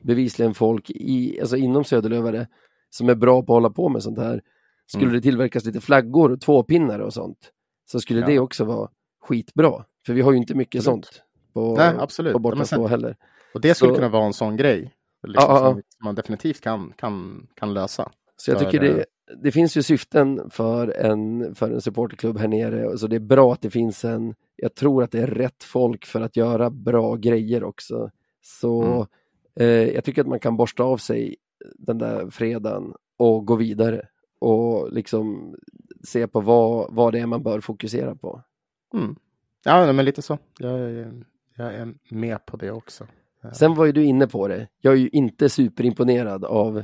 bevisligen 0.03 0.53
folk 0.53 0.89
i, 0.89 1.39
alltså 1.41 1.57
inom 1.57 1.83
Söderlövare 1.83 2.47
som 2.89 3.09
är 3.09 3.15
bra 3.15 3.41
på 3.41 3.53
att 3.53 3.55
hålla 3.55 3.69
på 3.69 3.89
med 3.89 4.03
sånt 4.03 4.17
här. 4.17 4.41
Skulle 4.87 5.03
Mm. 5.05 5.15
det 5.15 5.21
tillverkas 5.21 5.65
lite 5.65 5.81
flaggor 5.81 6.31
och 6.31 6.41
tvåpinnar 6.41 6.99
och 6.99 7.13
sånt 7.13 7.51
så 7.91 7.99
skulle 7.99 8.19
Ja. 8.19 8.27
det 8.27 8.39
också 8.39 8.65
vara 8.65 8.89
skitbra. 9.21 9.85
För 10.05 10.13
vi 10.13 10.21
har 10.21 10.31
ju 10.31 10.37
inte 10.37 10.55
mycket 10.55 10.79
Absolut. 10.79 11.05
sånt 11.05 11.23
på, 11.53 11.75
Nej, 11.75 11.95
absolut. 11.99 12.33
på 12.33 12.37
Ja, 12.37 12.41
bortaplan 12.41 12.65
sen- 12.65 12.85
heller. 12.85 13.15
Och 13.53 13.61
det 13.61 13.73
skulle 13.73 13.91
Så- 13.91 13.95
kunna 13.95 14.09
vara 14.09 14.25
en 14.25 14.33
sån 14.33 14.57
grej. 14.57 14.93
Liksom, 15.27 15.49
Ja, 15.49 15.59
ja, 15.59 15.65
ja. 15.65 15.73
Som 15.73 15.81
man 16.03 16.15
definitivt 16.15 16.61
kan, 16.61 16.93
kan, 16.95 17.47
kan 17.55 17.73
lösa. 17.73 18.11
Så 18.35 18.51
jag 18.51 18.59
För, 18.59 18.65
tycker 18.65 18.79
det, 18.85 18.97
eh, 18.99 19.03
det 19.43 19.51
finns 19.51 19.77
ju 19.77 19.83
syften 19.83 20.49
för 20.49 20.87
en, 20.87 21.55
för 21.55 21.71
en 21.71 21.81
supporterklubb 21.81 22.37
här 22.37 22.47
nere. 22.47 22.97
Så 22.97 23.07
det 23.07 23.15
är 23.15 23.19
bra 23.19 23.53
att 23.53 23.61
det 23.61 23.69
finns 23.69 24.05
en, 24.05 24.35
jag 24.55 24.75
tror 24.75 25.03
att 25.03 25.11
det 25.11 25.19
är 25.19 25.27
rätt 25.27 25.63
folk 25.63 26.05
för 26.05 26.21
att 26.21 26.35
göra 26.37 26.69
bra 26.69 27.15
grejer 27.15 27.63
också. 27.63 28.09
Så 28.41 28.81
Mm. 28.83 29.05
eh, 29.59 29.65
jag 29.95 30.03
tycker 30.03 30.21
att 30.21 30.27
man 30.27 30.39
kan 30.39 30.57
borsta 30.57 30.83
av 30.83 30.97
sig 30.97 31.35
den 31.75 31.97
där 31.97 32.29
fredagen 32.29 32.93
och 33.17 33.45
gå 33.45 33.55
vidare 33.55 34.07
och 34.39 34.91
liksom 34.93 35.55
se 36.03 36.27
på 36.27 36.41
vad, 36.41 36.93
vad 36.93 37.13
det 37.13 37.19
är 37.19 37.25
man 37.25 37.43
bör 37.43 37.59
fokusera 37.61 38.15
på. 38.15 38.41
Mm. 38.93 39.15
Ja, 39.65 39.93
men 39.93 40.05
lite 40.05 40.21
så. 40.21 40.37
Jag, 40.59 40.79
är- 40.79 41.25
jag 41.55 41.73
är 41.73 41.93
med 42.09 42.45
på 42.45 42.57
det 42.57 42.71
också. 42.71 43.07
Sen 43.53 43.75
var 43.75 43.85
ju 43.85 43.91
du 43.91 44.03
inne 44.05 44.27
på 44.27 44.47
det. 44.47 44.67
Jag 44.81 44.93
är 44.93 44.97
ju 44.97 45.09
inte 45.09 45.49
superimponerad 45.49 46.45
av 46.45 46.83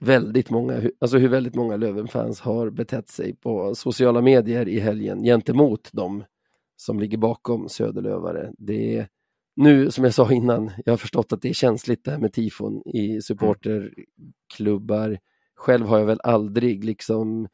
väldigt 0.00 0.50
många, 0.50 0.82
alltså 1.00 1.18
hur 1.18 1.28
väldigt 1.28 1.54
många 1.54 1.76
Löven-fans 1.76 2.40
har 2.40 2.70
betett 2.70 3.08
sig 3.08 3.34
på 3.36 3.74
sociala 3.74 4.20
medier 4.20 4.68
i 4.68 4.80
helgen 4.80 5.22
gentemot 5.22 5.88
dem 5.92 6.24
som 6.76 7.00
ligger 7.00 7.18
bakom 7.18 7.68
Söderlövare. 7.68 8.52
Det 8.58 9.06
nu, 9.54 9.90
som 9.90 10.04
jag 10.04 10.14
sa 10.14 10.32
innan, 10.32 10.70
jag 10.84 10.92
har 10.92 10.98
förstått 10.98 11.32
att 11.32 11.42
det 11.42 11.48
är 11.48 11.52
känsligt 11.54 12.04
det 12.04 12.10
här 12.10 12.18
med 12.18 12.32
tifon 12.32 12.82
i 12.86 13.22
supporterklubbar. 13.22 15.18
Själv 15.54 15.86
har 15.86 15.98
jag 15.98 16.06
väl 16.06 16.20
aldrig 16.24 16.84
liksom 16.84 17.44
eh, 17.44 17.48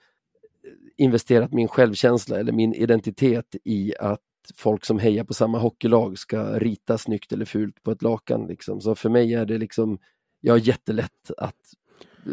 investerat 0.96 1.52
min 1.52 1.68
självkänsla 1.68 2.38
eller 2.38 2.52
min 2.52 2.74
identitet 2.74 3.56
i 3.64 3.94
att 4.00 4.20
folk 4.54 4.84
som 4.84 4.98
hejar 4.98 5.24
på 5.24 5.34
samma 5.34 5.58
hockeylag 5.58 6.18
ska 6.18 6.58
rita 6.58 6.98
snyggt 6.98 7.32
eller 7.32 7.44
fult 7.44 7.82
på 7.82 7.90
ett 7.90 8.02
lakan. 8.02 8.46
Liksom. 8.46 8.80
Så 8.80 8.94
för 8.94 9.10
mig 9.10 9.34
är 9.34 9.46
det 9.46 9.58
liksom, 9.58 9.98
jag 10.40 10.52
har 10.52 10.58
jättelätt 10.58 11.30
att, 11.38 11.74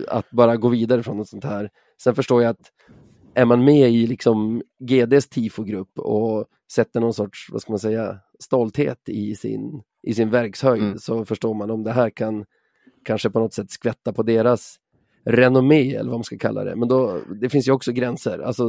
att 0.07 0.31
bara 0.31 0.57
gå 0.57 0.69
vidare 0.69 1.03
från 1.03 1.17
något 1.17 1.29
sånt 1.29 1.43
här. 1.43 1.69
Sen 2.01 2.15
förstår 2.15 2.43
jag 2.43 2.49
att 2.49 2.71
är 3.35 3.45
man 3.45 3.63
med 3.63 3.91
i 3.91 4.07
liksom 4.07 4.61
GDs 4.79 5.27
tifogrupp 5.29 5.99
och 5.99 6.45
sätter 6.71 6.99
någon 6.99 7.13
sorts, 7.13 7.47
vad 7.51 7.61
ska 7.61 7.71
man 7.71 7.79
säga, 7.79 8.19
stolthet 8.39 9.09
i 9.09 9.35
sin, 9.35 9.81
i 10.03 10.13
sin 10.13 10.29
verkshöjd 10.29 10.83
Mm. 10.83 10.97
så 10.97 11.25
förstår 11.25 11.53
man 11.53 11.71
om 11.71 11.83
det 11.83 11.91
här 11.91 12.09
kan 12.09 12.45
kanske 13.05 13.29
på 13.29 13.39
något 13.39 13.53
sätt 13.53 13.71
skvätta 13.71 14.13
på 14.13 14.23
deras 14.23 14.75
renommé 15.25 15.95
eller 15.95 16.09
vad 16.09 16.19
man 16.19 16.23
ska 16.23 16.37
kalla 16.37 16.63
det. 16.63 16.75
Men 16.75 16.87
då, 16.87 17.19
det 17.41 17.49
finns 17.49 17.67
ju 17.67 17.71
också 17.71 17.91
gränser. 17.91 18.39
Alltså, 18.39 18.63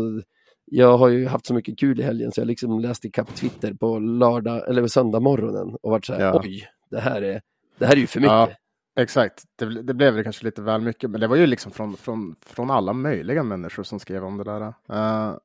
jag 0.65 0.99
har 0.99 1.09
ju 1.09 1.27
haft 1.27 1.47
så 1.47 1.55
mycket 1.55 1.79
kul 1.79 2.01
i 2.01 2.03
helgen 2.03 2.33
så 2.33 2.41
jag 2.41 2.47
liksom 2.49 2.81
läst 2.81 3.05
i 3.05 3.11
kapp 3.11 3.35
Twitter 3.35 3.73
på 3.75 3.99
lördag 3.99 4.69
eller 4.69 4.87
söndag 4.87 5.21
morgonen 5.21 5.77
och 5.83 5.91
varit 5.91 6.05
så 6.05 6.13
här, 6.13 6.21
Ja. 6.21 6.41
oj, 6.45 6.65
det 6.91 7.01
här 7.01 7.23
är, 7.23 7.41
det 7.79 7.87
här 7.87 7.93
är 7.93 7.97
ju 8.01 8.07
för 8.07 8.21
mycket. 8.21 8.33
Ja. 8.33 8.51
Exakt, 8.97 9.45
det, 9.57 9.83
det 9.83 9.95
blev 9.95 10.15
väl 10.15 10.25
kanske 10.25 10.45
lite 10.45 10.63
väl 10.63 10.81
mycket, 10.81 11.11
men 11.11 11.21
det 11.21 11.27
var 11.27 11.37
ju 11.37 11.47
liksom 11.47 11.73
från, 11.73 11.97
från, 11.97 12.37
från 12.41 12.71
alla 12.71 12.93
möjliga 12.93 13.43
människor 13.43 13.83
som 13.83 14.01
skrev 14.01 14.25
om 14.25 14.39
det 14.39 14.45
där. 14.45 14.75
Eh, 14.89 15.37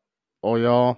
och 0.42 0.60
ja, 0.60 0.98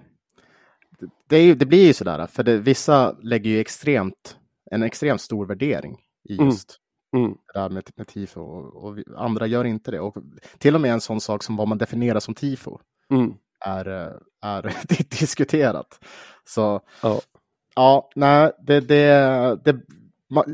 det, 0.98 1.06
det, 1.28 1.36
är 1.36 1.54
det 1.54 1.66
blir 1.66 1.86
ju 1.86 1.92
sådär, 1.92 2.26
för 2.26 2.42
det, 2.42 2.58
vissa 2.58 3.16
lägger 3.22 3.50
ju 3.50 3.60
extremt, 3.60 4.36
en 4.70 4.82
extremt 4.82 5.20
stor 5.20 5.46
värdering 5.46 5.98
i 6.28 6.34
Mm. 6.34 6.46
just 6.46 6.80
Mm, 7.16 7.30
det 7.30 7.60
där 7.60 7.68
med, 7.68 7.90
med 7.96 8.06
tifo 8.06 8.40
och, 8.40 8.84
och 8.84 8.98
andra 9.16 9.46
gör 9.46 9.64
inte 9.64 9.90
det. 9.90 10.00
Och 10.00 10.16
till 10.58 10.74
och 10.74 10.80
med 10.80 10.92
en 10.92 11.00
sån 11.00 11.20
sak 11.20 11.42
som 11.42 11.56
vad 11.56 11.68
man 11.68 11.78
definierar 11.78 12.20
som 12.20 12.34
tifo 12.34 12.78
mm, 13.10 13.34
är, 13.60 13.88
eh, 13.88 14.12
är 14.42 14.62
diskuterat. 15.20 16.04
Så 16.44 16.80
ja. 17.02 17.20
Ja, 17.76 18.10
nej, 18.14 18.52
det, 18.66 18.80
det, 18.80 19.58
det 19.64 19.80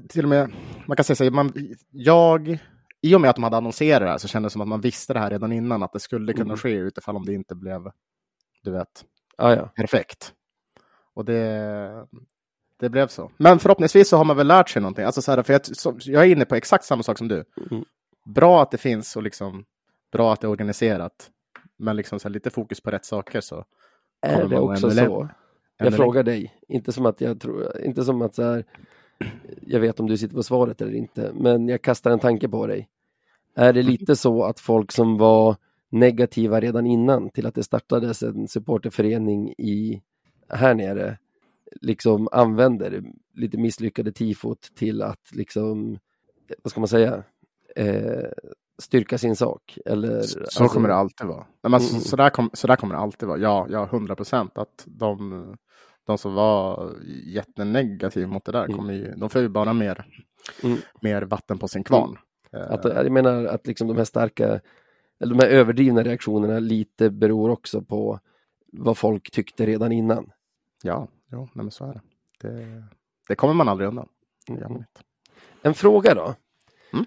till 0.09 0.25
och 0.25 0.29
med, 0.29 0.51
man 0.91 0.97
kan 0.97 1.05
säga 1.05 1.17
så 1.17 1.25
här, 1.25 1.31
man, 1.31 1.53
jag, 1.91 2.59
i 3.03 3.15
och 3.15 3.21
med 3.21 3.31
att 3.31 3.37
de 3.37 3.43
hade 3.45 3.57
annonserat 3.57 4.01
det 4.03 4.09
här 4.09 4.19
så 4.19 4.29
kändes 4.29 4.51
det 4.51 4.53
som 4.53 4.63
att 4.63 4.69
man 4.69 4.81
visste 4.81 5.13
det 5.13 5.19
här 5.21 5.31
redan 5.31 5.53
innan, 5.53 5.83
att 5.83 5.93
det 5.93 6.01
skulle 6.01 6.33
kunna 6.33 6.45
Mm. 6.45 6.57
ske 6.57 6.71
utifall 6.71 7.17
om 7.17 7.25
det 7.25 7.35
inte 7.35 7.55
blev, 7.55 7.91
du 8.63 8.71
vet, 8.71 9.05
Ja, 9.37 9.55
ja. 9.55 9.67
perfekt. 9.77 10.33
Och 11.15 11.25
det, 11.25 12.07
det 12.81 12.89
blev 12.89 13.07
så. 13.09 13.31
Men 13.37 13.59
förhoppningsvis 13.59 14.09
så 14.09 14.17
har 14.17 14.25
man 14.25 14.37
väl 14.37 14.47
lärt 14.47 14.69
sig 14.69 14.83
någonting. 14.83 15.05
Alltså 15.05 15.23
så 15.23 15.33
här, 15.33 15.43
för 15.43 15.53
jag, 15.53 15.67
som, 15.67 15.99
jag 16.05 16.23
är 16.23 16.29
inne 16.29 16.45
på 16.45 16.55
exakt 16.55 16.85
samma 16.85 17.03
sak 17.03 17.19
som 17.19 17.29
du. 17.29 17.45
Mm. 17.71 17.85
Bra 18.35 18.63
att 18.63 18.71
det 18.71 18.79
finns 18.79 19.17
och 19.17 19.23
liksom 19.23 19.65
bra 20.13 20.33
att 20.33 20.41
det 20.41 20.47
är 20.47 20.51
organiserat. 20.51 21.31
Men 21.79 21.97
liksom 21.97 22.19
så 22.19 22.29
här, 22.29 22.33
lite 22.33 22.51
fokus 22.51 22.81
på 22.81 22.91
rätt 22.91 23.05
saker 23.05 23.41
så. 23.41 23.65
Är 24.23 24.49
det 24.49 24.59
också 24.59 24.91
så? 24.91 25.29
Jag 25.77 25.95
frågar 25.95 26.23
dig, 26.23 26.55
inte 26.69 26.93
som 26.93 27.07
att 27.07 27.21
jag 27.21 27.41
tror, 27.41 27.81
inte 27.81 28.05
som 28.05 28.23
att 28.23 28.35
så 28.35 28.43
här, 28.43 28.65
jag 29.67 29.81
vet 29.81 30.01
om 30.01 30.07
du 30.07 30.17
sitter 30.19 30.35
på 30.35 30.43
svaret 30.43 30.81
eller 30.81 30.95
inte, 30.95 31.33
men 31.35 31.69
jag 31.69 31.83
kastar 31.83 32.11
en 32.11 32.19
tanke 32.19 32.49
på 32.49 32.67
dig. 32.67 32.89
Är 33.55 33.73
det 33.73 33.83
lite 33.83 34.17
så 34.17 34.45
att 34.45 34.61
folk 34.61 34.93
som 34.93 35.17
var 35.19 35.57
negativa 35.91 36.61
redan 36.61 36.87
innan 36.87 37.31
till 37.31 37.47
att 37.47 37.55
det 37.55 37.63
startades 37.63 38.23
en 38.23 38.49
supporterförening 38.49 39.55
i, 39.59 40.03
här 40.49 40.75
nere, 40.75 41.19
liksom 41.81 42.29
använder 42.33 43.03
lite 43.35 43.59
misslyckade 43.59 44.13
tifot 44.13 44.61
till 44.75 45.03
att 45.03 45.31
liksom, 45.33 45.99
vad 46.63 46.71
ska 46.71 46.81
man 46.81 46.89
säga, 46.89 47.23
eh, 47.77 48.29
styrka 48.79 49.19
sin 49.19 49.37
sak? 49.37 49.79
Eller, 49.87 50.23
Så 50.23 50.41
alltså- 50.41 50.65
kommer 50.69 50.89
det 50.89 50.95
alltid 50.95 51.27
vara. 51.27 51.47
Nej, 51.63 51.71
men 51.71 51.81
så, 51.81 51.95
Mm. 51.95 52.01
så, 52.05 52.17
där 52.17 52.31
kom, 52.31 52.51
så 52.53 52.67
där 52.67 52.77
kommer 52.77 52.95
det 52.95 53.01
alltid 53.01 53.29
vara. 53.29 53.39
Ja, 53.39 53.67
ja, 53.71 53.85
hundra 53.91 54.17
procent. 54.17 54.59
Att 54.59 54.85
de, 54.87 55.57
de 56.11 56.19
som 56.19 56.35
var 56.35 56.93
jättenegativa 57.25 58.29
mot 58.33 58.45
det 58.45 58.53
där, 58.53 58.65
Mm. 58.65 58.77
kommer 58.77 58.93
ju, 58.93 59.15
de 59.17 59.31
får 59.31 59.41
ju 59.41 59.49
bara 59.49 59.73
mer, 59.73 60.07
Mm. 60.63 60.79
mer 61.01 61.23
vatten 61.23 61.59
på 61.59 61.69
sin 61.69 61.85
kvarn. 61.85 62.19
Att, 62.53 62.85
Eh, 62.85 62.93
jag 62.97 63.13
menar 63.13 63.45
att 63.45 63.67
liksom 63.67 63.89
de 63.89 63.97
här 63.97 64.05
starka, 64.05 64.61
eller 65.21 65.35
de 65.35 65.45
här 65.45 65.51
överdrivna 65.51 66.03
reaktionerna 66.03 66.59
lite 66.59 67.11
beror 67.11 67.51
också 67.51 67.83
på 67.83 68.21
vad 68.73 68.99
folk 68.99 69.31
tyckte 69.31 69.67
redan 69.67 69.93
innan. 69.93 70.31
ja, 70.83 71.09
jo, 71.33 71.39
nej, 71.39 71.65
men 71.65 71.71
så 71.71 71.85
är 71.85 71.93
det. 71.93 72.49
det. 72.49 72.85
Det 73.29 73.35
kommer 73.35 73.55
man 73.55 73.69
aldrig 73.69 73.89
undan. 73.89 74.09
Inte. 74.49 74.85
En 75.63 75.75
fråga 75.75 76.15
då. 76.15 76.35
Mm. 76.93 77.07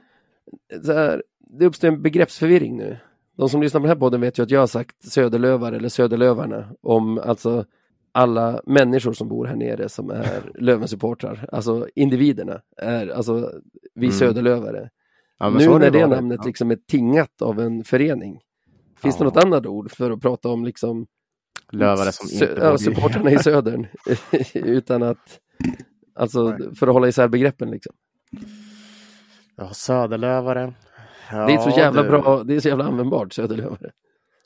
Här, 0.88 1.24
det 1.40 1.66
uppstår 1.66 1.88
en 1.88 2.02
begreppsförvirring 2.02 2.78
nu. 2.78 2.98
De 3.38 3.50
som 3.50 3.62
lyssnar 3.62 3.80
på 3.82 3.84
den 3.88 3.90
här 3.96 4.00
podden 4.00 4.22
vet 4.22 4.40
ju 4.40 4.44
att 4.44 4.52
jag 4.52 4.60
har 4.60 4.68
sagt 4.68 5.04
Söderlövar 5.04 5.72
eller 5.72 5.90
Söderlövarna 5.90 6.76
om 6.82 7.18
alltså 7.18 7.66
alla 8.14 8.62
människor 8.66 9.14
som 9.14 9.28
bor 9.30 9.46
här 9.46 9.56
nere 9.56 9.90
som 9.90 10.10
är 10.10 10.42
Lövensupportrar, 10.60 11.50
alltså 11.52 11.88
individerna, 11.96 12.62
är 12.78 13.08
alltså 13.08 13.52
vi 13.96 14.06
Mm. 14.06 14.18
Söderlövare. 14.20 14.90
Ja, 15.40 15.50
nu 15.50 15.68
när 15.70 15.80
det 15.92 16.00
varit. 16.06 16.10
namnet 16.10 16.38
Ja. 16.42 16.48
liksom 16.48 16.72
är 16.72 16.76
tingat 16.88 17.42
av 17.42 17.60
en 17.60 17.84
förening, 17.84 18.40
finns 19.02 19.18
det 19.18 19.22
Ja. 19.24 19.26
något 19.30 19.44
annat 19.44 19.66
ord 19.66 19.92
för 19.92 20.12
att 20.12 20.22
prata 20.22 20.50
om 20.50 20.66
liksom 20.66 21.06
Lövare 21.72 22.12
som 22.12 22.30
inte 22.34 22.58
ja, 22.62 22.78
supportrarna 22.78 23.32
i 23.32 23.38
södern? 23.40 23.88
Utan 24.54 25.04
att, 25.04 25.40
alltså 26.16 26.50
Nej. 26.50 26.76
för 26.76 26.88
att 26.88 26.94
hålla 26.94 27.08
isär 27.08 27.28
begreppen 27.28 27.72
liksom. 27.72 27.94
Ja, 29.56 29.70
söderlövare. 29.74 30.74
Ja, 31.32 31.46
det 31.48 31.54
är 31.54 31.58
så 31.58 31.70
jävla 31.80 32.04
det- 32.04 32.10
bra, 32.10 32.44
det 32.44 32.56
är 32.56 32.60
så 32.60 32.68
jävla 32.70 32.84
användbart, 32.86 33.34
Söderlövare. 33.34 33.92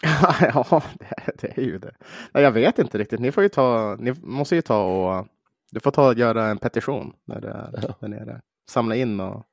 ja, 0.42 0.84
det, 1.00 1.42
det, 1.42 1.58
är 1.58 1.62
ju 1.62 1.78
det. 1.78 1.92
Nej, 2.34 2.44
jag 2.44 2.52
vet 2.52 2.80
inte 2.80 2.98
riktigt. 2.98 3.20
Ni 3.20 3.32
får 3.32 3.44
ju 3.44 3.50
ta, 3.50 3.96
ni 4.00 4.14
måste 4.22 4.56
ju 4.56 4.62
ta 4.62 4.84
och 4.84 5.28
du 5.72 5.80
får 5.80 5.92
ta 5.92 6.08
och 6.08 6.18
göra 6.18 6.46
en 6.46 6.58
petition 6.58 7.14
när 7.26 7.42
det 7.42 7.48
är 7.48 7.70
ja. 7.82 7.96
där 8.00 8.08
nere. 8.08 8.42
Samla 8.70 8.96
in 8.96 9.18
något, 9.18 9.46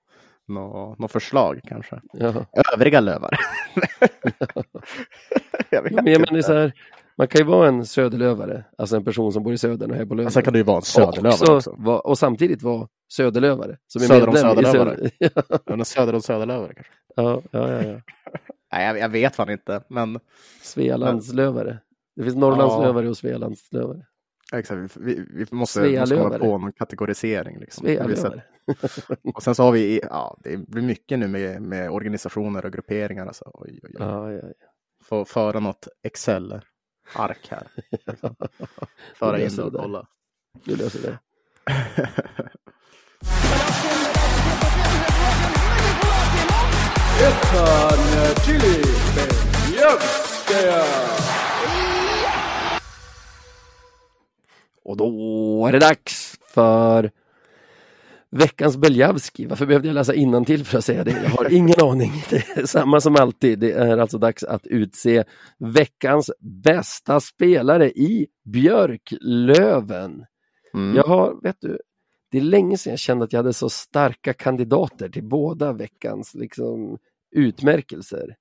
något 0.99 1.13
förslag 1.13 1.61
kanske. 1.65 2.01
Ja. 2.13 2.47
Övriga 2.75 3.01
lövar. 3.01 3.31
jag 5.71 5.83
vet 5.83 5.93
men 5.93 6.07
jag 6.07 6.21
menar 6.21 6.43
så 6.43 6.53
här, 6.53 6.73
man 7.17 7.29
kan 7.29 7.39
ju 7.39 7.45
vara 7.45 7.69
en 7.69 7.87
söderlövare, 7.87 8.65
alltså 8.79 8.97
en 8.97 9.05
person 9.05 9.33
som 9.33 9.43
bor 9.43 9.53
i 9.53 9.59
södern 9.59 9.91
och 9.91 9.97
är 9.97 10.07
på 10.07 10.15
Löven. 10.15 10.33
Sen 10.33 10.43
kan 10.43 10.53
du 10.53 10.59
ju 10.59 10.65
vara 10.65 10.77
en 10.77 10.83
söderlövare 10.83 11.51
och, 11.51 11.57
också. 11.57 11.75
Va, 11.79 12.01
och 12.01 12.19
samtidigt 12.19 12.63
vara 12.63 12.89
söderlövare. 13.13 13.77
Som 13.87 14.03
är 14.03 14.07
söder 14.07 14.29
om 14.29 14.37
söderlövare. 14.37 14.97
Söder... 14.97 15.85
söder 15.85 16.15
om 16.15 16.23
söderlövare 16.23 16.75
kanske. 16.75 16.93
Ja, 17.17 17.43
ja, 17.51 17.71
ja. 17.71 17.83
ja. 17.83 18.01
Nej, 18.75 18.87
jag, 18.87 18.99
jag, 18.99 19.09
vet 19.09 19.37
fan 19.37 19.51
inte, 19.51 19.83
men... 19.89 20.21
Svealandslövare. 20.63 21.79
Det 22.17 22.23
finns 22.23 22.37
Norrlandslövare 22.37 23.05
ja. 23.05 23.11
och 23.11 23.17
Svealandslövare. 23.17 24.07
Exakt, 24.53 24.97
vi, 24.97 25.25
vi 25.31 25.47
måste, 25.51 26.01
måste 26.01 26.17
komma 26.17 26.39
på 26.39 26.59
någon 26.59 26.73
kategorisering. 26.73 27.59
Liksom. 27.59 27.87
och 29.35 29.43
sen 29.43 29.55
så 29.55 29.63
har 29.63 29.73
vi, 29.73 30.01
ja, 30.03 30.39
det 30.45 30.57
blir 30.57 30.83
mycket 30.83 31.19
nu 31.19 31.29
med, 31.29 31.63
med 31.63 31.91
organisationer 31.91 32.65
och 32.65 32.73
grupperingar. 32.73 33.27
Alltså. 33.27 33.51
Oj, 33.55 33.71
oj, 33.73 33.81
oj. 33.83 33.97
Ja, 33.99 34.33
ja, 34.33 34.41
ja. 34.43 34.67
Få 35.05 35.25
föra 35.25 35.61
något 35.61 35.89
Excel-ark 36.03 37.49
här. 37.51 37.67
Föra 39.15 39.41
in 39.41 39.61
och 39.61 39.73
kolla. 39.73 40.07
Du 40.65 40.77
löser 40.77 41.03
det. 41.03 41.19
Ettan 47.21 47.99
Chili 48.47 48.85
Och 54.85 54.97
då 54.97 55.67
är 55.69 55.73
det 55.73 55.79
dags 55.79 56.39
för 56.55 57.11
veckans 58.31 58.77
Beljavski. 58.77 59.47
Varför 59.47 59.67
behövde 59.67 59.89
jag 59.89 59.95
läsa 59.95 60.13
till 60.47 60.65
för 60.65 60.79
att 60.79 60.85
säga 60.85 61.05
det? 61.05 61.11
Jag 61.11 61.31
har 61.31 61.53
ingen 61.53 61.81
aning. 61.83 62.13
Det 62.31 62.37
är 62.57 62.67
samma 62.67 63.01
som 63.01 63.17
alltid. 63.17 63.59
Det 63.59 63.73
är 63.73 63.99
alltså 63.99 64.19
dags 64.19 64.45
att 64.45 64.67
utse 64.67 65.25
veckans 65.59 66.31
bästa 66.65 67.21
spelare 67.21 67.91
i 67.91 68.27
Björklöven. 68.45 70.25
Mm. 70.75 70.97
Jag 70.97 71.05
har, 71.05 71.43
vet 71.43 71.57
du, 71.61 71.79
det 72.35 72.41
är 72.41 72.43
länge 72.43 72.79
sedan 72.79 72.91
jag 72.91 73.01
kände 73.01 73.25
att 73.25 73.33
jag 73.33 73.39
hade 73.39 73.53
så 73.53 73.69
starka 73.69 74.33
kandidater 74.33 75.09
till 75.09 75.25
båda 75.25 75.73
veckans 75.73 76.35
liksom, 76.35 76.99
utmärkelser. 77.37 78.37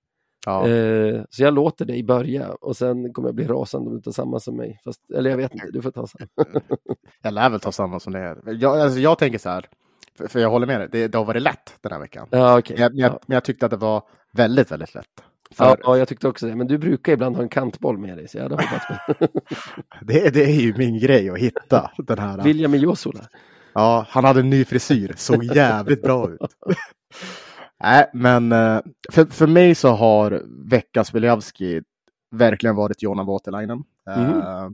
Ja. 0.46 0.68
Eh, 0.68 1.24
så 1.30 1.44
jag 1.44 1.54
låter 1.54 1.86
dig 1.86 2.04
börja 2.04 2.50
och 2.52 2.78
sen 2.78 3.14
kommer 3.14 3.28
jag 3.28 3.36
bli 3.36 3.48
rasande 3.48 3.90
om 3.90 3.96
du 3.96 4.02
tar 4.02 4.12
samma 4.12 4.40
som 4.40 4.56
mig. 4.56 4.80
Fast, 4.84 5.12
eller 5.12 5.30
jag 5.30 5.38
vet 5.38 5.54
inte, 5.54 5.72
du 5.72 5.82
får 5.82 5.92
ta 5.92 6.08
samma. 6.08 6.28
jag 7.22 7.34
lär 7.34 7.50
väl 7.50 7.60
ta 7.60 7.72
samma 7.72 8.00
som 8.00 8.14
det 8.14 8.20
är. 8.20 8.38
Jag, 8.46 8.80
alltså, 8.80 9.00
jag 9.00 9.18
tänker 9.18 9.40
så 9.40 9.50
här, 9.50 9.66
för, 10.18 10.28
för 10.28 10.40
jag 10.40 10.50
håller 10.50 10.68
med 10.68 10.80
dig, 10.80 10.90
det, 10.92 11.08
det, 11.08 11.18
har 11.18 11.26
varit 11.26 11.42
lätt 11.42 11.74
den 11.82 11.92
här 11.92 12.00
veckan. 12.00 12.28
Ja, 12.32 12.58
okay. 12.60 12.78
jag, 12.80 12.96
jag, 12.96 13.12
ja. 13.12 13.20
Men 13.28 13.36
jag 13.36 13.44
tyckte 13.44 13.66
att 13.66 13.72
det 13.72 13.78
var 13.78 14.04
väldigt, 14.32 14.72
väldigt 14.72 14.96
lätt. 14.96 15.24
För... 15.52 15.78
Ja, 15.84 15.98
jag 15.98 16.08
tyckte 16.08 16.28
också 16.28 16.48
det. 16.48 16.56
Men 16.56 16.68
du 16.68 16.78
brukar 16.78 17.14
ibland 17.14 17.36
ha 17.36 17.44
en 17.44 17.50
kantboll 17.50 17.98
med 17.98 18.18
dig, 18.18 18.28
så 18.28 18.38
jag 18.38 18.44
hade 18.44 18.56
hoppats 18.56 18.86
på 18.88 19.28
det. 20.02 20.34
det 20.34 20.44
är 20.44 20.62
ju 20.62 20.78
min 20.78 21.00
grej 21.00 21.30
att 21.30 21.38
hitta 21.38 21.92
den 21.98 22.20
här. 22.20 22.44
William 22.44 22.76
Josola. 22.76 23.28
Ja, 23.74 24.06
han 24.10 24.24
hade 24.24 24.40
en 24.40 24.50
ny 24.50 24.66
frisyr, 24.66 25.14
såg 25.18 25.44
jävligt 25.44 26.02
bra 26.02 26.30
ut. 26.30 26.40
Nej, 27.84 28.10
men 28.14 28.52
eh, 28.52 28.82
för, 29.12 29.26
för 29.26 29.48
mig 29.48 29.76
så 29.76 29.90
har 29.90 30.44
veckans 30.70 31.12
Biljavski 31.12 31.82
verkligen 32.32 32.76
varit 32.76 33.04
Jona 33.04 33.24
Voutilainen. 33.24 33.84
Mm. 34.16 34.32
Uh, 34.32 34.72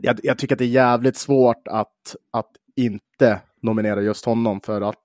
jag, 0.00 0.20
jag, 0.22 0.38
tycker 0.38 0.54
att 0.54 0.58
det 0.58 0.64
är 0.64 0.68
jävligt 0.68 1.16
svårt 1.16 1.68
att, 1.68 2.16
att 2.30 2.50
inte 2.76 3.40
nominera 3.62 4.02
just 4.02 4.24
honom 4.24 4.60
för 4.60 4.80
att 4.80 5.00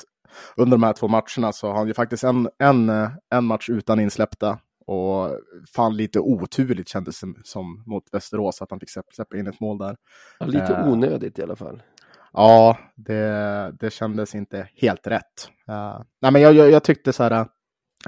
under 0.56 0.78
de 0.78 0.84
här 0.84 0.94
två 0.94 1.08
matcherna 1.08 1.54
så 1.54 1.68
har 1.68 1.76
han 1.76 1.88
ju 1.88 1.94
faktiskt 1.94 2.24
en, 2.24 2.50
en, 2.60 2.90
en 3.30 3.46
match 3.46 3.70
utan 3.70 4.00
insläppta 4.00 4.60
och 4.86 5.40
fan 5.76 5.98
lite 5.98 6.20
oturligt 6.20 6.90
kändes 6.90 7.20
det 7.20 7.34
som 7.44 7.84
mot 7.86 8.04
Västerås 8.12 8.62
att 8.62 8.72
han 8.72 8.80
fick 8.80 8.90
släppa 8.90 9.38
in 9.38 9.48
ett 9.48 9.60
mål 9.60 9.78
där. 9.78 9.98
Ja, 10.40 10.46
lite 10.46 10.84
onödigt 10.88 11.40
i 11.40 11.44
alla 11.44 11.56
fall. 11.56 11.82
Ja, 12.34 12.78
det, 12.96 13.76
det 13.80 13.94
kändes 13.94 14.36
inte 14.36 14.70
helt 14.76 15.08
rätt. 15.08 15.50
Uh, 15.70 16.02
nej, 16.22 16.32
men 16.32 16.42
jag, 16.42 16.54
jag, 16.54 16.72
jag, 16.72 16.84
tyckte 16.84 17.14
så 17.14 17.24
här, 17.24 17.48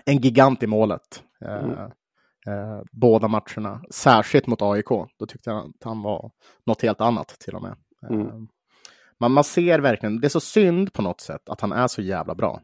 en 0.05 0.17
gigant 0.17 0.63
i 0.63 0.67
målet. 0.67 1.24
Uh, 1.45 1.51
mm. 1.51 1.80
uh, 1.80 2.84
båda 2.91 3.28
matcherna, 3.28 3.82
särskilt 3.91 4.47
mot 4.47 4.61
AIK. 4.61 4.89
Då 5.19 5.26
tyckte 5.28 5.49
jag 5.49 5.59
att 5.59 5.84
han 5.84 6.01
var 6.01 6.32
något 6.65 6.82
helt 6.82 7.01
annat 7.01 7.28
till 7.28 7.55
och 7.55 7.61
med. 7.61 7.76
Mm. 8.09 8.47
Man, 9.19 9.32
man 9.32 9.43
ser 9.43 9.80
verkligen, 9.80 10.22
det 10.22 10.28
är 10.28 10.30
så 10.30 10.39
synd 10.39 10.93
på 10.93 11.01
något 11.01 11.22
sätt 11.22 11.49
att 11.49 11.61
han 11.61 11.72
är 11.72 11.88
så 11.88 12.01
jävla 12.01 12.36
bra. 12.36 12.61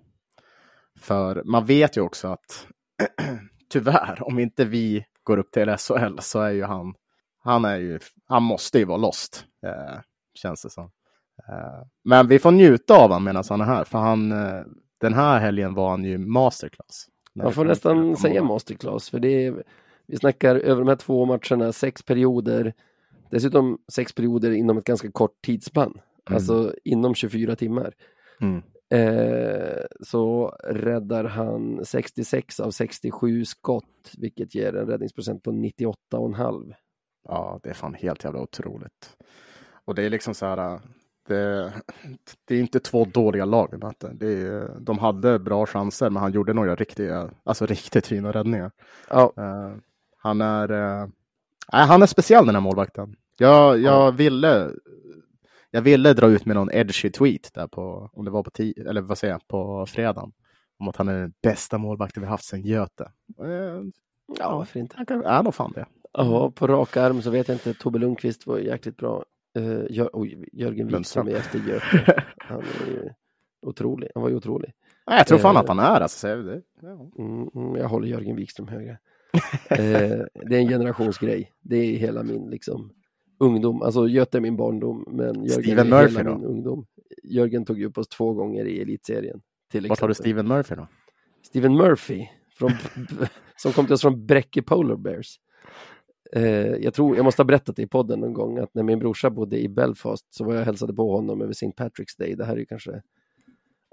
För 1.00 1.44
man 1.46 1.66
vet 1.66 1.98
ju 1.98 2.02
också 2.02 2.28
att 2.28 2.68
tyvärr, 3.70 4.24
om 4.24 4.40
inte 4.40 4.66
vi 4.66 5.06
går 5.24 5.38
upp 5.38 5.52
till 5.52 5.78
SHL 5.78 6.18
så 6.20 6.42
är 6.42 6.52
ju 6.52 6.64
han, 6.64 6.94
han 7.40 7.66
är 7.66 7.78
ju, 7.78 8.00
han 8.26 8.44
måste 8.44 8.80
ju 8.80 8.86
vara 8.86 8.98
lost, 8.98 9.46
eh, 9.66 10.00
känns 10.34 10.62
det 10.62 10.70
som. 10.70 10.92
Eh, 11.50 11.84
men 12.04 12.28
vi 12.28 12.40
får 12.40 12.52
njuta 12.52 12.96
av 12.96 13.02
honom 13.02 13.24
medan 13.24 13.44
han 13.50 13.62
är 13.62 13.66
här, 13.66 13.84
för 13.84 13.98
han, 13.98 14.32
eh, 14.32 14.62
den 15.00 15.14
här 15.14 15.40
helgen 15.40 15.74
var 15.74 15.90
han 15.90 16.04
ju 16.04 16.18
masterclass. 16.18 17.08
Man 17.34 17.54
får 17.54 17.66
nästan 17.66 18.18
säga 18.18 18.44
masterclass, 18.44 19.10
för 19.10 19.20
det 19.20 19.46
är, 19.46 19.64
vi 20.08 20.18
snackar 20.18 20.56
över 20.56 20.82
de 20.82 20.88
här 20.88 20.96
två 20.96 21.26
matcherna, 21.26 21.72
sex 21.72 22.04
perioder, 22.04 22.74
dessutom 23.32 23.78
sex 23.92 24.14
perioder 24.14 24.52
inom 24.52 24.78
ett 24.78 24.84
ganska 24.84 25.12
kort 25.12 25.42
tidsspann, 25.46 25.94
mm. 26.28 26.36
alltså 26.36 26.74
inom 26.84 27.16
24 27.16 27.56
timmar. 27.56 27.94
Mm. 28.42 28.62
Eh, 28.90 29.84
så 30.02 30.48
räddar 30.64 31.24
han 31.24 31.86
66 31.86 32.60
av 32.60 32.72
67 32.72 33.46
skott, 33.46 34.12
vilket 34.18 34.56
ger 34.56 34.76
en 34.76 34.88
räddningsprocent 34.88 35.44
på 35.44 35.52
98,5. 35.52 36.74
Ja, 37.28 37.60
det 37.64 37.70
är 37.70 37.74
fan 37.74 37.94
helt 37.94 38.24
jävla 38.24 38.42
otroligt. 38.42 39.18
Och 39.86 39.96
det 39.96 40.04
är 40.04 40.10
liksom 40.10 40.34
så 40.34 40.46
här, 40.46 40.80
det, 41.28 41.74
det 42.46 42.56
är 42.56 42.60
inte 42.60 42.80
två 42.80 43.06
dåliga 43.06 43.46
lag. 43.46 43.82
Det 44.14 44.28
är, 44.28 44.80
de 44.80 45.00
hade 45.00 45.40
bra 45.40 45.66
chanser, 45.66 46.10
men 46.10 46.22
han 46.22 46.32
gjorde 46.32 46.54
några 46.54 46.76
riktiga, 46.76 47.30
alltså 47.44 47.66
riktigt 47.66 48.08
fina 48.08 48.32
räddningar. 48.32 48.72
Ja. 49.10 49.34
Uh, 49.38 49.78
han 50.18 50.42
är, 50.42 50.72
uh, 50.72 51.10
han 51.68 52.02
är 52.02 52.06
speciell 52.06 52.46
den 52.46 52.56
här 52.56 52.62
målvakten. 52.62 53.16
Jag, 53.38 53.80
jag 53.80 54.08
ja. 54.08 54.12
ville 54.12 54.72
jag 55.72 55.82
ville 55.82 56.14
dra 56.14 56.28
ut 56.28 56.46
med 56.46 56.56
någon 56.56 56.72
edgy 56.72 57.10
tweet 57.10 57.54
där 57.54 57.68
på, 57.68 58.10
om 58.14 58.26
det 58.26 58.32
var 58.32 58.44
på, 58.44 58.50
tio, 58.50 58.90
eller 58.90 59.02
vad 59.02 59.18
säger 59.18 59.34
jag, 59.34 59.48
på 59.48 59.86
fredagen. 59.86 60.32
Om 60.80 60.88
att 60.88 60.96
han 60.96 61.08
är 61.08 61.14
den 61.14 61.34
bästa 61.42 61.78
målvakten 61.78 62.24
vi 62.24 62.30
haft 62.30 62.46
sedan 62.46 62.62
Göte. 62.62 63.12
Uh, 63.42 63.84
ja, 64.40 64.58
varför 64.58 64.80
inte? 64.80 64.98
Han 64.98 65.06
kan, 65.06 65.26
är 65.26 65.44
nog 65.44 65.56
fan 65.56 65.72
det. 65.76 65.86
Ja, 66.14 66.52
på 66.52 66.68
rak 66.68 66.98
arm 66.98 67.22
så 67.22 67.30
vet 67.30 67.48
jag 67.48 67.56
inte. 67.56 67.74
Tobbe 67.74 68.00
Lundqvist 68.00 68.48
var 68.48 68.58
jäkligt 68.58 68.98
bra. 68.98 69.24
Uh, 69.58 69.86
Jör, 69.90 70.10
oj, 70.14 70.46
Jörgen 70.54 70.88
Wikström 70.88 71.28
är 71.28 71.36
efter 71.36 71.60
Göte. 71.60 72.24
Han 72.38 72.60
är 72.60 72.92
ju 72.92 73.10
otrolig. 73.62 74.10
Han 74.16 74.24
var 74.24 74.30
ju 74.30 74.36
otrolig. 74.36 74.74
Nej, 75.08 75.18
jag 75.18 75.28
tror 75.28 75.38
fan 75.38 75.56
uh, 75.56 75.62
att 75.62 75.68
han 75.68 75.80
är 75.80 76.02
alltså. 76.02 76.28
Det, 76.28 76.62
ja. 76.82 77.12
mm, 77.20 77.50
mm, 77.56 77.76
jag 77.76 77.88
håller 77.88 78.08
Jörgen 78.08 78.36
Wikström 78.36 78.68
högre. 78.68 78.92
uh, 78.92 80.26
det 80.50 80.56
är 80.56 80.60
en 80.60 80.68
generationsgrej. 80.68 81.52
Det 81.62 81.76
är 81.76 81.98
hela 81.98 82.24
min 82.24 82.50
liksom 82.50 82.92
ungdom. 83.40 83.82
Alltså 83.82 84.08
Göte 84.08 84.38
är 84.38 84.42
min 84.42 84.58
barndom, 84.58 85.06
men 85.08 85.46
Jörgen 85.46 85.64
Steven 85.64 85.94
är 85.94 86.02
Murphy 86.02 86.18
hela 86.18 86.30
då? 86.30 86.38
min 86.38 86.46
ungdom. 86.46 86.86
Jörgen 87.24 87.66
tog 87.66 87.82
upp 87.82 87.98
oss 87.98 88.08
två 88.08 88.34
gånger 88.34 88.66
i 88.66 88.82
elitserien. 88.82 89.42
Vart 89.90 90.00
har 90.00 90.08
du 90.08 90.14
Steven 90.14 90.48
Murphy 90.48 90.76
då? 90.76 90.88
Steven 91.42 91.78
Murphy, 91.78 92.28
från, 92.58 92.72
som 93.56 93.72
kom 93.72 93.86
till 93.86 93.94
oss 93.94 94.02
från 94.02 94.26
Bräcke 94.26 94.62
Polar 94.62 94.96
Bears. 94.96 95.40
Eh, 96.32 96.76
jag 96.76 96.94
tror, 96.94 97.16
jag 97.16 97.26
måste 97.26 97.42
ha 97.42 97.46
berättat 97.46 97.76
det 97.76 97.82
i 97.82 97.88
podden 97.88 98.20
någon 98.20 98.34
gång, 98.34 98.58
att 98.58 98.74
när 98.74 98.84
min 98.84 99.00
brorsa 99.00 99.30
bodde 99.30 99.60
i 99.60 99.70
Belfast 99.70 100.36
så 100.36 100.44
var 100.44 100.56
jag 100.56 100.66
hälsade 100.66 100.94
på 100.94 101.12
honom 101.12 101.42
över 101.42 101.52
St. 101.52 101.72
Patrick's 101.78 102.18
Day. 102.18 102.36
Det 102.36 102.46
här 102.46 102.58
är 102.58 102.66
kanske 102.66 103.02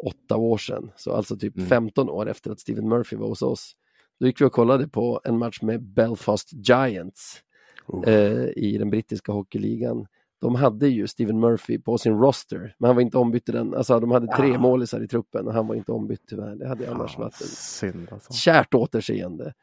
åtta 0.05 0.37
år 0.37 0.59
sedan, 0.59 0.91
så 0.97 1.12
alltså 1.12 1.37
typ 1.37 1.57
mm. 1.57 1.68
15 1.68 2.11
år 2.11 2.28
efter 2.28 2.51
att 2.51 2.61
Steven 2.61 2.89
Murphy 2.89 3.16
var 3.16 3.28
hos 3.28 3.43
oss. 3.43 3.76
Då 4.20 4.26
gick 4.26 4.41
vi 4.41 4.45
och 4.45 4.53
kollade 4.53 4.89
på 4.89 5.20
en 5.24 5.39
match 5.39 5.62
med 5.62 5.82
Belfast 5.82 6.53
Giants 6.53 7.43
oh. 7.87 8.09
eh, 8.09 8.49
i 8.57 8.76
den 8.78 8.91
brittiska 8.91 9.32
hockeyligan. 9.32 10.07
De 10.41 10.55
hade 10.55 10.89
ju 10.89 11.07
Steven 11.07 11.41
Murphy 11.41 11.78
på 11.78 11.99
sin 11.99 12.18
roster, 12.18 12.74
men 12.78 12.89
han 12.89 12.97
var 12.97 13.03
inte 13.03 13.18
ombytt 13.18 13.49
i 13.49 13.53
den. 13.53 13.74
Alltså 13.74 14.01
de 14.01 14.11
hade 14.11 14.26
tre 14.26 14.49
ja. 14.49 14.59
målisar 14.59 15.05
i 15.05 15.09
truppen 15.09 15.47
och 15.47 15.55
han 15.55 15.66
var 15.66 15.74
inte 15.74 15.93
ombytt 15.93 16.22
tyvärr. 16.28 16.57
Det 16.57 16.68
hade 16.68 16.91
annars 16.91 17.14
ja, 17.16 17.22
varit 17.22 17.41
ett 17.41 17.49
synd, 17.49 18.09
alltså. 18.12 18.32
kärt 18.32 18.74
återseende. 18.74 19.55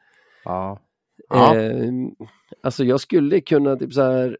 Ja. 0.44 0.78
Ja. 1.32 1.56
Eh, 1.58 1.92
alltså 2.62 2.84
jag 2.84 3.00
skulle 3.00 3.40
kunna 3.40 3.76
typ 3.76 3.92
så 3.92 4.02
här 4.02 4.38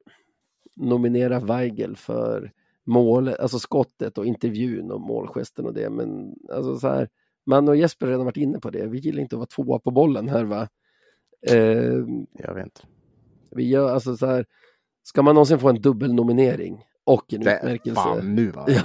nominera 0.76 1.40
Weigel 1.40 1.96
för 1.96 2.52
målet, 2.86 3.40
alltså 3.40 3.58
skottet 3.58 4.18
och 4.18 4.26
intervjun 4.26 4.90
och 4.90 5.00
målgesten 5.00 5.66
och 5.66 5.74
det, 5.74 5.90
men 5.90 6.34
alltså 6.52 6.78
så 6.78 6.88
här, 6.88 7.08
man 7.46 7.68
och 7.68 7.76
Jesper 7.76 8.06
har 8.06 8.10
redan 8.10 8.24
varit 8.26 8.36
inne 8.36 8.58
på 8.60 8.70
det. 8.70 8.86
Vi 8.86 8.98
gillar 8.98 9.22
inte 9.22 9.36
att 9.36 9.38
vara 9.38 9.46
tvåa 9.46 9.78
på 9.78 9.90
bollen 9.90 10.28
här 10.28 10.44
va. 10.44 10.68
Eh, 11.48 12.04
Jag 12.32 12.54
vet 12.54 12.64
inte. 12.64 12.80
vi 13.50 13.68
gör 13.68 13.90
alltså 13.94 14.16
så 14.16 14.26
här, 14.26 14.44
ska 15.02 15.22
man 15.22 15.34
någonsin 15.34 15.58
få 15.58 15.68
en 15.68 15.80
dubbelnominering 15.82 16.84
och 17.04 17.34
en 17.34 17.40
Det 17.40 17.50
är 17.50 17.56
utmärkelse? 17.58 17.94
fan 18.02 18.34
nu 18.34 18.50
va? 18.50 18.66
Ja, 18.68 18.82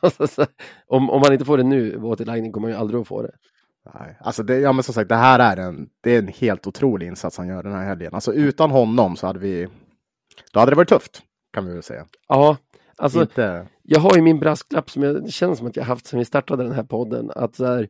alltså, 0.00 0.46
om, 0.86 1.10
om 1.10 1.20
man 1.20 1.32
inte 1.32 1.44
får 1.44 1.56
det 1.58 1.62
nu, 1.64 1.96
återläggning, 2.02 2.52
kommer 2.52 2.68
man 2.68 2.74
ju 2.74 2.80
aldrig 2.80 3.00
att 3.00 3.08
få 3.08 3.22
det. 3.22 3.32
Nej, 3.94 4.16
alltså 4.20 4.42
det, 4.42 4.58
ja 4.58 4.72
men 4.72 4.82
som 4.82 4.94
sagt, 4.94 5.08
det 5.08 5.14
här 5.14 5.38
är 5.38 5.56
en, 5.56 5.88
det 6.02 6.14
är 6.14 6.18
en 6.18 6.28
helt 6.28 6.66
otrolig 6.66 7.06
insats 7.06 7.38
han 7.38 7.48
gör 7.48 7.62
den 7.62 7.72
här 7.72 7.84
helgen. 7.84 8.14
Alltså 8.14 8.32
utan 8.32 8.70
honom 8.70 9.16
så 9.16 9.26
hade 9.26 9.38
vi, 9.38 9.68
då 10.52 10.60
hade 10.60 10.72
det 10.72 10.76
varit 10.76 10.88
tufft, 10.88 11.22
kan 11.52 11.66
vi 11.66 11.72
väl 11.72 11.82
säga. 11.82 12.06
Ja, 12.28 12.56
alltså 12.96 13.20
Inte, 13.20 13.66
jag 13.82 14.00
har 14.00 14.16
ju 14.16 14.22
min 14.22 14.38
brasklapp 14.40 14.90
som 14.90 15.02
jag, 15.02 15.24
det 15.24 15.30
känns 15.30 15.58
som 15.58 15.66
att 15.66 15.76
jag 15.76 15.84
haft 15.84 16.06
sedan 16.06 16.18
vi 16.18 16.24
startade 16.24 16.62
den 16.62 16.72
här 16.72 16.82
podden. 16.84 17.30
Att 17.36 17.58
här, 17.58 17.88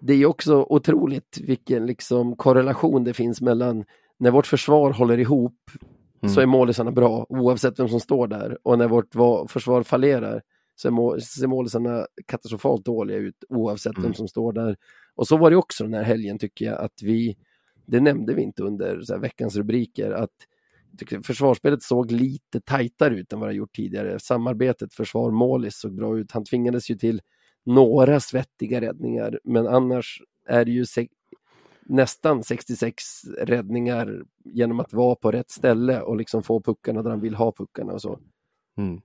det 0.00 0.12
är 0.14 0.26
också 0.26 0.66
otroligt 0.68 1.38
vilken 1.42 1.86
liksom 1.86 2.36
korrelation 2.36 3.04
det 3.04 3.14
finns 3.14 3.40
mellan 3.40 3.84
när 4.18 4.30
vårt 4.30 4.46
försvar 4.46 4.90
håller 4.92 5.18
ihop 5.18 5.54
Mm. 6.24 6.34
så 6.34 6.40
är 6.40 6.46
målisarna 6.46 6.90
bra 6.90 7.26
oavsett 7.28 7.78
vem 7.78 7.88
som 7.88 8.00
står 8.00 8.26
där 8.26 8.58
och 8.62 8.78
när 8.78 8.88
vårt 8.88 9.14
va- 9.14 9.46
försvar 9.48 9.82
fallerar 9.82 10.42
ser 10.80 11.46
målisarna 11.46 12.06
katastrofalt 12.26 12.84
dåliga 12.84 13.16
ut 13.16 13.44
oavsett 13.48 13.96
Mm. 13.96 14.02
vem 14.02 14.14
som 14.14 14.28
står 14.28 14.52
där. 14.52 14.76
Och 15.14 15.28
så 15.28 15.36
var 15.36 15.50
det 15.50 15.56
också 15.56 15.84
den 15.84 15.94
här 15.94 16.02
helgen 16.02 16.38
tycker 16.38 16.64
jag 16.64 16.80
att 16.80 17.02
vi, 17.02 17.36
det 17.86 18.00
nämnde 18.00 18.34
vi 18.34 18.42
inte 18.42 18.62
under 18.62 19.18
veckans 19.18 19.56
rubriker, 19.56 20.10
att 20.10 20.30
försvarsspelet 21.24 21.82
såg 21.82 22.10
lite 22.10 22.60
tajtare 22.60 23.14
ut 23.14 23.32
än 23.32 23.40
vad 23.40 23.48
det 23.48 23.54
gjort 23.54 23.76
tidigare. 23.76 24.18
Samarbetet 24.18 24.94
försvar-målis 24.94 25.76
såg 25.76 25.94
bra 25.94 26.18
ut. 26.18 26.32
Han 26.32 26.44
tvingades 26.44 26.90
ju 26.90 26.94
till 26.94 27.20
några 27.64 28.20
svettiga 28.20 28.80
räddningar, 28.80 29.40
men 29.44 29.66
annars 29.66 30.22
är 30.46 30.64
det 30.64 30.70
ju 30.70 30.84
nästan 31.86 32.44
66 32.44 33.02
räddningar 33.38 34.24
genom 34.44 34.80
att 34.80 34.92
vara 34.92 35.14
på 35.14 35.32
rätt 35.32 35.50
ställe 35.50 36.02
och 36.02 36.16
liksom 36.16 36.42
få 36.42 36.60
puckarna 36.60 37.02
där 37.02 37.10
han 37.10 37.20
vill 37.20 37.34
ha 37.34 37.52
puckarna 37.52 37.92
och 37.92 38.02
så. 38.02 38.18
mm. 38.76 39.00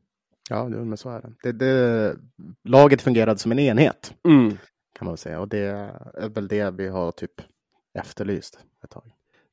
Ja, 0.49 0.67
men 0.69 0.97
så 0.97 1.09
är 1.09 1.21
det. 1.21 1.33
det, 1.43 1.51
det. 1.51 2.15
Laget 2.63 3.01
fungerade 3.01 3.39
som 3.39 3.51
en 3.51 3.59
enhet, 3.59 4.13
Mm. 4.27 4.49
kan 4.99 5.05
man 5.05 5.07
väl 5.11 5.17
säga. 5.17 5.39
Och 5.39 5.47
det 5.47 5.59
är 6.13 6.29
väl 6.29 6.47
det 6.47 6.71
vi 6.71 6.87
har 6.87 7.11
typ 7.11 7.31
efterlyst 7.99 8.59
ett 8.83 8.89
tag. 8.89 9.11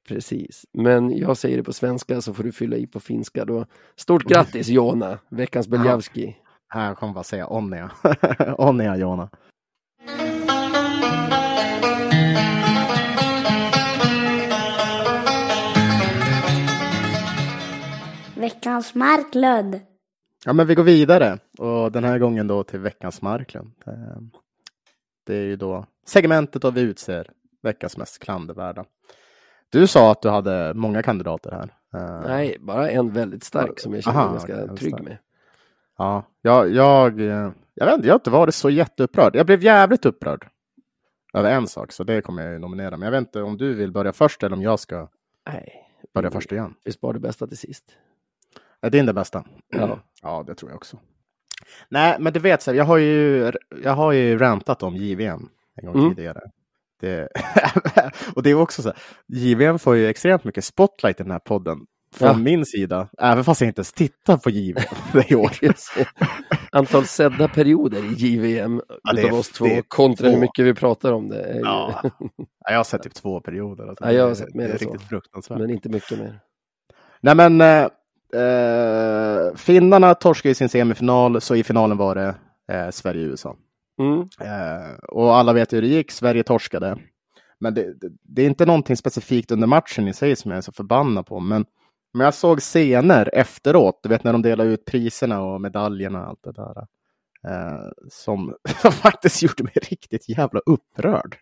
Precis, 0.08 0.64
men 0.72 1.16
jag 1.18 1.36
säger 1.36 1.56
det 1.56 1.62
på 1.62 1.72
svenska 1.72 2.20
så 2.20 2.34
får 2.34 2.44
du 2.44 2.52
fylla 2.52 2.76
i 2.76 2.86
på 2.86 3.00
finska 3.00 3.44
då. 3.44 3.66
Stort 3.96 4.24
grattis 4.24 4.68
Jona, 4.68 5.18
veckans 5.28 5.68
Beljavski. 5.68 6.36
Här 6.68 6.86
jag 6.86 6.96
kommer 6.98 7.12
bara 7.12 7.24
säga 7.24 7.46
onnea. 7.46 7.90
onnea, 8.58 8.96
Jona. 8.96 9.30
Veckans 18.36 18.94
Marklund. 18.94 19.80
Ja, 20.44 20.52
men 20.52 20.66
vi 20.66 20.74
går 20.74 20.82
vidare 20.84 21.38
och 21.58 21.92
den 21.92 22.04
här 22.04 22.18
gången 22.18 22.46
då 22.46 22.64
till 22.64 22.78
veckans 22.80 23.22
Marklund. 23.22 23.72
Eh, 23.86 23.92
Det 25.26 25.34
är 25.34 25.42
ju 25.44 25.56
då 25.56 25.86
segmentet 26.06 26.62
då 26.62 26.70
vi 26.70 26.80
utser 26.80 27.30
veckans 27.62 27.96
mest 27.96 28.18
klandervärda. 28.18 28.84
Du 29.68 29.86
sa 29.86 30.10
att 30.12 30.22
du 30.22 30.28
hade 30.28 30.74
många 30.74 31.02
kandidater 31.02 31.50
här. 31.50 31.74
Eh, 32.00 32.28
Nej, 32.28 32.56
bara 32.60 32.90
en 32.90 33.12
väldigt 33.12 33.44
stark 33.44 33.80
som 33.80 33.94
jag 33.94 34.02
känner 34.04 34.24
mig 34.24 34.32
ganska 34.32 34.66
trygg 34.76 35.00
med. 35.02 35.18
Ja, 35.98 36.24
jag, 36.42 36.70
jag, 36.70 37.20
eh, 37.20 37.50
jag 37.74 37.86
vet 37.86 37.94
inte, 37.94 38.06
jag 38.06 38.14
har 38.14 38.18
inte 38.18 38.30
varit 38.30 38.54
så 38.54 38.70
jätteupprörd. 38.70 39.36
Jag 39.36 39.46
blev 39.46 39.62
jävligt 39.62 40.06
upprörd 40.06 40.48
över 41.34 41.50
en 41.50 41.66
sak, 41.66 41.92
så 41.92 42.04
det 42.04 42.22
kommer 42.22 42.42
jag 42.42 42.52
ju 42.52 42.58
nominera. 42.58 42.96
Men 42.96 43.02
jag 43.06 43.10
vet 43.10 43.18
inte 43.18 43.42
om 43.42 43.56
du 43.56 43.74
vill 43.74 43.92
börja 43.92 44.12
först 44.12 44.42
eller 44.42 44.56
om 44.56 44.62
jag 44.62 44.80
ska 44.80 45.08
Nej, 45.46 45.72
börja 46.14 46.30
först 46.30 46.52
igen. 46.52 46.74
vi 46.84 46.92
sparar 46.92 47.12
det 47.12 47.20
bästa 47.20 47.46
till 47.46 47.58
sist. 47.58 47.84
Är 48.84 48.90
din 48.90 49.06
det 49.06 49.12
bästa? 49.12 49.44
Ja. 49.76 49.98
Ja, 50.22 50.44
det 50.46 50.54
tror 50.54 50.70
jag 50.70 50.76
också. 50.76 50.98
Nej, 51.88 52.16
men 52.20 52.32
du 52.32 52.40
vet, 52.40 52.62
så 52.62 52.70
här, 52.70 52.78
jag 52.78 52.84
har 52.84 52.96
ju, 52.96 53.52
jag 53.82 53.92
har 53.92 54.12
ju 54.12 54.38
rantat 54.38 54.82
om 54.82 54.96
JVM 54.96 55.48
en 55.76 55.86
gång 55.86 55.94
Mm. 55.98 56.14
tidigare. 56.14 56.40
Det, 57.00 57.28
och 58.36 58.42
det 58.42 58.50
är 58.50 58.54
också 58.54 58.82
så 58.82 58.88
här, 58.88 58.98
JVM 59.28 59.78
får 59.78 59.96
ju 59.96 60.06
extremt 60.08 60.44
mycket 60.44 60.64
spotlight 60.64 61.20
i 61.20 61.22
den 61.22 61.32
här 61.32 61.38
podden. 61.38 61.78
Från 62.14 62.28
Ja. 62.28 62.34
min 62.36 62.66
sida, 62.66 63.08
även 63.18 63.44
fast 63.44 63.60
jag 63.60 63.68
inte 63.68 63.78
ens 63.78 63.92
tittar 63.92 64.36
på 64.36 64.50
JVM 64.50 64.82
det 65.12 65.30
i 65.30 65.34
år. 65.34 65.50
Antal 66.72 67.04
sedda 67.06 67.48
perioder 67.48 68.04
i 68.04 68.14
JVM 68.16 68.80
Ja, 69.02 69.12
det 69.12 69.20
är- 69.20 69.26
utav 69.26 69.38
oss 69.38 69.48
två 69.50 69.66
kontra 69.88 70.26
hur 70.26 70.34
två. 70.34 70.40
mycket 70.40 70.64
vi 70.64 70.74
pratar 70.74 71.12
om 71.12 71.28
det. 71.28 71.60
Ja. 71.62 72.00
Ja, 72.02 72.10
jag 72.70 72.76
har 72.76 72.84
sett 72.84 73.02
typ 73.02 73.14
två 73.14 73.40
perioder. 73.40 73.86
Alltså. 73.86 74.04
Ja, 74.04 74.12
jag 74.12 74.26
har 74.28 74.34
sett 74.34 74.54
mer 74.54 74.64
Det 74.64 74.70
är 74.70 74.72
än 74.72 74.78
så. 74.78 74.84
riktigt 74.92 75.08
fruktansvärt. 75.08 75.58
Men 75.58 75.70
inte 75.70 75.88
mycket 75.88 76.18
mer. 76.18 76.40
Nej, 77.20 77.34
men 77.34 77.60
eh, 78.34 79.56
finnarna 79.56 80.14
torskade 80.14 80.50
i 80.50 80.54
sin 80.54 80.68
semifinal, 80.68 81.40
så 81.40 81.54
i 81.54 81.64
finalen 81.64 81.96
var 81.96 82.14
det 82.14 82.34
eh, 82.72 82.90
Sverige-USA. 82.90 83.56
Mm. 83.98 84.20
Eh, 84.20 84.94
och 85.08 85.36
alla 85.36 85.52
vet 85.52 85.72
hur 85.72 85.82
det 85.82 85.88
gick, 85.88 86.10
Sverige 86.10 86.42
torskade. 86.42 86.98
Men 87.60 87.74
det, 87.74 88.00
det, 88.00 88.08
det 88.22 88.42
är 88.42 88.46
inte 88.46 88.66
någonting 88.66 88.96
specifikt 88.96 89.50
under 89.50 89.66
matchen 89.66 90.08
i 90.08 90.12
sig 90.12 90.36
som 90.36 90.50
jag 90.50 90.58
är 90.58 90.62
så 90.62 90.72
förbannad 90.72 91.26
på. 91.26 91.40
Men, 91.40 91.64
men 92.14 92.24
jag 92.24 92.34
såg 92.34 92.60
scener 92.60 93.30
efteråt, 93.32 94.00
du 94.02 94.08
vet 94.08 94.24
när 94.24 94.32
de 94.32 94.42
delade 94.42 94.70
ut 94.70 94.84
priserna 94.84 95.42
och 95.42 95.60
medaljerna 95.60 96.22
och 96.22 96.28
allt 96.28 96.42
det 96.44 96.52
där. 96.52 96.86
Eh, 97.48 97.88
som, 98.10 98.54
som 98.82 98.92
faktiskt 98.92 99.42
gjorde 99.42 99.62
mig 99.64 99.74
riktigt 99.74 100.28
jävla 100.28 100.60
upprörd. 100.66 101.36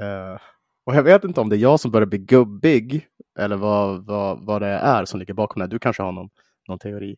Eh, 0.00 0.40
och 0.86 0.94
jag 0.94 1.02
vet 1.02 1.24
inte 1.24 1.40
om 1.40 1.48
det 1.48 1.56
är 1.56 1.60
jag 1.60 1.80
som 1.80 1.90
börjar 1.90 2.06
bli 2.06 2.18
gubbig 2.18 3.06
eller 3.38 3.56
vad, 3.56 4.06
vad, 4.06 4.46
vad 4.46 4.62
det 4.62 4.68
är 4.68 5.04
som 5.04 5.20
ligger 5.20 5.34
bakom 5.34 5.60
det. 5.60 5.66
Du 5.66 5.78
kanske 5.78 6.02
har 6.02 6.12
någon, 6.12 6.28
någon 6.68 6.78
teori. 6.78 7.16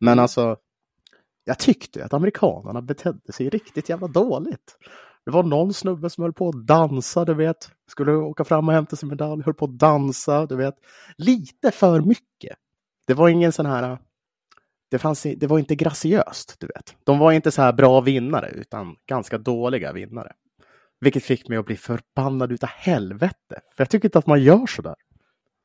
Men 0.00 0.18
alltså, 0.18 0.56
jag 1.44 1.58
tyckte 1.58 2.04
att 2.04 2.14
amerikanerna 2.14 2.82
betedde 2.82 3.32
sig 3.32 3.48
riktigt 3.48 3.88
jävla 3.88 4.06
dåligt. 4.06 4.76
Det 5.24 5.30
var 5.30 5.42
någon 5.42 5.74
snubbe 5.74 6.10
som 6.10 6.22
höll 6.22 6.32
på 6.32 6.48
att 6.48 6.66
dansa, 6.66 7.24
du 7.24 7.34
vet. 7.34 7.70
Skulle 7.90 8.12
åka 8.12 8.44
fram 8.44 8.68
och 8.68 8.74
hämta 8.74 8.96
sin 8.96 9.08
medalj, 9.08 9.42
höll 9.42 9.54
på 9.54 9.64
att 9.64 9.78
dansa, 9.78 10.46
du 10.46 10.56
vet. 10.56 10.74
Lite 11.16 11.70
för 11.70 12.00
mycket. 12.00 12.56
Det 13.06 13.14
var 13.14 13.28
ingen 13.28 13.52
sån 13.52 13.66
här... 13.66 13.98
Det, 14.90 14.98
fanns, 14.98 15.22
det 15.22 15.46
var 15.46 15.58
inte 15.58 15.74
graciöst, 15.74 16.56
du 16.58 16.66
vet. 16.66 16.96
De 17.04 17.18
var 17.18 17.32
inte 17.32 17.50
så 17.50 17.62
här 17.62 17.72
bra 17.72 18.00
vinnare, 18.00 18.50
utan 18.50 18.96
ganska 19.06 19.38
dåliga 19.38 19.92
vinnare. 19.92 20.32
Vilket 21.00 21.24
fick 21.24 21.48
mig 21.48 21.58
att 21.58 21.66
bli 21.66 21.76
förbannad 21.76 22.52
utav 22.52 22.68
helvete. 22.68 23.60
För 23.76 23.82
jag 23.84 23.90
tycker 23.90 24.08
inte 24.08 24.18
att 24.18 24.26
man 24.26 24.42
gör 24.42 24.66
så 24.66 24.82
där. 24.82 24.94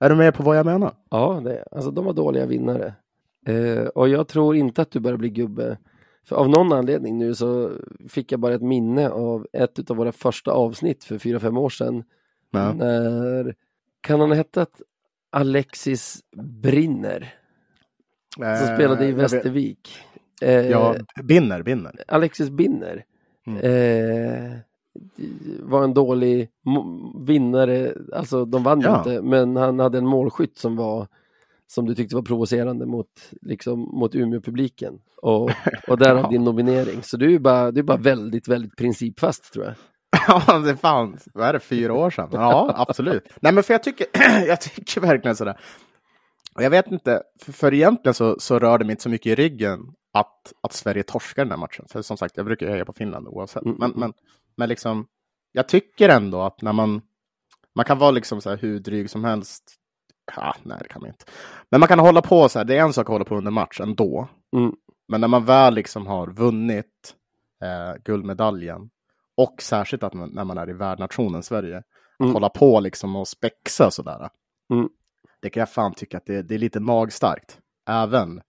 Är 0.02 0.10
du 0.10 0.16
med 0.16 0.34
på 0.34 0.44
vad 0.44 0.58
jag 0.58 0.66
menar? 0.66 0.94
Ja, 1.10 1.42
det, 1.44 1.64
alltså 1.72 1.92
de 1.92 2.06
var 2.06 2.14
dåliga 2.14 2.46
vinnare. 2.46 2.94
Eh, 3.48 3.84
och 3.86 4.10
jag 4.10 4.28
tror 4.28 4.56
inte 4.56 4.82
att 4.82 4.92
du 4.92 5.00
börjar 5.00 5.18
bli 5.18 5.30
gubbe. 5.30 5.78
För 6.24 6.36
av 6.36 6.50
någon 6.50 6.74
anledning 6.74 7.18
nu 7.18 7.36
så 7.36 7.72
fick 8.10 8.32
jag 8.32 8.40
bara 8.40 8.54
ett 8.54 8.62
minne 8.62 9.10
av 9.10 9.48
ett 9.54 9.92
av 9.92 9.98
våra 9.98 10.12
första 10.12 10.52
avsnitt 10.52 11.04
för 11.04 11.18
fyra 11.18 11.40
fem 11.40 11.58
år 11.58 11.70
sedan. 11.70 12.04
Ja. 12.52 12.74
När, 12.74 13.56
kan 14.02 14.20
han 14.20 14.30
ha 14.30 14.36
hetat 14.36 14.82
Alexis 15.30 16.20
Brinner? 16.62 17.34
Som 18.36 18.76
spelade 18.76 19.06
i 19.06 19.10
Eh, 19.10 19.16
Västervik. 19.16 19.98
Eh, 20.42 20.70
Ja, 20.70 20.96
Binner, 21.24 21.64
Binner. 21.64 22.04
Alexis 22.08 22.50
Binner. 22.50 23.06
Mm. 23.48 23.60
Var 25.60 25.84
en 25.84 25.94
dålig 25.94 26.50
vinnare, 27.28 27.94
alltså 28.14 28.46
de 28.46 28.64
vann 28.64 28.82
Ja. 28.82 28.98
inte, 28.98 29.22
men 29.22 29.56
han 29.56 29.80
hade 29.80 29.98
en 29.98 30.06
målskytt 30.08 30.58
som 30.58 30.76
var 30.76 31.08
som 31.68 31.86
du 31.86 31.96
tyckte 31.96 32.16
var 32.16 32.22
provocerande 32.24 32.86
mot, 32.86 33.08
liksom, 33.42 33.80
mot 33.80 34.16
Umeå-publiken. 34.16 35.00
Och, 35.22 35.52
och 35.88 35.98
därav 35.98 36.18
Ja. 36.24 36.30
din 36.30 36.44
nominering. 36.44 37.04
Så 37.04 37.18
du 37.18 37.36
är 37.36 37.40
bara, 37.40 37.72
du 37.72 37.80
är 37.80 37.84
bara 37.84 37.98
väldigt, 37.98 38.48
väldigt 38.48 38.76
principfast 38.78 39.54
tror 39.54 39.66
jag. 39.66 39.74
Ja, 40.48 40.60
det 40.60 40.78
fan, 40.78 41.18
vad 41.34 41.48
är 41.48 41.54
det, 41.54 41.60
fyra 41.60 41.94
år 41.94 42.10
sedan? 42.10 42.30
Ja, 42.32 42.74
absolut. 42.78 43.24
Nej, 43.42 43.54
men 43.54 43.64
för 43.64 43.74
jag 43.74 43.84
tycker, 43.84 44.08
jag 44.48 44.62
tycker 44.62 45.02
verkligen 45.02 45.36
sådär. 45.36 45.60
Och 46.56 46.64
jag 46.64 46.70
vet 46.70 46.88
inte, 46.92 47.22
för, 47.42 47.52
för 47.52 47.74
egentligen 47.74 48.14
så, 48.14 48.36
så 48.40 48.60
rör 48.60 48.78
det 48.78 48.86
mig 48.86 48.92
inte 48.94 49.04
så 49.04 49.10
mycket 49.10 49.28
i 49.32 49.36
ryggen 49.36 49.80
att, 50.14 50.54
att 50.62 50.74
Sverige 50.74 51.04
torskar 51.04 51.44
den 51.46 51.52
här 51.52 51.58
matchen. 51.58 51.86
För 51.90 52.02
som 52.02 52.18
sagt, 52.18 52.38
jag 52.38 52.46
brukar 52.46 52.66
ju 52.66 52.72
heja 52.72 52.86
på 52.86 52.94
Finland 52.94 53.28
oavsett. 53.28 53.64
Mm, 53.66 53.78
Men, 53.80 53.90
mm, 53.92 54.00
men, 54.00 54.14
men 54.56 54.70
liksom, 54.70 55.08
jag 55.52 55.68
tycker 55.68 56.10
ändå 56.10 56.42
att 56.42 56.62
när 56.62 56.74
man, 56.74 57.02
man 57.76 57.86
kan 57.86 57.98
vara 57.98 58.12
liksom 58.12 58.42
så 58.42 58.50
här 58.50 58.58
hur 58.58 58.80
dryg 58.80 59.10
som 59.10 59.24
helst. 59.24 59.76
Ja, 60.36 60.56
nej, 60.64 60.78
det 60.82 60.88
kan 60.88 61.02
man 61.02 61.10
inte. 61.10 61.26
Men 61.70 61.80
man 61.80 61.88
kan 61.88 62.00
hålla 62.00 62.22
på 62.22 62.50
så 62.50 62.60
här, 62.60 62.66
det 62.66 62.78
är 62.78 62.82
en 62.82 62.94
sak 62.94 63.06
att 63.06 63.12
hålla 63.12 63.26
på 63.26 63.36
under 63.36 63.52
match 63.52 63.80
ändå. 63.82 64.28
Mm. 64.56 64.76
Men 65.08 65.22
när 65.22 65.28
man 65.28 65.46
väl 65.46 65.74
liksom 65.74 66.08
har 66.08 66.28
vunnit 66.28 67.16
eh, 67.64 68.02
guldmedaljen 68.04 68.90
och 69.38 69.62
särskilt 69.62 70.04
att 70.04 70.14
man, 70.14 70.30
när 70.30 70.44
man 70.44 70.58
är 70.58 70.70
i 70.70 70.74
värdnationen 70.74 71.44
Sverige, 71.44 71.78
att 71.78 71.86
Mm. 72.20 72.34
hålla 72.34 72.50
på 72.50 72.80
liksom 72.80 73.16
och 73.16 73.28
spexa 73.28 73.92
sådär. 73.92 74.30
Mm. 74.74 74.90
Det 75.42 75.50
kan 75.50 75.62
jag 75.62 75.70
fan 75.72 75.94
tycka 75.94 76.18
att 76.18 76.26
det, 76.26 76.42
det 76.42 76.56
är 76.56 76.60
lite 76.60 76.80
magstarkt. 76.80 77.60
Även, 77.90 78.42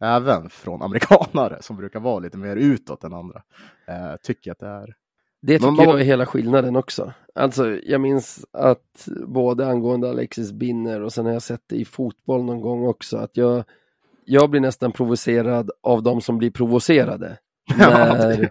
även 0.00 0.50
från 0.50 0.82
amerikanare 0.82 1.62
som 1.62 1.76
brukar 1.76 2.00
vara 2.00 2.18
lite 2.18 2.38
mer 2.38 2.56
utåt 2.56 3.04
än 3.04 3.14
andra. 3.14 3.42
Eh, 3.86 4.14
tycker 4.22 4.52
att 4.52 4.58
det 4.58 4.66
är, 4.68 4.94
Det 5.42 5.58
tycker 5.58 5.70
man- 5.70 5.84
jag 5.84 6.00
är 6.00 6.04
hela 6.04 6.26
skillnaden 6.26 6.76
också. 6.76 7.12
Alltså, 7.34 7.78
jag 7.82 8.00
minns 8.00 8.44
att 8.52 9.08
både 9.26 9.66
angående 9.66 10.10
Alexis 10.10 10.52
Binner 10.52 11.02
och 11.02 11.12
sen 11.12 11.26
har 11.26 11.32
jag 11.32 11.42
sett 11.42 11.62
det 11.66 11.76
i 11.76 11.84
fotboll 11.84 12.44
någon 12.44 12.60
gång 12.60 12.86
också, 12.86 13.16
att 13.16 13.36
jag, 13.36 13.64
jag 14.24 14.50
blir 14.50 14.60
nästan 14.60 14.92
provocerad 14.92 15.70
av 15.82 16.02
de 16.02 16.20
som 16.20 16.38
blir 16.38 16.50
provocerade. 16.50 17.38
När, 17.78 18.50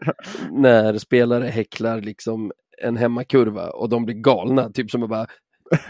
när 0.52 0.98
spelare 0.98 1.46
häcklar 1.46 2.02
liksom 2.02 2.52
en 2.82 2.98
hemmakurva 2.98 3.70
och 3.70 3.90
de 3.90 4.06
blir 4.06 4.16
galna, 4.16 4.70
typ 4.70 4.92
som 4.92 5.04
att 5.04 5.10
bara 5.10 5.28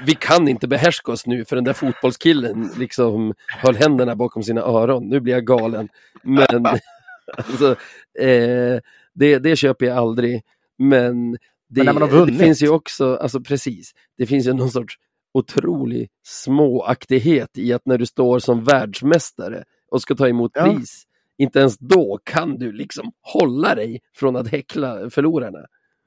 vi 0.06 0.16
kan 0.16 0.47
inte 0.47 0.68
behärska 0.68 1.12
oss 1.12 1.26
nu 1.26 1.45
för 1.45 1.56
den 1.56 1.66
där 1.66 1.74
fotbollskillen 1.74 2.70
liksom 2.78 3.34
höll 3.47 3.76
händerna 3.76 4.16
bakom 4.16 4.43
sina 4.43 4.62
öron. 4.62 5.08
Nu 5.10 5.20
blir 5.20 5.34
jag 5.34 5.45
galen. 5.45 5.89
Men 6.24 6.66
alltså, 7.38 7.72
eh, 8.20 8.80
det, 9.14 9.39
det 9.39 9.56
köper 9.56 9.86
jag 9.86 9.97
aldrig. 9.97 10.41
Men 10.80 11.32
det, 11.32 11.84
Men 11.84 11.86
när 11.86 11.94
man 11.94 12.28
det 12.28 12.34
finns 12.34 12.62
ju 12.64 12.70
också, 12.70 13.16
alltså 13.16 13.40
precis, 13.42 13.92
det 14.18 14.26
finns 14.26 14.48
ju 14.48 14.54
någon 14.54 14.70
sorts 14.70 14.96
otrolig 15.34 16.10
småaktighet 16.28 17.58
i 17.58 17.74
att 17.74 17.86
när 17.86 17.98
du 17.98 18.06
står 18.06 18.40
som 18.40 18.64
världsmästare 18.64 19.64
och 19.92 20.02
ska 20.02 20.16
ta 20.16 20.28
emot 20.28 20.52
Ja. 20.56 20.64
pris, 20.64 21.04
inte 21.38 21.60
ens 21.60 21.78
då 21.78 22.20
kan 22.24 22.58
du 22.58 22.72
liksom 22.72 23.12
hålla 23.22 23.76
dig 23.76 24.00
från 24.16 24.36
att 24.36 24.48
häckla 24.48 25.10
förlorarna. 25.10 25.60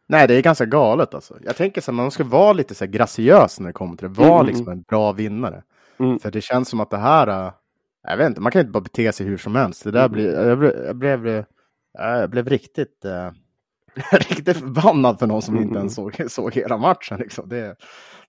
Nej, 0.09 0.29
det 0.29 0.35
är 0.35 0.43
ganska 0.43 0.67
galet 0.67 1.15
alltså. 1.15 1.39
Jag 1.45 1.57
tänker 1.57 1.81
så 1.81 1.91
här, 1.91 1.97
man 1.97 2.11
ska 2.11 2.25
vara 2.25 2.53
lite 2.53 2.75
så 2.75 2.85
här 2.85 2.93
graciös 2.93 3.61
när 3.61 3.67
det 3.67 3.73
kommer 3.73 3.97
till 3.97 4.09
det. 4.09 4.15
Vara 4.21 4.41
Mm, 4.41 4.47
liksom 4.47 4.69
en 4.69 4.83
bra 4.83 5.13
vinnare. 5.13 5.63
Mm. 5.99 6.19
För 6.19 6.31
det 6.31 6.41
känns 6.41 6.69
som 6.69 6.81
att 6.81 6.91
det 6.91 6.97
här, 6.99 7.47
äh, 7.47 7.53
jag 8.09 8.17
vet 8.17 8.27
inte, 8.29 8.41
man 8.41 8.53
kan 8.53 8.61
inte 8.61 8.73
bara 8.73 8.81
bete 8.81 9.13
sig 9.13 9.27
hur 9.27 9.37
som 9.37 9.55
helst. 9.55 9.85
Det 9.85 9.91
där 9.91 10.01
Mm. 10.07 10.13
blir, 10.13 10.33
jag 10.33 10.59
blev, 10.59 10.73
jag 10.87 10.97
blev, 10.97 11.27
äh, 11.29 11.45
jag 11.99 12.31
blev 12.31 12.49
riktigt, 12.49 13.05
äh, 13.05 13.31
riktigt 14.13 14.57
förbannad 14.57 15.19
för 15.19 15.27
någon 15.27 15.43
som 15.43 15.57
inte 15.57 15.79
ens 15.79 15.95
såg, 15.95 16.23
såg 16.29 16.55
hela 16.55 16.77
matchen. 16.77 17.19
Liksom. 17.19 17.49
Det, 17.49 17.77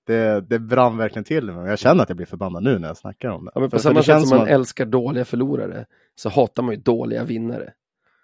det, 0.07 0.41
det 0.41 0.59
brann 0.59 0.97
verkligen 0.97 1.23
till 1.23 1.51
mig. 1.51 1.69
Jag 1.69 1.79
känner 1.79 2.03
att 2.03 2.09
jag 2.09 2.15
blir 2.17 2.27
förbannad 2.27 2.63
nu 2.63 2.79
när 2.79 2.87
jag 2.87 2.97
snackar 2.97 3.29
om 3.29 3.45
det. 3.45 3.51
Ja, 3.55 3.61
men 3.61 3.69
på 3.69 3.79
För- 3.79 3.93
för 3.93 4.01
samma 4.01 4.15
det 4.17 4.21
sätt 4.21 4.27
som 4.29 4.37
man 4.37 4.47
att- 4.47 4.51
älskar 4.53 4.85
dåliga 4.85 5.25
förlorare 5.25 5.85
så 6.15 6.29
hatar 6.29 6.63
man 6.63 6.75
ju 6.75 6.81
dåliga 6.81 7.23
vinnare. 7.23 7.69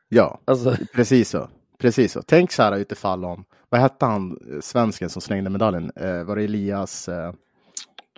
Ja, 0.09 0.39
Alltså, 0.45 0.75
Precis 0.95 1.29
så. 1.29 1.49
Precis 1.79 2.11
så. 2.11 2.21
Tänk 2.27 2.51
så 2.51 2.63
här 2.63 2.77
utifall 2.77 3.25
om, 3.25 3.43
vad 3.69 3.81
hette 3.81 4.05
han, 4.05 4.31
eh, 4.31 4.59
svensken 4.61 5.09
som 5.09 5.21
slängde 5.21 5.49
medaljen? 5.49 5.91
Eh, 5.95 6.23
var 6.23 6.35
det 6.35 6.43
Elias? 6.43 7.09
Eh, 7.09 7.33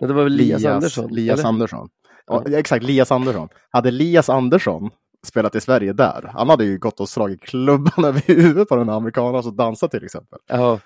det 0.00 0.12
var 0.12 0.22
väl 0.24 0.32
Lias 0.32 0.64
Andersson? 0.64 1.10
Lias 1.14 1.38
eller? 1.40 1.48
Andersson. 1.48 1.88
Ja, 2.26 2.44
exakt, 2.48 2.84
Lias 2.84 3.12
Andersson. 3.12 3.48
Hade 3.70 3.90
Lias 3.90 4.28
Andersson 4.28 4.90
spelat 5.26 5.54
i 5.54 5.60
Sverige 5.60 5.92
där, 5.92 6.30
han 6.34 6.48
hade 6.48 6.64
ju 6.64 6.78
gått 6.78 7.00
och 7.00 7.08
slagit 7.08 7.40
klubban 7.42 8.04
över 8.04 8.20
huvudet 8.26 8.68
på 8.68 8.76
den 8.76 8.88
här 8.88 8.96
amerikanen 8.96 9.42
som 9.42 9.56
dansar 9.56 9.88
till 9.88 10.04
exempel. 10.04 10.38
Ja, 10.46 10.80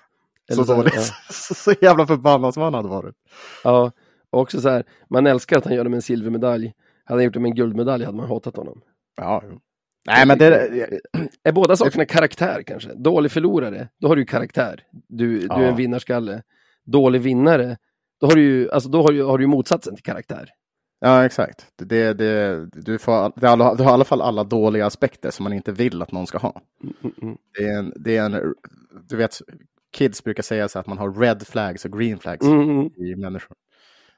Så, 0.51 0.65
så, 0.65 0.75
dåligt. 0.75 0.93
ja. 0.95 1.01
så, 1.33 1.53
så 1.53 1.73
jävla 1.81 2.07
förbannad 2.07 2.53
som 2.53 2.63
han 2.63 2.73
hade 2.73 2.89
varit. 2.89 3.15
ja, 3.63 3.91
och 4.29 4.41
också 4.41 4.61
så 4.61 4.69
här, 4.69 4.83
man 5.09 5.27
älskar 5.27 5.57
att 5.57 5.65
han 5.65 5.73
gör 5.73 5.83
det 5.83 5.89
med 5.89 5.97
en 5.97 6.01
silvermedalj. 6.01 6.73
Hade 7.05 7.17
han 7.19 7.23
gjort 7.25 7.33
det 7.33 7.39
med 7.39 7.49
en 7.49 7.55
guldmedalj 7.55 8.05
hade 8.05 8.17
man 8.17 8.27
hatat 8.27 8.57
honom. 8.57 8.81
Ja, 9.17 9.43
jo. 9.51 9.59
Nej, 10.05 10.25
men 10.27 10.37
det... 10.37 10.69
Är 11.43 11.51
båda 11.51 11.75
sakerna 11.75 12.05
karaktär 12.05 12.63
kanske? 12.67 12.89
Dålig 12.93 13.31
förlorare, 13.31 13.87
då 14.01 14.07
har 14.07 14.15
du 14.15 14.25
karaktär. 14.25 14.83
Du, 15.07 15.39
du 15.39 15.45
är 15.45 15.61
Ja. 15.61 15.67
en 15.67 15.75
vinnarskalle. 15.75 16.41
Dålig 16.85 17.21
vinnare, 17.21 17.77
då 18.21 18.27
har 18.27 18.35
du 18.35 18.41
ju, 18.41 18.71
alltså 18.71 18.89
då 18.89 19.01
har 19.01 19.11
du, 19.13 19.23
har 19.23 19.37
du 19.37 19.47
motsatsen 19.47 19.95
till 19.95 20.03
karaktär. 20.03 20.49
Ja, 20.99 21.25
exakt. 21.25 21.67
Det, 21.75 22.13
det, 22.13 22.65
du, 22.73 22.97
får, 22.99 23.31
det, 23.39 23.47
är 23.47 23.51
alla, 23.51 23.75
du 23.75 23.83
har 23.83 23.91
i 23.91 23.93
alla 23.93 24.05
fall 24.05 24.21
alla 24.21 24.43
dåliga 24.43 24.85
aspekter 24.85 25.31
som 25.31 25.43
man 25.43 25.53
inte 25.53 25.71
vill 25.71 26.01
att 26.01 26.11
någon 26.11 26.27
ska 26.27 26.37
ha. 26.37 26.61
Mm, 26.83 27.13
mm. 27.21 27.37
Det 27.57 27.63
är 27.63 27.77
en, 27.79 27.93
det 27.95 28.17
är 28.17 28.25
en, 28.25 28.53
du 29.09 29.15
vet, 29.17 29.37
kids 29.97 30.23
brukar 30.23 30.43
säga 30.43 30.67
så 30.67 30.79
att 30.79 30.87
man 30.87 30.97
har 30.97 31.13
red 31.13 31.47
flags 31.47 31.85
och 31.85 31.99
green 31.99 32.19
flags 32.19 32.45
Mm, 32.45 32.85
i 32.95 33.15
människor. 33.15 33.57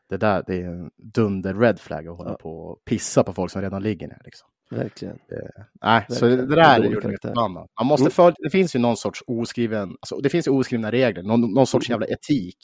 Det 0.09 0.17
där, 0.17 0.43
det 0.47 0.55
är 0.55 0.63
en 0.65 0.89
dunder 0.97 1.53
red 1.53 1.79
flag 1.79 2.07
att 2.07 2.17
hålla 2.17 2.29
Ja. 2.29 2.37
på 2.37 2.59
och 2.59 2.85
pissa 2.85 3.23
på 3.23 3.33
folk 3.33 3.51
som 3.51 3.61
redan 3.61 3.83
ligger 3.83 4.07
ner. 4.07 4.21
Liksom. 4.25 4.47
Verkligen. 4.71 5.19
Nej, 5.81 6.05
så 6.09 6.25
det, 6.25 6.35
Verkligen. 6.35 6.49
det 6.49 6.55
där 6.55 6.83
gjorde 6.83 7.07
mig 7.07 7.17
förbannad. 7.21 7.67
Man 7.79 7.87
måste 7.87 8.03
Mm. 8.03 8.11
följa, 8.11 8.35
det 8.39 8.49
finns 8.49 8.75
ju 8.75 8.79
någon 8.79 8.97
sorts 8.97 9.23
oskriven, 9.27 9.89
alltså, 10.01 10.17
det 10.17 10.29
finns 10.29 10.47
ju 10.47 10.51
oskrivna 10.51 10.91
regler, 10.91 11.23
någon, 11.23 11.53
någon 11.53 11.67
sorts 11.67 11.89
jävla 11.89 12.05
etik 12.05 12.57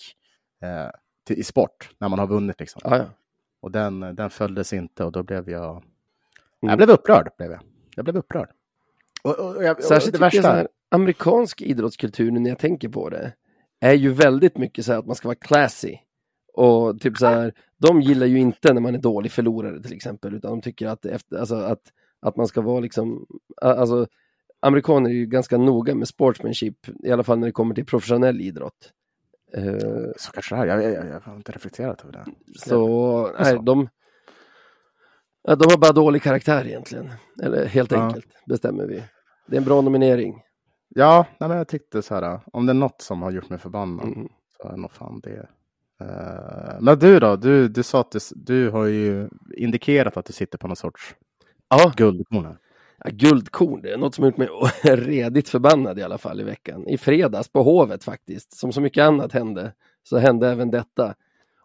eh, 0.64 0.90
till, 1.28 1.40
i 1.40 1.44
sport 1.44 1.90
när 2.00 2.10
man 2.10 2.20
har 2.20 2.28
vunnit. 2.28 2.60
Liksom. 2.60 2.82
Ja, 2.86 2.98
ja. 2.98 3.06
Och 3.66 3.72
den, 3.72 4.00
den 4.00 4.30
följdes 4.30 4.74
inte 4.74 5.04
och 5.04 5.12
då 5.12 5.24
blev 5.24 5.50
jag, 5.50 5.72
Mm. 5.72 6.70
jag 6.70 6.78
blev 6.78 6.90
upprörd. 6.90 7.30
Blev 7.38 7.52
jag. 7.52 7.62
jag 7.96 8.06
blev 8.06 8.18
upprörd. 8.18 8.50
Och, 9.24 9.40
och, 9.40 9.56
och, 9.56 9.64
jag, 9.64 9.84
Särskilt 9.84 10.14
det 10.14 10.20
värsta, 10.20 10.42
här, 10.42 10.68
amerikansk 10.90 11.62
idrottskultur, 11.62 12.32
nu 12.32 12.40
när 12.40 12.50
jag 12.50 12.60
tänker 12.60 12.90
på 12.90 13.10
det, 13.10 13.34
är 13.80 13.94
ju 13.94 14.10
väldigt 14.10 14.58
mycket 14.58 14.86
så 14.86 14.92
här 14.92 15.00
att 15.00 15.06
man 15.06 15.16
ska 15.16 15.28
vara 15.28 15.36
classy. 15.36 15.98
Och 16.54 17.02
typ 17.02 17.18
så 17.18 17.26
här, 17.26 17.54
de 17.78 18.02
gillar 18.02 18.28
ju 18.28 18.38
inte 18.38 18.74
när 18.74 18.82
man 18.82 18.96
är 18.96 19.00
dålig 19.00 19.32
förlorare 19.32 19.82
till 19.82 19.94
exempel, 19.94 20.34
utan 20.36 20.52
de 20.52 20.62
tycker 20.62 20.88
att, 20.88 21.06
efter, 21.06 21.38
alltså, 21.38 21.56
att, 21.56 21.82
att 22.22 22.36
man 22.36 22.48
ska 22.48 22.62
vara 22.62 22.80
liksom, 22.80 23.26
alltså 23.62 24.08
amerikaner 24.60 25.10
är 25.10 25.14
ju 25.14 25.26
ganska 25.26 25.58
noga 25.58 25.96
med 25.96 26.08
sportsmanship, 26.08 26.78
i 27.04 27.12
alla 27.12 27.24
fall 27.24 27.40
när 27.40 27.48
det 27.48 27.54
kommer 27.54 27.76
till 27.76 27.86
professionell 27.86 28.42
idrott. 28.42 28.92
Eh, 29.58 30.12
så 30.18 30.32
kanske 30.32 30.56
det 30.56 30.62
är, 30.62 30.66
jag, 30.66 30.84
jag, 30.84 31.08
jag, 31.08 31.20
har 31.20 31.36
inte 31.36 31.52
reflekterat 31.52 32.02
över 32.02 32.12
det. 32.14 32.26
så, 32.60 33.26
Alltså. 33.28 33.44
nej, 33.56 33.60
de, 33.64 33.90
ja, 35.44 35.56
de 35.56 35.66
har 35.72 35.78
bara 35.78 35.92
dålig 35.92 36.22
karaktär 36.24 36.68
egentligen. 36.68 37.12
Eller 37.44 37.66
helt 37.66 37.92
Ja. 37.92 38.02
enkelt, 38.04 38.28
bestämmer 38.48 38.86
vi. 38.86 39.04
Det 39.48 39.56
är 39.56 39.58
en 39.62 39.66
bra 39.66 39.82
nominering. 39.82 40.42
Ja, 40.90 41.26
nej, 41.40 41.50
men 41.50 41.58
jag 41.58 41.68
tyckte 41.68 42.02
så 42.02 42.16
här, 42.16 42.40
om 42.54 42.66
det 42.66 42.72
är 42.72 42.74
något 42.74 43.02
som 43.02 43.22
har 43.22 43.32
gjort 43.32 43.50
mig 43.50 43.60
förbannad 43.60 44.08
Mm. 44.08 44.28
så 44.62 44.68
är 44.68 44.72
det 44.72 44.78
nog 44.82 44.92
fan 44.92 45.20
det. 45.24 45.48
Eh, 46.02 46.82
men 46.82 47.00
du 47.00 47.20
då, 47.20 47.36
du, 47.36 47.68
du 47.68 47.84
sa 47.84 48.00
att 48.02 48.12
du, 48.12 48.20
du 48.36 48.70
har 48.70 48.86
ju 48.86 49.30
indikerat 49.58 50.18
att 50.18 50.26
du 50.26 50.34
sitter 50.34 50.58
på 50.58 50.68
någon 50.68 50.76
sorts 50.76 51.16
Ja, 51.70 51.94
guldkorn. 51.98 52.58
Ja, 52.98 53.10
guldkorn, 53.14 53.82
det 53.82 53.92
är 53.92 53.98
något 53.98 54.16
som 54.16 54.24
har 54.24 54.32
gjort 54.32 54.38
mig 54.38 54.50
redigt 54.96 55.50
förbannad 55.50 56.00
i 56.00 56.04
alla 56.04 56.18
fall 56.18 56.42
i 56.42 56.44
veckan. 56.44 56.88
I 56.88 56.98
fredags 56.98 57.50
på 57.50 57.64
Hovet 57.64 58.04
faktiskt, 58.04 58.58
som 58.58 58.74
så 58.74 58.82
mycket 58.82 59.04
annat 59.04 59.32
hände, 59.32 59.74
så 60.04 60.18
hände 60.18 60.50
även 60.50 60.72
detta. 60.72 61.16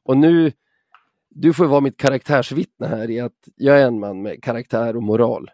Och 0.02 0.16
nu, 0.16 0.52
du 1.28 1.52
får 1.52 1.64
vara 1.66 1.80
mitt 1.80 1.96
karaktärsvittne 1.96 2.86
här 2.86 3.10
i 3.10 3.20
att 3.20 3.48
jag 3.56 3.80
är 3.80 3.86
en 3.86 4.00
man 4.00 4.22
med 4.22 4.42
karaktär 4.42 4.96
och 4.96 5.02
moral. 5.02 5.50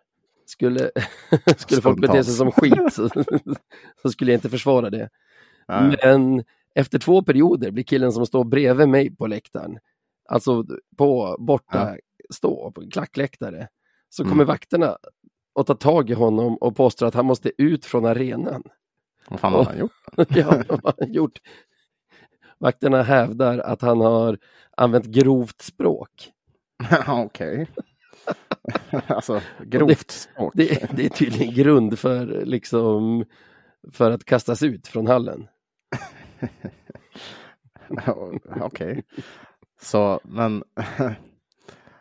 Skulle, 0.46 0.90
skulle 1.56 1.82
folk 1.82 2.00
bete 2.00 2.24
sig 2.24 2.34
som 2.34 2.52
skit 2.52 2.92
så, 2.92 3.08
så 4.02 4.10
skulle 4.10 4.32
jag 4.32 4.36
inte 4.36 4.50
försvara 4.50 4.90
det. 4.90 5.08
Nej. 5.68 5.96
Men 6.02 6.44
efter 6.74 6.98
två 6.98 7.22
perioder 7.22 7.70
blir 7.70 7.84
killen 7.84 8.12
som 8.12 8.26
står 8.26 8.44
bredvid 8.44 8.88
mig 8.88 9.16
på 9.16 9.26
läktaren, 9.26 9.78
alltså 10.28 10.64
på 10.96 11.36
borta 11.38 11.96
stå, 12.30 12.72
på 12.72 12.90
klackläktare, 12.90 13.68
så 14.08 14.22
kommer 14.22 14.34
Mm. 14.34 14.46
vakterna 14.46 14.96
att 15.56 15.66
ta 15.66 15.74
tag 15.74 16.10
i 16.10 16.14
honom 16.14 16.56
och 16.56 16.76
påstår 16.76 17.06
att 17.06 17.14
han 17.14 17.26
måste 17.26 17.62
ut 17.62 17.84
från 17.84 18.04
arenan. 18.04 18.62
Vad 19.28 19.40
fan 19.40 19.52
har 19.52 19.64
han 19.64 19.78
gjort? 19.78 19.92
ja, 20.28 20.62
vad 20.68 20.84
har 20.84 20.94
han 20.98 21.12
gjort? 21.12 21.38
Vakterna 22.58 23.02
hävdar 23.02 23.58
att 23.58 23.82
han 23.82 24.00
har 24.00 24.38
använt 24.76 25.04
grovt 25.06 25.62
språk. 25.62 26.30
Okej. 27.08 27.66
alltså, 29.06 29.40
grovt 29.64 30.10
språk. 30.10 30.52
Det, 30.56 30.90
det 30.96 31.04
är 31.04 31.08
tydligen 31.08 31.54
grund 31.54 31.98
för, 31.98 32.26
liksom, 32.44 33.24
för 33.92 34.10
att 34.10 34.24
kastas 34.24 34.62
ut 34.62 34.86
från 34.86 35.06
hallen. 35.06 35.48
Okej. 38.60 39.02
Så, 39.80 40.20
men... 40.24 40.64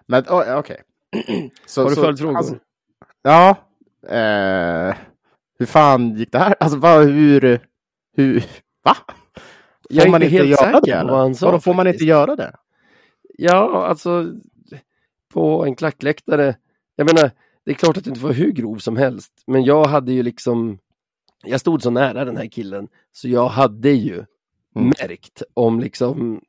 men 0.05 0.23
okej. 0.29 0.81
Så- 1.65 1.81
Har 1.81 1.89
du 1.89 1.95
så- 1.95 2.01
följdfrågor? 2.01 2.37
alltså, 2.37 2.55
Ja. 3.25 3.49
Eh, 4.07 4.95
hur 5.59 5.65
fan 5.65 6.15
gick 6.15 6.31
det 6.31 6.37
här? 6.39 6.55
Alltså, 6.59 6.77
vad, 6.77 7.05
hur... 7.05 7.59
hur 8.15 8.45
va? 8.83 8.97
Jag 9.89 10.03
Får 10.03 10.11
man 10.11 10.23
inte 10.23 10.35
göra 10.35 10.79
det? 10.81 10.91
eller? 10.91 11.11
vad 11.11 11.19
han 11.19 11.35
sa 11.35 11.45
Vadå, 11.45 11.59
får 11.59 11.73
man 11.73 11.87
inte 11.87 12.03
göra 12.05 12.35
det? 12.35 12.55
Ja, 13.37 13.85
alltså 13.87 14.33
på 15.33 15.65
en 15.65 15.75
klackläktare. 15.75 16.55
Jag 16.95 17.13
menar, 17.13 17.31
det 17.65 17.71
är 17.71 17.75
klart 17.75 17.97
att 17.97 18.03
du 18.03 18.09
inte 18.09 18.21
var 18.23 18.33
hur 18.33 18.51
grov 18.51 18.77
som 18.77 18.97
helst, 18.97 19.33
men 19.47 19.63
jag 19.63 19.85
hade 19.85 20.11
ju 20.13 20.23
liksom, 20.23 20.77
jag 21.43 21.59
stod 21.59 21.81
så 21.81 21.89
nära 21.89 22.25
den 22.25 22.37
här 22.37 22.47
killen, 22.47 22.87
så 23.11 23.27
jag 23.27 23.47
hade 23.47 23.89
ju 23.89 24.25
Mm. 24.77 24.87
märkt 24.99 25.43
om 25.53 25.79
liksom 25.79 26.41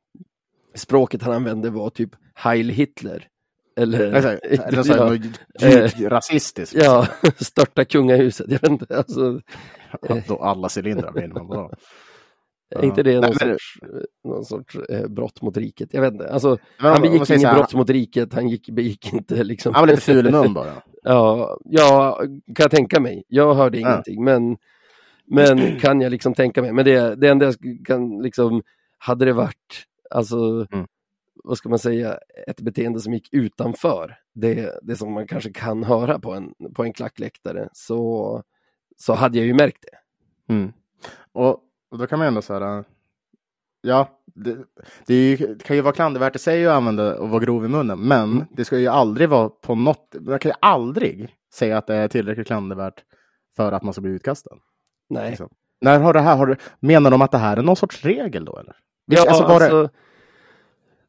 språket 0.75 1.21
han 1.23 1.33
använde 1.33 1.69
var 1.69 1.89
typ 1.89 2.09
Heil 2.33 2.69
Hitler. 2.69 3.27
Eller, 3.77 4.13
Alltså, 4.13 4.29
Eller 4.29 4.83
så 4.83 4.93
ja, 4.93 5.13
djupt 5.13 5.99
rasistiskt. 6.11 6.75
ja, 6.83 7.07
störta 7.39 7.85
kungahuset. 7.85 8.45
Jag 8.51 8.61
vet 8.61 8.71
inte, 8.71 8.97
alltså, 8.97 9.39
Då 10.27 10.37
alla 10.37 10.69
cylindrar 10.77 11.11
vinner 11.13 11.27
man 11.35 11.47
bra. 11.47 11.71
är 12.75 12.83
inte 12.85 13.03
det 13.03 13.13
någon 13.13 13.21
Nej, 13.21 13.33
men- 13.39 13.49
sorts, 13.49 13.77
någon 14.23 14.45
sorts 14.45 14.75
eh, 14.75 15.07
brott 15.07 15.41
mot 15.41 15.57
riket? 15.57 15.89
Jag 15.93 16.01
vet 16.01 16.13
inte. 16.13 16.29
Alltså, 16.33 16.57
Men 16.81 16.91
han 16.91 17.01
begick 17.01 17.29
inget 17.29 17.53
brott 17.55 17.73
mot 17.73 17.89
riket, 17.89 18.33
han 18.33 18.47
gick, 18.49 18.69
begick 18.69 19.13
inte 19.13 19.43
liksom... 19.43 19.73
Han 19.73 19.81
var 19.81 19.87
lite 19.87 20.01
ful 20.01 20.27
i 20.27 20.31
mun 20.31 20.53
bara. 20.53 20.71
Ja, 21.03 21.57
ja, 21.65 22.15
kan 22.55 22.63
jag 22.63 22.71
tänka 22.71 22.99
mig. 22.99 23.23
Jag 23.27 23.53
hörde 23.55 23.79
Ja. 23.79 23.89
ingenting, 23.91 24.23
men 24.23 24.57
Men 25.29 25.79
kan 25.79 26.01
jag 26.01 26.11
liksom 26.11 26.33
tänka 26.33 26.61
mig. 26.61 26.73
Men 26.73 26.85
det, 26.85 27.15
det 27.15 27.27
enda 27.27 27.45
jag 27.45 27.55
kan 27.87 28.19
liksom, 28.21 28.61
hade 28.97 29.25
det 29.25 29.33
varit, 29.33 29.85
alltså, 30.11 30.65
Mm. 30.71 30.87
Vad 31.47 31.57
ska 31.57 31.69
man 31.69 31.79
säga, 31.79 32.17
ett 32.47 32.61
beteende 32.61 32.99
som 32.99 33.13
gick 33.13 33.33
utanför 33.33 34.17
det, 34.35 34.79
det 34.81 34.95
som 34.95 35.13
man 35.13 35.27
kanske 35.27 35.51
kan 35.53 35.83
höra 35.83 36.19
på 36.19 36.33
en, 36.33 36.53
på 36.75 36.83
en 36.83 36.93
klackläktare, 36.93 37.69
så, 37.73 38.43
så 38.97 39.13
hade 39.13 39.37
jag 39.37 39.47
ju 39.47 39.53
märkt 39.53 39.81
det. 39.81 40.53
Mm. 40.53 40.73
Och, 41.31 41.59
och 41.91 41.97
då 41.97 42.07
kan 42.07 42.19
man 42.19 42.27
ändå 42.27 42.41
säga, 42.41 42.83
ja, 43.81 44.09
det, 44.35 44.57
det, 45.05 45.13
ju, 45.13 45.37
det 45.55 45.63
kan 45.63 45.75
ju 45.75 45.81
vara 45.81 45.93
klandervärt 45.93 46.35
i 46.35 46.39
sig 46.39 46.67
att 46.67 46.73
använda 46.73 47.19
och 47.19 47.29
vara 47.29 47.39
grov 47.43 47.65
i 47.65 47.67
munnen, 47.67 47.99
men 47.99 48.23
Mm. 48.31 48.45
det 48.51 48.65
ska 48.65 48.77
ju 48.77 48.87
aldrig 48.87 49.29
vara 49.29 49.49
på 49.49 49.75
något, 49.75 50.15
man 50.19 50.39
kan 50.39 50.49
ju 50.49 50.55
aldrig 50.61 51.35
säga 51.53 51.77
att 51.77 51.87
det 51.87 51.95
är 51.95 52.07
tillräckligt 52.07 52.47
klandervärt 52.47 53.03
för 53.55 53.71
att 53.71 53.83
man 53.83 53.93
ska 53.93 54.01
bli 54.01 54.11
utkastad. 54.11 54.55
Nej. 55.09 55.29
Liksom. 55.29 55.49
När 55.81 55.99
har 55.99 56.13
det 56.13 56.19
här, 56.21 56.37
har 56.37 56.45
du, 56.47 56.55
menar 56.79 57.11
de 57.11 57.21
att 57.21 57.31
det 57.31 57.37
här 57.37 57.57
är 57.57 57.61
någon 57.61 57.75
sorts 57.75 58.03
regel 58.05 58.45
då 58.45 58.57
eller? 58.57 58.75
Ja, 59.05 59.21
alltså, 59.29 59.43
alltså, 59.43 59.75
var 59.75 59.81
det- 59.83 59.89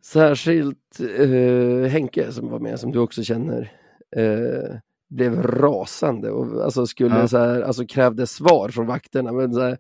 särskilt 0.03 1.01
eh, 1.19 1.91
Henke 1.91 2.33
som 2.33 2.51
var 2.51 2.59
med, 2.59 2.81
som 2.81 2.93
du 2.93 2.99
också 2.99 3.23
känner, 3.23 3.73
eh, 4.17 4.77
blev 5.11 5.43
rasande 5.43 6.31
och 6.31 6.65
alltså 6.65 6.87
skulle 6.87 7.19
Ja. 7.19 7.29
så 7.29 7.39
här, 7.39 7.61
alltså 7.63 7.87
krävde 7.87 8.27
svar 8.27 8.69
från 8.69 8.87
vakterna. 8.87 9.33
Men 9.33 9.55
så 9.55 9.61
här, 9.61 9.79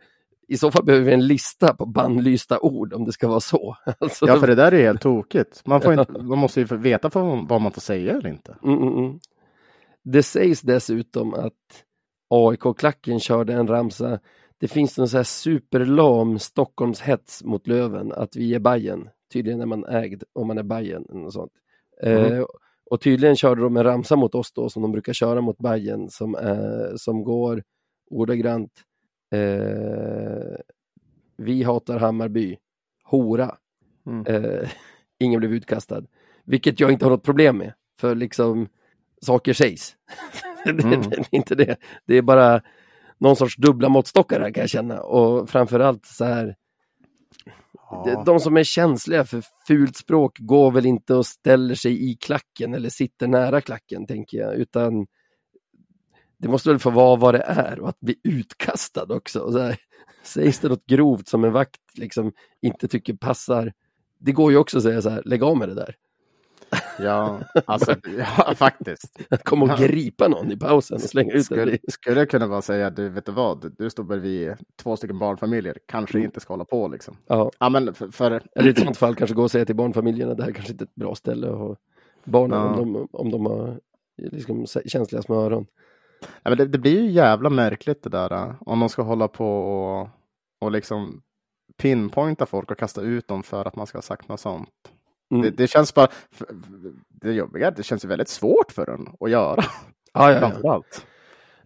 I 0.48 0.56
så 0.56 0.70
fall 0.70 0.84
behöver 0.84 1.04
vi 1.06 1.12
en 1.12 1.26
lista 1.26 1.74
på 1.74 1.86
bannlysta 1.86 2.58
ord 2.60 2.92
om 2.92 3.04
det 3.04 3.12
ska 3.12 3.28
vara 3.28 3.40
så. 3.40 3.76
Alltså, 3.98 4.26
Ja, 4.26 4.36
för 4.40 4.46
det 4.46 4.54
där 4.54 4.72
är 4.72 4.82
helt 4.82 5.00
tokigt. 5.02 5.62
Man, 5.66 5.80
får 5.80 5.92
inte, 6.00 6.12
man 6.12 6.38
måste 6.38 6.60
ju 6.60 6.66
veta 6.76 7.10
vad, 7.14 7.48
vad 7.48 7.60
man 7.60 7.72
får 7.72 7.80
säga 7.80 8.12
eller 8.12 8.28
inte. 8.28 8.56
mm, 8.64 8.78
mm, 8.82 8.98
mm. 8.98 9.18
Det 10.04 10.22
sägs 10.22 10.60
dessutom 10.60 11.34
att 11.34 11.52
AIK-klacken 12.30 13.20
körde 13.20 13.52
en 13.52 13.66
ramsa. 13.68 14.18
Det 14.58 14.68
finns 14.68 14.98
någon 14.98 15.08
så 15.08 15.16
här 15.16 15.24
superlam 15.24 16.38
Stockholmshets 16.38 17.44
mot 17.44 17.66
Löven 17.66 18.12
att 18.12 18.36
vi 18.36 18.54
är 18.54 18.58
Bajen. 18.58 19.08
Tydligen 19.32 19.60
är 19.60 19.66
man 19.66 19.84
ägd 19.84 20.22
om 20.32 20.46
man 20.46 20.58
är 20.58 20.62
Bajen 20.62 21.06
eller 21.10 21.20
något 21.20 21.32
sånt. 21.32 21.52
Mm. 22.02 22.32
Eh, 22.32 22.44
och 22.90 23.00
tydligen 23.00 23.36
körde 23.36 23.62
de 23.62 23.76
en 23.76 23.84
ramsa 23.84 24.16
mot 24.16 24.34
oss 24.34 24.52
då 24.52 24.68
som 24.70 24.82
de 24.82 24.92
brukar 24.92 25.12
köra 25.12 25.40
mot 25.40 25.58
Bajen 25.58 26.10
som, 26.10 26.34
eh, 26.34 26.96
som 26.96 27.24
går 27.24 27.62
ordagrant 28.10 28.72
eh, 29.32 30.56
Vi 31.36 31.62
hatar 31.62 31.98
Hammarby. 31.98 32.56
Hora. 33.04 33.54
Mm. 34.06 34.26
Eh, 34.26 34.68
ingen 35.18 35.40
blev 35.40 35.52
utkastad. 35.52 36.02
Vilket 36.44 36.80
jag 36.80 36.92
inte 36.92 37.04
har 37.04 37.10
något 37.10 37.22
problem 37.22 37.58
med. 37.58 37.72
För 38.00 38.14
liksom 38.14 38.68
saker 39.22 39.52
sägs. 39.52 39.96
det, 40.64 40.70
Mm. 40.84 41.00
det 41.10 41.16
är 41.16 41.26
inte 41.30 41.54
det. 41.54 41.76
Det 42.06 42.14
är 42.16 42.22
bara 42.22 42.62
någon 43.18 43.36
sorts 43.36 43.56
dubbla 43.56 43.88
måttstockar 43.88 44.40
här 44.40 44.50
kan 44.50 44.60
jag 44.60 44.70
känna. 44.70 45.00
Och 45.00 45.50
framförallt 45.50 46.06
så 46.06 46.24
här. 46.24 46.56
De- 47.90 48.10
Ja. 48.10 48.22
De 48.26 48.40
som 48.40 48.56
är 48.56 48.64
känsliga 48.64 49.24
för 49.24 49.42
fult 49.66 49.96
språk 49.96 50.38
går 50.38 50.70
väl 50.70 50.86
inte 50.86 51.14
och 51.14 51.26
ställer 51.26 51.74
sig 51.74 52.10
i 52.10 52.14
klacken 52.16 52.74
eller 52.74 52.88
sitter 52.88 53.26
nära 53.26 53.60
klacken 53.60 54.06
tänker 54.06 54.38
jag. 54.38 54.54
Utan 54.54 55.06
det 56.38 56.48
måste 56.48 56.68
väl 56.68 56.78
få 56.78 56.90
vara 56.90 57.16
vad 57.16 57.34
det 57.34 57.42
är 57.46 57.80
och 57.80 57.88
att 57.88 58.00
bli 58.00 58.20
utkastad 58.24 59.14
också. 59.14 59.40
Och 59.40 59.52
så 59.52 59.58
här, 59.58 59.76
sägs 60.22 60.58
det 60.58 60.68
något 60.68 60.86
grovt 60.86 61.28
som 61.28 61.44
en 61.44 61.52
vakt 61.52 61.80
liksom 61.94 62.32
inte 62.62 62.88
tycker 62.88 63.14
passar. 63.14 63.72
Det 64.20 64.32
går 64.32 64.50
ju 64.52 64.58
också 64.58 64.76
att 64.76 64.82
säga 64.82 65.02
så 65.02 65.10
här, 65.10 65.22
lägg 65.24 65.42
av 65.42 65.56
med 65.56 65.68
det 65.68 65.74
där. 65.74 65.94
Ja, 66.98 67.40
alltså, 67.66 67.94
ja, 68.18 68.54
faktiskt. 68.54 69.20
Att 69.30 69.44
komma 69.44 69.72
och 69.72 69.78
gripa 69.78 70.28
någon 70.28 70.52
i 70.52 70.56
pausen 70.56 70.94
och 70.94 71.00
slänga 71.02 71.32
ut 71.32 71.44
Skulle, 71.44 71.78
skulle 71.88 72.18
jag 72.18 72.30
kunna 72.30 72.48
bara 72.48 72.62
säga, 72.62 72.90
du 72.90 73.08
vet 73.08 73.26
du 73.26 73.32
vad, 73.32 73.74
du 73.78 73.90
står 73.90 74.04
bredvid 74.04 74.54
två 74.82 74.96
stycken 74.96 75.18
barnfamiljer, 75.18 75.78
kanske 75.86 76.20
inte 76.20 76.40
ska 76.40 76.52
hålla 76.52 76.64
på 76.64 76.88
liksom. 76.88 77.16
Ja, 77.26 77.50
Ja, 77.58 77.68
men 77.68 77.94
för, 77.94 78.08
för 78.10 78.42
eller 78.54 78.68
i 78.68 78.70
ett 78.70 78.78
sånt 78.78 78.96
fall 78.96 79.14
kanske 79.14 79.34
gå 79.34 79.42
och 79.42 79.50
säga 79.50 79.64
till 79.64 79.76
barnfamiljerna, 79.76 80.34
det 80.34 80.44
här 80.44 80.52
kanske 80.52 80.72
inte 80.72 80.84
är 80.84 80.86
ett 80.86 80.94
bra 80.94 81.14
ställe 81.14 81.48
att 81.50 81.58
ha 81.58 81.76
barnen 82.24 82.58
Ja. 82.58 82.80
om, 82.80 82.92
de, 82.92 83.08
om 83.12 83.30
de 83.30 83.46
har 83.46 83.80
liksom, 84.16 84.66
känsliga 84.86 85.22
små 85.22 85.34
öron. 85.40 85.66
ja, 86.42 86.50
men 86.50 86.58
det, 86.58 86.66
det 86.66 86.78
blir 86.78 87.00
ju 87.02 87.10
jävla 87.10 87.50
märkligt 87.50 88.02
det 88.02 88.10
där, 88.10 88.32
äh, 88.32 88.54
om 88.60 88.80
de 88.80 88.88
ska 88.88 89.02
hålla 89.02 89.28
på 89.28 89.58
och, 89.58 90.08
och 90.60 90.72
liksom 90.72 91.22
pinpointa 91.82 92.46
folk 92.46 92.70
och 92.70 92.78
kasta 92.78 93.00
ut 93.02 93.28
dem 93.28 93.42
för 93.42 93.64
att 93.64 93.76
man 93.76 93.86
ska 93.86 93.98
ha 93.98 94.02
sagt 94.02 94.28
något 94.28 94.40
sånt. 94.40 94.68
Mm. 95.30 95.42
Det, 95.42 95.50
det 95.50 95.66
känns 95.66 95.94
bara, 95.94 96.08
det 97.08 97.32
jobbiga, 97.32 97.70
det 97.70 97.82
känns 97.82 98.04
väldigt 98.04 98.28
svårt 98.28 98.72
för 98.72 98.90
en 98.90 99.08
att 99.20 99.30
göra, 99.30 99.64
ja, 100.12 100.32
ja, 100.32 100.52
ja. 100.62 100.82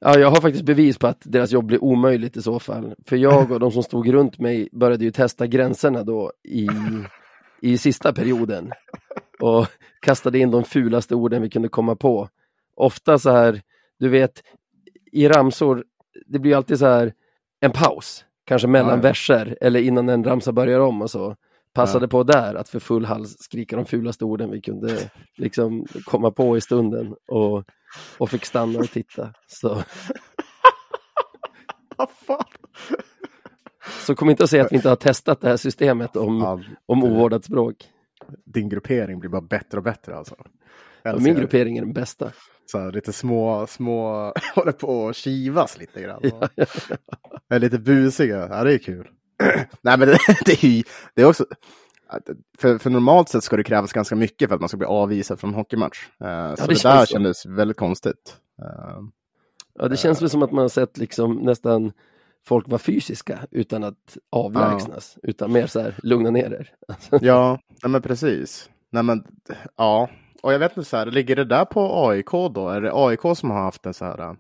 Ja, 0.05 0.19
jag 0.19 0.31
har 0.31 0.41
faktiskt 0.41 0.65
bevis 0.65 0.99
på 0.99 1.07
att 1.07 1.21
deras 1.25 1.53
jobb 1.53 1.65
blir 1.65 1.85
omöjligt 1.85 2.37
i 2.37 2.43
så 2.43 2.59
fall. 2.59 2.95
För 3.07 3.17
jag 3.17 3.51
och 3.53 3.61
de 3.61 3.71
som 3.71 3.83
stod 3.83 4.13
runt 4.13 4.39
mig 4.39 4.69
började 4.73 5.05
ju 5.05 5.11
testa 5.11 5.47
gränserna 5.47 6.03
då 6.03 6.33
i, 6.45 6.69
i 7.61 7.79
sista 7.79 8.13
perioden. 8.13 8.73
Och 9.41 9.67
kastade 10.01 10.39
in 10.39 10.51
de 10.51 10.65
fulaste 10.65 11.15
orden 11.15 11.43
vi 11.43 11.51
kunde 11.51 11.69
komma 11.69 11.97
på. 11.97 12.29
Ofta 12.77 13.19
så 13.19 13.31
här, 13.31 13.63
du 13.99 14.09
vet, 14.09 14.43
i 15.13 15.29
ramsor, 15.29 15.85
det 16.27 16.39
blir 16.39 16.57
alltid 16.57 16.79
så 16.79 16.87
här 16.87 17.13
en 17.61 17.73
paus. 17.73 18.25
Kanske 18.45 18.69
mellan 18.69 18.91
Ja, 18.91 18.97
ja. 18.97 19.03
verser 19.03 19.57
eller 19.61 19.81
innan 19.81 20.09
en 20.09 20.25
ramsa 20.25 20.53
börjar 20.53 20.81
om 20.81 21.03
och 21.03 21.11
så. 21.11 21.37
Passade 21.75 22.05
Ja. 22.05 22.09
på 22.09 22.23
där 22.23 22.55
att 22.55 22.68
för 22.68 22.79
full 22.81 23.05
hals 23.05 23.37
skrika 23.39 23.77
de 23.77 23.85
fulaste 23.85 24.25
orden 24.25 24.51
vi 24.51 24.61
kunde 24.61 25.11
liksom 25.37 25.87
komma 26.05 26.31
på 26.31 26.57
i 26.57 26.61
stunden. 26.61 27.14
Och, 27.29 27.64
och 28.18 28.31
fick 28.31 28.45
stanna 28.45 28.79
och 28.79 28.91
titta. 28.91 29.33
Så. 29.47 29.83
Så 34.07 34.14
kom 34.14 34.31
inte 34.31 34.45
att 34.45 34.51
säga 34.51 34.64
att 34.64 34.73
vi 34.73 34.77
inte 34.77 34.89
har 34.89 34.97
testat 34.97 35.41
det 35.41 35.49
här 35.49 35.57
systemet 35.57 36.16
om, 36.16 36.39
Ja, 36.39 36.61
om 36.87 37.05
ovårdat 37.05 37.45
språk. 37.45 37.77
din 38.45 38.68
gruppering 38.68 39.18
blir 39.20 39.31
bara 39.31 39.41
bättre 39.43 39.79
och 39.79 39.85
bättre 39.85 40.16
alltså. 40.16 40.35
Jag 41.03 41.14
Min 41.23 41.35
ser 41.35 41.41
gruppering 41.41 41.77
är 41.79 41.83
den 41.83 41.93
bästa. 41.93 42.33
Så 42.66 42.91
lite 42.91 43.12
små, 43.12 43.66
små, 43.66 44.33
håller 44.55 44.73
på 44.73 45.09
att 45.09 45.16
kivas 45.16 45.79
lite 45.79 46.03
grann. 46.03 46.20
Är 47.49 47.59
lite 47.59 47.79
busiga, 47.79 48.49
ja 48.51 48.64
det 48.64 48.75
är 48.75 48.79
kul. 48.79 49.09
Nej 49.80 49.99
men 49.99 50.09
det, 50.09 50.18
det 50.45 50.64
är 50.64 50.68
ju, 50.68 50.82
det 51.14 51.22
är 51.22 51.26
också, 51.26 51.47
för, 52.59 52.78
för 52.78 52.90
normalt 52.90 53.28
sett 53.28 53.45
ska 53.45 53.57
det 53.57 53.64
krävas 53.64 53.93
ganska 53.93 54.16
mycket 54.16 54.49
för 54.49 54.55
att 54.55 54.61
man 54.61 54.68
ska 54.68 54.78
bli 54.78 54.86
avvisad 54.86 55.40
från 55.40 55.55
hockeymatch. 55.55 56.09
Eh, 56.24 56.55
så 56.55 56.66
det 56.66 56.74
det, 56.74 56.82
där 56.82 57.05
så. 57.05 57.07
kändes 57.07 57.47
väldigt 57.47 57.76
konstigt. 57.76 58.36
Eh, 58.62 59.01
Ja, 59.74 59.88
det 59.88 59.97
känns 59.97 60.22
väl 60.22 60.30
som 60.30 60.43
att 60.43 60.53
man 60.53 60.62
har 60.62 60.68
sett 60.68 60.99
liksom 60.99 61.34
nästan 61.34 61.93
folk 62.45 62.68
vara 62.68 62.78
fysiska 62.78 63.38
utan 63.51 63.84
att 63.84 64.16
avlägsnas. 64.30 65.18
Utan 65.22 65.53
mer 65.53 65.66
så 65.66 65.80
här, 65.80 65.95
lugna 66.03 66.30
ner 66.30 66.53
er. 66.53 66.74
ja, 67.20 67.59
men 67.86 68.03
precis. 68.03 68.70
Nej 68.90 69.03
men, 69.03 69.24
ja. 69.76 70.11
Och 70.43 70.53
jag 70.53 70.59
vet 70.59 70.76
inte, 70.76 70.88
så 70.88 70.97
här, 70.97 71.07
ligger 71.07 71.36
det 71.36 71.45
där 71.45 71.64
på 71.64 72.09
AIK 72.09 72.30
då? 72.30 72.68
Är 72.68 72.80
det 72.80 72.93
AIK 72.95 73.20
som 73.36 73.51
har 73.51 73.62
haft 73.62 73.86
en 73.86 73.95
så 73.95 74.05
här, 74.05 74.18
eh, 74.18 74.34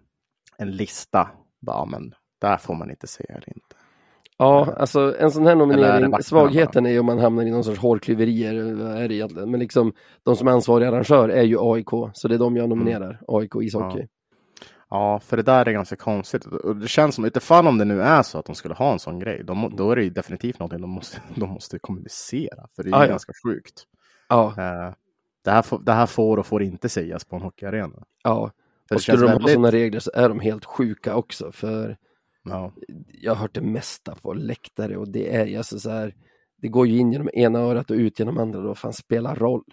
en 0.56 0.70
lista? 0.70 1.30
Ja, 1.60 1.84
men 1.90 2.14
där 2.40 2.56
får 2.56 2.74
man 2.74 2.90
inte 2.90 3.06
se 3.06 3.24
eller 3.28 3.48
inte. 3.48 3.76
Ja, 4.42 4.74
alltså 4.76 5.16
en 5.18 5.30
sån 5.30 5.46
här 5.46 5.54
nominering, 5.54 6.22
svagheten 6.22 6.86
är 6.86 6.90
ju 6.90 6.98
om 6.98 7.06
man 7.06 7.18
hamnar 7.18 7.42
i 7.42 7.50
någon 7.50 7.64
sorts 7.64 7.78
hårklyverier, 7.78 8.54
är 8.96 9.08
det 9.08 9.14
egentligen? 9.14 9.50
Men 9.50 9.60
liksom, 9.60 9.92
de 10.22 10.36
som 10.36 10.48
är 10.48 10.52
ansvariga 10.52 10.88
arrangör 10.88 11.28
är 11.28 11.42
ju 11.42 11.56
AIK, 11.60 11.88
så 12.14 12.28
det 12.28 12.34
är 12.34 12.38
de 12.38 12.56
jag 12.56 12.68
nominerar, 12.68 13.20
AIK 13.28 13.52
ishockey. 13.62 14.06
Ja, 14.90 15.20
för 15.20 15.36
det 15.36 15.42
där 15.42 15.68
är 15.68 15.72
ganska 15.72 15.96
konstigt. 15.96 16.46
Och 16.46 16.76
det 16.76 16.88
känns 16.88 17.14
som, 17.14 17.24
utifall 17.24 17.66
om 17.66 17.78
det 17.78 17.84
nu 17.84 18.02
är 18.02 18.22
så 18.22 18.38
att 18.38 18.44
de 18.44 18.54
skulle 18.54 18.74
ha 18.74 18.92
en 18.92 18.98
sån 18.98 19.18
grej, 19.18 19.44
må- 19.48 19.68
då 19.68 19.90
är 19.90 19.96
det 19.96 20.02
ju 20.02 20.10
definitivt 20.10 20.58
någonting 20.58 20.80
de 20.80 20.90
måste, 20.90 21.18
de 21.34 21.50
måste 21.50 21.78
kommunicera. 21.78 22.66
För 22.76 22.82
det 22.82 22.88
är 22.88 22.90
ju 22.90 22.96
Ah, 22.96 23.02
ja. 23.04 23.08
ganska 23.10 23.32
sjukt. 23.46 23.82
Ja, 24.28 24.46
Eh, 24.58 24.94
det, 25.44 25.50
här 25.50 25.62
får, 25.62 25.78
det 25.78 25.92
här 25.92 26.06
får 26.06 26.36
och 26.38 26.46
får 26.46 26.62
inte 26.62 26.88
sägas 26.88 27.24
på 27.24 27.36
en 27.36 27.42
hockeyarena. 27.42 28.02
ja. 28.24 28.50
För 28.88 28.94
Och 28.94 29.02
skulle 29.02 29.18
de 29.18 29.26
ha 29.26 29.32
väldigt... 29.32 29.52
sådana 29.52 29.70
regler 29.70 30.00
så 30.00 30.10
är 30.14 30.28
de 30.28 30.40
helt 30.40 30.64
sjuka 30.64 31.14
också, 31.16 31.52
för 31.52 31.96
Ja, 32.44 32.72
jag 33.20 33.32
har 33.34 33.36
hört 33.40 33.54
det 33.54 33.60
mesta 33.60 34.14
på 34.14 34.34
läktare 34.34 34.96
och 34.96 35.08
det 35.08 35.36
är 35.36 35.58
alltså 35.58 35.78
så 35.78 35.90
här, 35.90 36.14
det 36.56 36.68
går 36.68 36.86
ju 36.86 36.98
in 36.98 37.12
genom 37.12 37.30
ena 37.34 37.58
örat 37.58 37.90
och 37.90 37.96
ut 37.96 38.18
genom 38.18 38.38
andra 38.38 38.60
då, 38.60 38.74
fan 38.74 38.92
spelar 38.92 39.36
roll. 39.36 39.64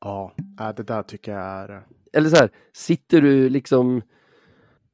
ja 0.00 0.32
äh, 0.60 0.74
det 0.76 0.82
där 0.82 1.02
tycker 1.02 1.32
jag 1.32 1.42
är... 1.42 1.86
Eller 2.12 2.28
så 2.30 2.36
här, 2.36 2.50
sitter 2.72 3.20
du 3.20 3.48
liksom 3.48 4.02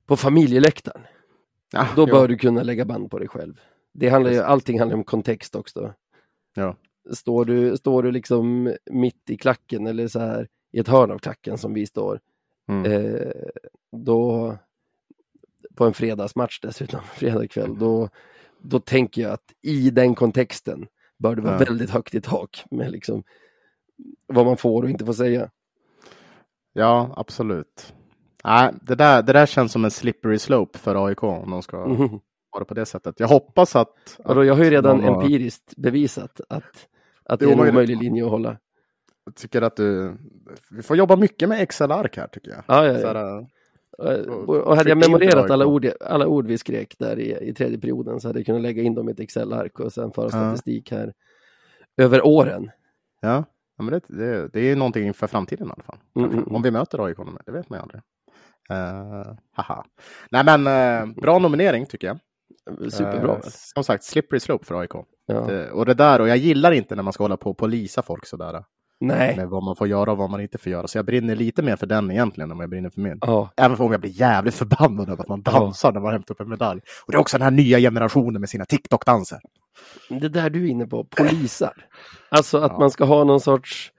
på 0.06 0.16
familjeläktaren, 0.16 1.02
Ja, 1.72 1.88
då 1.96 2.06
bör 2.06 2.28
du 2.28 2.36
kunna 2.38 2.62
lägga 2.62 2.84
band 2.84 3.10
på 3.10 3.18
dig 3.18 3.28
själv. 3.28 3.60
Det 3.92 4.08
handlar 4.08 4.30
ju, 4.32 4.38
allting 4.38 4.78
handlar 4.78 4.96
om 4.96 5.04
kontext 5.04 5.54
också. 5.54 5.94
Ja. 6.54 6.76
Står 7.12 7.44
du, 7.44 7.76
står 7.76 8.02
du 8.02 8.10
liksom 8.12 8.74
mitt 8.90 9.30
i 9.30 9.36
klacken 9.36 9.86
eller 9.86 10.08
så 10.08 10.18
här 10.20 10.48
i 10.72 10.78
ett 10.78 10.88
hörn 10.88 11.10
av 11.10 11.18
klacken 11.18 11.58
som 11.58 11.74
vi 11.74 11.86
står, 11.86 12.20
Mm. 12.68 12.92
eh, 12.92 13.32
då 13.96 14.56
på 15.76 15.84
en 15.84 15.94
fredagsmatch 15.94 16.60
dessutom, 16.60 17.00
fredagkväll, 17.14 17.78
då, 17.78 18.08
då 18.62 18.80
tänker 18.80 19.22
jag 19.22 19.30
att 19.32 19.52
i 19.62 19.90
den 19.90 20.14
kontexten 20.14 20.86
bör 21.18 21.36
det 21.36 21.42
vara 21.42 21.52
Ja. 21.52 21.58
väldigt 21.64 21.90
högt 21.90 22.14
i 22.14 22.20
tak 22.20 22.64
med 22.70 22.90
liksom 22.90 23.22
vad 24.26 24.46
man 24.46 24.56
får 24.56 24.82
och 24.82 24.90
inte 24.90 25.04
får 25.06 25.12
säga. 25.12 25.50
ja, 26.72 27.12
absolut. 27.16 27.94
Nej, 28.44 28.72
det 28.82 28.94
där, 28.94 29.22
det 29.22 29.32
där 29.32 29.46
känns 29.46 29.72
som 29.72 29.84
en 29.84 29.90
slippery 29.90 30.38
slope 30.38 30.78
för 30.78 31.06
AIK 31.06 31.22
om 31.22 31.50
de 31.50 31.62
ska 31.62 31.86
Mhm. 31.86 32.20
vara 32.52 32.64
på 32.64 32.74
det 32.74 32.86
sättet. 32.86 33.20
Jag 33.20 33.28
hoppas 33.28 33.76
att... 33.76 34.18
Och 34.24 34.34
då, 34.34 34.44
jag 34.44 34.54
har 34.54 34.64
ju 34.64 34.70
redan 34.70 35.00
har- 35.04 35.22
empiriskt 35.22 35.76
bevisat 35.76 36.40
att, 36.48 36.88
att 37.24 37.40
det 37.40 37.46
Det 37.46 37.52
är 37.52 37.56
en 37.62 37.68
omöjlig 37.70 37.96
linje 38.02 38.24
att 38.24 38.30
hålla. 38.30 38.56
Jag 39.24 39.34
tycker 39.34 39.62
att 39.62 39.76
du... 39.76 40.16
Vi 40.70 40.82
får 40.82 40.96
jobba 40.96 41.16
mycket 41.16 41.48
med 41.48 41.60
Excel-ark 41.62 42.16
här 42.16 42.26
tycker 42.26 42.50
jag. 42.50 42.62
Ja, 42.66 42.86
ja, 42.86 42.98
ja. 42.98 43.06
här, 43.06 43.46
Och, 43.99 44.57
och 44.57 44.76
hade 44.76 44.88
jag 44.88 44.99
memorerat 44.99 45.51
alla 45.51 45.66
ord, 45.66 45.86
alla 46.01 46.26
ord 46.26 46.47
vi 46.47 46.59
skrek 46.59 46.95
där 46.99 47.18
i, 47.18 47.49
i 47.49 47.55
tredje 47.55 47.78
perioden 47.78 48.20
så 48.20 48.28
hade 48.28 48.38
jag 48.38 48.47
kunnat 48.47 48.62
lägga 48.62 48.82
in 48.82 48.95
dem 48.95 49.09
i 49.09 49.12
ett 49.12 49.20
Excel-ark 49.20 49.80
och 49.80 49.93
sen 49.93 50.12
föra 50.12 50.28
statistik 50.28 50.90
här 50.90 51.12
över 51.97 52.26
åren. 52.26 52.70
ja, 53.20 53.45
ja 53.76 53.84
men 53.84 53.86
det, 53.93 54.01
det, 54.09 54.49
det 54.49 54.61
är 54.61 54.64
ju 54.64 54.74
någonting 54.74 55.07
inför 55.07 55.26
framtiden 55.26 55.68
i 55.68 55.70
alla 55.70 55.82
fall. 55.82 55.99
Mm, 56.16 56.30
mm, 56.30 56.43
mm. 56.43 56.55
Om 56.55 56.62
vi 56.62 56.70
möter 56.70 57.07
AIK, 57.07 57.16
det 57.47 57.53
vet 57.53 57.70
man 57.70 57.78
ju 57.78 57.82
aldrig. 57.82 58.03
Uh, 58.70 59.36
haha. 59.53 59.84
Nej 60.30 60.45
men 60.45 60.66
uh, 60.66 61.14
bra 61.14 61.38
nominering 61.38 61.86
tycker 61.86 62.07
jag. 62.07 62.18
Superbra. 62.93 63.34
Eh, 63.34 63.40
som 63.74 63.84
sagt, 63.84 64.05
slippery 64.05 64.40
slope 64.40 64.66
för 64.66 64.80
AIK. 64.80 64.93
ja. 65.26 65.40
Det, 65.40 65.70
och 65.70 65.86
det 65.86 65.95
där, 65.95 66.20
och 66.20 66.28
jag 66.28 66.36
gillar 66.36 66.72
inte 66.72 66.95
när 66.95 67.03
man 67.03 67.12
ska 67.12 67.24
hålla 67.24 67.36
på 67.36 67.51
och 67.51 67.59
polisa 67.59 68.03
folk 68.03 68.26
sådär. 68.26 68.64
Nej. 69.07 69.36
Med 69.36 69.48
vad 69.48 69.62
man 69.62 69.76
får 69.76 69.88
göra 69.88 70.12
och 70.12 70.18
vad 70.18 70.30
man 70.30 70.40
inte 70.40 70.59
får 70.59 70.72
göra. 70.72 70.86
Så 70.88 70.98
jag 70.98 71.05
brinner 71.07 71.36
lite 71.36 71.62
mer 71.62 71.76
för 71.76 71.86
den 71.86 72.11
egentligen 72.11 72.50
än 72.50 72.57
vad 72.57 72.62
jag 72.62 72.70
brinner 72.70 72.90
för 72.90 73.00
min. 73.00 73.18
Ja, 73.20 73.50
Även 73.57 73.78
om 73.80 73.92
jag 73.92 74.00
blir 74.00 74.11
jävligt 74.20 74.55
förbannad 74.55 75.09
över 75.09 75.22
att 75.22 75.28
man 75.28 75.42
dansar 75.42 75.92
när 75.92 76.00
man 76.00 76.12
hämtar 76.12 76.34
upp 76.34 76.40
en 76.40 76.48
medalj. 76.48 76.80
Och 77.07 77.12
det 77.12 77.16
är 77.16 77.20
också 77.20 77.38
den 77.38 77.44
här 77.44 77.50
nya 77.50 77.78
generationen 77.78 78.40
med 78.40 78.50
sina 78.50 78.64
TikTok-danser. 78.64 79.40
det 80.09 80.28
där 80.28 80.50
du 80.50 80.64
är 80.66 80.70
inne 80.70 80.86
på, 80.86 81.05
polisar. 81.05 81.72
Alltså 82.28 82.59
att 82.59 82.72
Ja. 82.72 82.78
man 82.78 82.90
ska 82.90 83.05
ha 83.05 83.24
någon 83.24 83.40
sorts, 83.40 83.92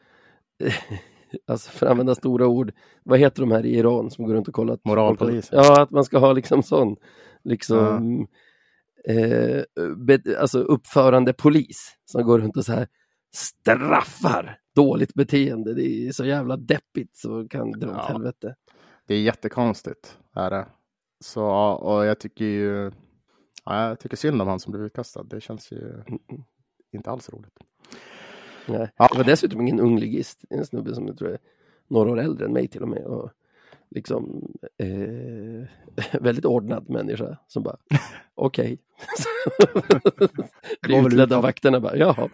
alltså 1.48 1.72
för 1.72 1.86
att 1.86 1.92
använda 1.92 2.16
stora 2.16 2.48
ord, 2.48 2.72
vad 3.04 3.20
heter 3.20 3.42
de 3.42 3.52
här 3.52 3.66
i 3.66 3.76
Iran 3.78 4.12
som 4.12 4.26
går 4.26 4.34
runt 4.34 4.48
och 4.48 4.54
kollar? 4.54 4.78
Moralpolis. 4.86 5.50
Ja, 5.52 5.82
att 5.82 5.92
man 5.92 6.04
ska 6.04 6.18
ha 6.18 6.34
liksom 6.34 6.64
sån, 6.64 6.96
liksom, 7.44 8.28
eh, 9.10 9.62
be, 9.98 10.20
alltså 10.40 10.60
uppförande 10.60 11.34
polis 11.34 11.96
som 12.06 12.24
går 12.24 12.40
runt 12.40 12.58
och 12.58 12.66
så 12.66 12.74
här 12.74 12.88
straffar 13.36 14.58
dåligt 14.76 15.14
beteende. 15.14 15.74
Det 15.74 16.08
är 16.08 16.12
så 16.12 16.26
jävla 16.26 16.58
deppigt 16.58 17.16
så 17.16 17.48
kan 17.48 17.72
dra 17.72 17.90
åt 17.90 17.96
Ja. 17.98 18.06
helvete. 18.08 18.56
Det 19.08 19.16
är 19.16 19.22
jättekonstigt. 19.22 20.18
Är 20.36 20.50
det. 20.50 20.66
Så, 21.20 21.46
och 21.72 22.06
jag 22.06 22.20
tycker 22.20 22.46
ju... 22.46 22.92
Ja, 23.66 23.88
jag 23.88 24.00
tycker 24.00 24.18
synd 24.18 24.42
om 24.42 24.48
han 24.48 24.60
som 24.60 24.72
blev 24.72 24.86
utkastad. 24.86 25.24
Det 25.24 25.42
känns 25.42 25.72
ju 25.72 26.04
inte 26.92 27.10
alls 27.12 27.30
roligt. 27.30 27.58
Nej. 28.68 28.92
Ja. 28.98 29.08
Det 29.12 29.18
var 29.18 29.26
dessutom 29.26 29.62
ingen 29.62 29.80
ung 29.80 30.00
ligist, 30.00 30.46
en 30.50 30.66
snubbe 30.66 30.96
som 30.96 31.08
jag 31.08 31.18
tror 31.18 31.30
är 31.30 31.38
några 31.88 32.12
år 32.12 32.20
äldre 32.20 32.46
än 32.46 32.54
mig 32.54 32.68
till 32.68 32.82
och 32.82 32.88
med. 32.90 33.04
Och 33.06 33.32
liksom 33.90 34.52
eh, 34.78 35.68
väldigt 36.22 36.46
ordnad 36.46 36.90
människa 36.90 37.38
som 37.48 37.64
bara 37.64 37.78
okej. 38.36 38.80
Blir 40.82 40.96
Går 40.96 41.04
väl 41.04 41.06
utledd 41.14 41.34
av 41.34 41.44
vakterna 41.44 41.80
bara 41.80 41.96
jaha. 41.98 42.30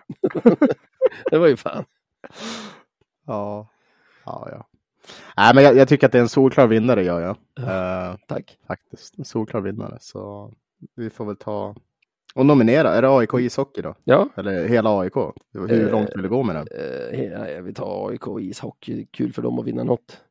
det 1.31 1.37
var 1.37 1.47
ju 1.47 1.55
fan. 1.57 1.85
Ja, 3.25 3.67
ja. 4.25 4.47
ja. 4.51 4.65
Nej, 5.37 5.55
men 5.55 5.63
jag, 5.63 5.75
jag 5.75 5.87
tycker 5.87 6.05
att 6.05 6.11
det 6.11 6.17
är 6.17 6.21
en 6.21 6.29
solklar 6.29 6.67
vinnare, 6.67 7.03
gör 7.03 7.19
jag. 7.21 7.37
Eh, 7.67 8.15
Tack. 8.27 8.57
faktiskt. 8.67 9.19
En 9.19 9.25
solklar 9.25 9.61
vinnare. 9.61 9.97
Så 10.01 10.51
vi 10.95 11.09
får 11.09 11.25
väl 11.25 11.35
ta 11.35 11.75
och 12.35 12.45
nominera. 12.45 12.93
Är 12.93 13.01
det 13.01 13.09
AIK 13.09 13.33
ishockey 13.33 13.81
då? 13.81 13.95
Ja, 14.03 14.29
Eller 14.35 14.67
hela 14.67 14.99
AIK? 14.99 15.13
Hur 15.53 15.71
Eh, 15.71 15.91
långt 15.91 16.09
vill 16.15 16.23
du 16.23 16.29
gå 16.29 16.43
med 16.43 16.55
det? 16.55 16.75
eh, 17.11 17.51
jag 17.55 17.61
vill 17.61 17.73
ta 17.73 18.09
AIK 18.09 18.27
ishockey. 18.39 19.05
Kul 19.11 19.33
för 19.33 19.41
dem 19.41 19.59
att 19.59 19.65
vinna 19.65 19.83
något. 19.83 20.21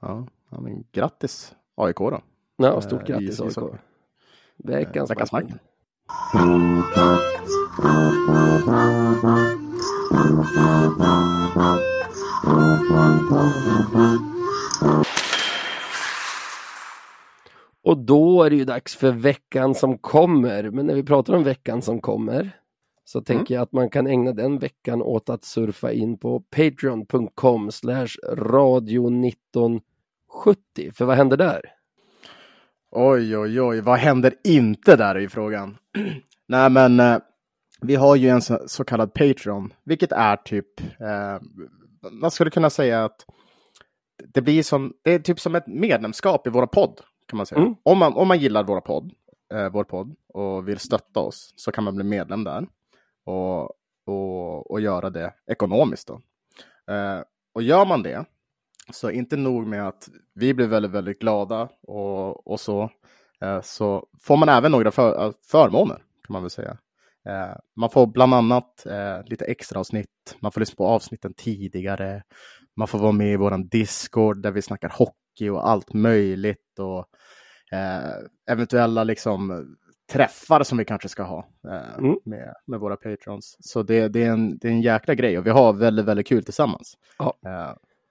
Ja, 0.00 0.26
ja 0.50 0.60
men 0.60 0.84
grattis 0.92 1.54
AIK 1.74 1.96
då. 1.98 2.20
Ja, 2.56 2.80
stort 2.80 3.00
Eh, 3.02 3.06
grattis 3.06 3.40
is- 3.40 3.58
AIK. 3.58 3.74
Veckans, 4.56 5.10
Eh, 5.10 5.14
veckans 5.16 5.32
Martin. 5.32 5.58
Och 17.82 17.98
då 17.98 18.42
är 18.42 18.50
det 18.50 18.56
ju 18.56 18.64
dags 18.64 18.96
för 18.96 19.12
veckan 19.12 19.74
som 19.74 19.98
kommer. 19.98 20.70
Men 20.70 20.86
när 20.86 20.94
vi 20.94 21.02
pratar 21.02 21.34
om 21.34 21.44
veckan 21.44 21.82
som 21.82 22.00
kommer 22.00 22.50
så 23.04 23.20
tänker 23.20 23.54
jag 23.54 23.62
att 23.62 23.72
man 23.72 23.90
kan 23.90 24.06
ägna 24.06 24.32
den 24.32 24.58
veckan 24.58 25.02
åt 25.02 25.30
att 25.30 25.44
surfa 25.44 25.92
in 25.92 26.18
på 26.18 26.40
patreon.com 26.40 27.70
slash 27.70 28.08
radio 28.32 29.06
1970. 29.06 29.82
För 30.92 31.04
vad 31.04 31.16
händer 31.16 31.36
där? 31.36 31.60
Oj, 32.90 33.36
oj, 33.36 33.60
oj, 33.60 33.80
vad 33.80 33.98
händer 33.98 34.34
inte 34.44 34.96
där 34.96 35.18
i 35.18 35.28
frågan? 35.28 35.76
Nej, 36.48 36.70
men 36.70 37.00
eh, 37.00 37.18
vi 37.82 37.94
har 37.94 38.16
ju 38.16 38.28
en 38.28 38.42
så, 38.42 38.60
så 38.66 38.84
kallad 38.84 39.14
Patreon, 39.14 39.72
vilket 39.84 40.12
är 40.12 40.36
typ, 40.36 40.80
eh, 40.80 41.38
man 42.10 42.30
skulle 42.30 42.50
kunna 42.50 42.70
säga 42.70 43.04
att 43.04 43.26
det 44.34 44.42
blir 44.42 44.62
som, 44.62 44.92
det 45.02 45.14
är 45.14 45.18
typ 45.18 45.40
som 45.40 45.54
ett 45.54 45.66
medlemskap 45.66 46.46
i 46.46 46.50
våra 46.50 46.66
podd, 46.66 47.00
kan 47.26 47.36
man 47.36 47.46
säga. 47.46 47.60
Mm. 47.60 47.74
Om, 47.82 47.98
man, 47.98 48.12
om 48.12 48.28
man 48.28 48.38
gillar 48.38 48.64
våra 48.64 48.80
podd, 48.80 49.12
eh, 49.54 49.68
vår 49.68 49.84
podd 49.84 50.14
och 50.28 50.68
vill 50.68 50.78
stötta 50.78 51.20
oss 51.20 51.52
så 51.56 51.72
kan 51.72 51.84
man 51.84 51.94
bli 51.94 52.04
medlem 52.04 52.44
där 52.44 52.66
och, 53.24 53.62
och, 54.06 54.70
och 54.70 54.80
göra 54.80 55.10
det 55.10 55.34
ekonomiskt 55.46 56.08
då. 56.08 56.20
Eh, 56.94 57.22
och 57.52 57.62
gör 57.62 57.86
man 57.86 58.02
det 58.02 58.24
så 58.92 59.10
inte 59.10 59.36
nog 59.36 59.66
med 59.66 59.88
att 59.88 60.08
vi 60.34 60.54
blir 60.54 60.66
väldigt, 60.66 60.90
väldigt 60.92 61.18
glada 61.18 61.68
och, 61.82 62.46
och 62.46 62.60
så, 62.60 62.90
eh, 63.40 63.60
så 63.60 64.06
får 64.20 64.36
man 64.36 64.48
även 64.48 64.72
några 64.72 64.90
för, 64.90 65.34
förmåner 65.42 65.96
kan 65.96 66.32
man 66.32 66.42
väl 66.42 66.50
säga. 66.50 66.78
Eh, 67.28 67.56
man 67.76 67.90
får 67.90 68.06
bland 68.06 68.34
annat 68.34 68.86
eh, 68.86 69.24
lite 69.24 69.44
extra 69.44 69.80
avsnitt. 69.80 70.36
Man 70.40 70.52
får 70.52 70.60
lyssna 70.60 70.74
på 70.76 70.86
avsnitten 70.86 71.34
tidigare. 71.34 72.22
Man 72.76 72.88
får 72.88 72.98
vara 72.98 73.12
med 73.12 73.32
i 73.32 73.36
våran 73.36 73.68
Discord 73.68 74.42
där 74.42 74.50
vi 74.50 74.62
snackar 74.62 74.88
hockey 74.88 75.48
och 75.48 75.68
allt 75.68 75.94
möjligt 75.94 76.78
och 76.78 77.06
eh, 77.76 78.12
eventuella 78.50 79.04
liksom 79.04 79.66
träffar 80.12 80.62
som 80.62 80.78
vi 80.78 80.84
kanske 80.84 81.08
ska 81.08 81.22
ha 81.22 81.48
Mm. 81.98 82.16
med, 82.24 82.54
med 82.66 82.80
våra 82.80 82.96
patrons. 82.96 83.56
Så 83.60 83.82
det, 83.82 84.08
det, 84.08 84.22
är 84.22 84.30
en, 84.30 84.58
det 84.58 84.68
är 84.68 84.72
en 84.72 84.82
jäkla 84.82 85.14
grej 85.14 85.38
och 85.38 85.46
vi 85.46 85.50
har 85.50 85.72
väldigt, 85.72 86.04
väldigt 86.04 86.26
kul 86.26 86.44
tillsammans. 86.44 86.94
Ja. 87.18 87.36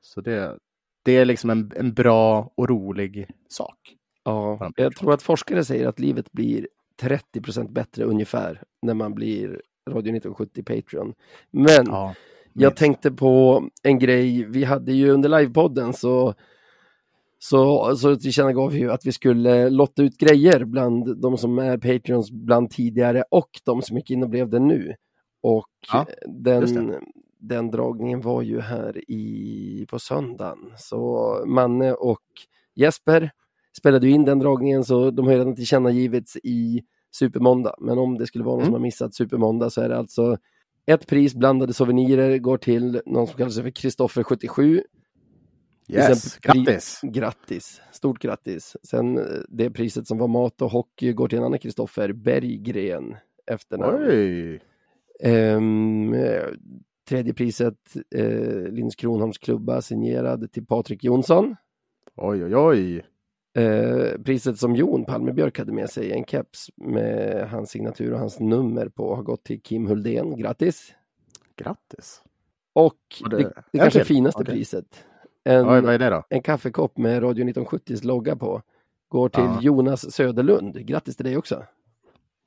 Så 0.02 0.22
det, 0.22 0.58
det 1.04 1.12
är 1.18 1.26
liksom 1.26 1.50
en, 1.50 1.72
en 1.76 1.94
bra 1.94 2.54
och 2.56 2.70
rolig 2.70 3.28
sak. 3.50 3.96
Ja, 4.24 4.72
jag 4.76 4.96
tror 4.96 5.14
att 5.14 5.22
forskare 5.22 5.66
säger 5.66 5.88
att 5.88 6.00
livet 6.00 6.32
blir 6.32 6.68
30% 7.02 7.72
bättre 7.72 8.04
ungefär 8.04 8.64
när 8.82 8.94
man 8.94 9.16
blir 9.16 9.62
Radio 9.90 10.16
1970 10.16 10.64
Patreon. 10.64 11.14
Men 11.52 11.86
Ja, 11.86 12.14
Jag 12.54 12.76
tänkte 12.76 13.12
på 13.12 13.64
en 13.84 14.00
grej, 14.00 14.46
vi 14.46 14.64
hade 14.64 14.92
ju 14.92 15.10
under 15.10 15.30
livepodden 15.30 15.94
så 15.94 16.34
så, 17.42 17.96
så 17.98 18.16
tillkännagav 18.16 18.72
vi 18.72 18.80
ju 18.80 18.92
att 18.92 19.06
vi 19.06 19.12
skulle 19.12 19.70
lotta 19.70 20.04
ut 20.04 20.18
grejer 20.18 20.66
bland 20.66 21.18
de 21.22 21.38
som 21.38 21.60
är 21.60 21.78
Patreons 21.78 22.32
bland 22.32 22.72
tidigare 22.72 23.24
och 23.32 23.50
de 23.64 23.82
som 23.82 23.98
gick 23.98 24.12
in 24.12 24.24
och 24.24 24.30
blev 24.30 24.50
det 24.50 24.60
nu. 24.60 24.96
Och 25.42 25.70
Ja, 25.92 26.06
den, 26.26 26.96
den 27.40 27.72
dragningen 27.72 28.22
var 28.22 28.42
ju 28.42 28.62
här 28.62 29.12
i, 29.12 29.86
på 29.90 30.00
söndagen. 30.00 30.74
Så 30.78 31.34
Manne 31.46 31.94
och 31.94 32.24
Jesper 32.76 33.32
spelade 33.78 34.08
ju 34.08 34.14
in 34.14 34.26
den 34.26 34.40
dragningen 34.40 34.84
så 34.84 35.12
de 35.12 35.28
har 35.28 35.34
redan 35.34 35.56
tillkännagivits 35.56 36.38
i 36.44 36.82
Supermåndag. 37.12 37.76
Men 37.80 37.98
om 37.98 38.18
det 38.18 38.28
skulle 38.28 38.44
vara 38.44 38.56
någon 38.56 38.62
Mm. 38.62 38.68
som 38.68 38.74
har 38.74 38.80
missat 38.82 39.16
Supermåndag 39.16 39.70
så 39.70 39.82
är 39.82 39.90
det 39.90 39.98
alltså 39.98 40.38
ett 40.86 41.08
pris 41.08 41.36
blandade 41.36 41.74
souvenirer 41.74 42.38
går 42.38 42.58
till 42.58 43.02
någon 43.06 43.28
som 43.28 43.38
kallar 43.38 43.50
sig 43.50 43.64
för 43.64 43.70
Kristoffer 43.72 44.24
77. 44.24 44.82
Yes, 45.92 46.38
grattis! 46.38 47.00
Grattis, 47.04 47.82
stort 47.92 48.20
grattis. 48.20 48.76
Sen 48.84 49.18
eh, 49.18 49.24
det 49.50 49.70
priset 49.70 50.08
som 50.08 50.18
var 50.18 50.28
mat 50.28 50.62
och 50.62 50.72
hockey 50.72 51.14
går 51.14 51.28
till 51.28 51.38
en 51.38 51.44
annan 51.44 51.60
Kristoffer 51.60 52.14
Berggren 52.14 53.16
efternamn. 53.52 54.08
Oj! 54.08 54.62
Eh, 55.24 55.60
tredje 57.10 57.34
priset 57.34 57.96
eh, 58.16 58.72
Linus 58.72 58.96
Kronholms 58.96 59.38
klubba 59.38 59.82
signerad 59.82 60.52
till 60.52 60.66
Patrik 60.66 61.04
Jonsson. 61.04 61.56
Oj, 62.16 62.44
oj, 62.46 62.56
oj! 62.56 63.06
Eh, 63.54 64.22
priset 64.26 64.60
som 64.60 64.76
Jon 64.76 65.06
Palmebjörk 65.06 65.58
hade 65.60 65.72
med 65.72 65.90
sig, 65.90 66.12
en 66.12 66.26
keps 66.26 66.70
med 66.76 67.50
hans 67.50 67.70
signatur 67.70 68.14
och 68.14 68.20
hans 68.20 68.40
nummer 68.40 68.90
på, 68.90 69.16
har 69.16 69.24
gått 69.24 69.44
till 69.44 69.62
Kim 69.62 69.88
Huldén. 69.88 70.38
Grattis! 70.38 70.94
Grattis! 71.56 72.22
Och 72.74 72.96
det, 73.30 73.38
det- 73.38 73.54
det, 73.72 73.78
kanske 73.80 74.00
till? 74.00 74.08
finaste 74.08 74.42
Okej. 74.42 74.54
priset, 74.56 75.06
en, 75.44 75.70
Oj, 75.70 75.82
vad 75.82 75.94
är 75.94 76.00
det 76.00 76.10
då? 76.10 76.24
en 76.30 76.42
kaffekopp 76.42 76.98
med 76.98 77.24
Radio 77.24 77.46
1970s 77.46 78.06
logga 78.06 78.36
på, 78.36 78.62
går 79.08 79.30
till 79.30 79.44
Ja. 79.44 79.60
Jonas 79.62 80.12
Söderlund. 80.14 80.86
Grattis 80.86 81.16
till 81.16 81.26
dig 81.26 81.38
också! 81.38 81.64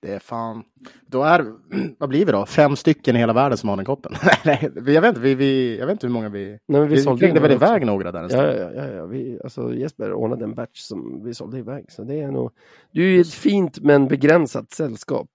Det 0.02 0.14
är 0.14 0.18
fan. 0.18 0.62
Då 1.06 1.22
är, 1.22 1.46
vad 1.98 2.08
blir 2.08 2.26
vi 2.26 2.32
då? 2.32 2.46
Fem 2.46 2.76
stycken 2.76 3.16
i 3.16 3.18
hela 3.18 3.32
världen 3.32 3.58
som 3.58 3.68
har 3.68 3.76
den 3.76 3.84
koppen? 3.84 4.12
Nej, 4.44 4.70
jag 4.74 5.02
vet 5.02 5.08
inte, 5.08 5.20
vi, 5.20 5.34
vi, 5.34 5.78
jag 5.78 5.86
vet 5.86 5.92
inte 5.92 6.06
hur 6.06 6.14
många 6.14 6.28
vi... 6.28 6.48
Nej, 6.48 6.80
men 6.80 6.88
Vi, 6.88 6.94
vi 7.20 7.28
in 7.28 7.42
väl 7.42 7.52
iväg 7.52 7.86
några 7.86 8.12
där 8.12 8.22
en 8.22 8.28
stund. 8.28 8.42
Ja, 8.42 8.52
ja, 8.52 8.70
ja, 8.74 8.88
ja. 8.88 9.06
Vi, 9.06 9.40
alltså 9.44 9.74
Jesper 9.74 10.12
ordnade 10.12 10.44
en 10.44 10.54
batch 10.54 10.80
som 10.80 11.24
vi 11.24 11.34
sålde 11.34 11.58
iväg. 11.58 11.92
Så 11.92 12.04
det 12.04 12.20
är 12.20 12.30
nog, 12.30 12.50
du 12.90 13.04
är 13.04 13.08
ju 13.08 13.20
ett 13.20 13.34
fint 13.34 13.80
men 13.80 14.08
begränsat 14.08 14.70
sällskap. 14.70 15.28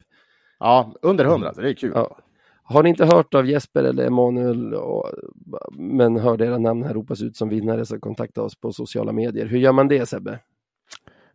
Ja, 0.59 0.93
under 1.01 1.25
hundra, 1.25 1.53
så 1.53 1.61
det 1.61 1.69
är 1.69 1.73
kul. 1.73 1.91
Ja. 1.95 2.17
Har 2.63 2.83
ni 2.83 2.89
inte 2.89 3.05
hört 3.05 3.33
av 3.33 3.45
Jesper 3.45 3.83
eller 3.83 4.05
Emanuel 4.05 4.73
och, 4.73 5.11
men 5.71 6.17
hörde 6.17 6.45
era 6.45 6.57
namn 6.57 6.83
här 6.83 6.93
ropas 6.93 7.21
ut 7.21 7.37
som 7.37 7.49
vinnare 7.49 7.85
så 7.85 7.99
kontakta 7.99 8.41
oss 8.41 8.55
på 8.55 8.71
sociala 8.71 9.11
medier. 9.11 9.45
Hur 9.45 9.57
gör 9.57 9.71
man 9.71 9.87
det 9.87 10.05
Sebbe? 10.05 10.39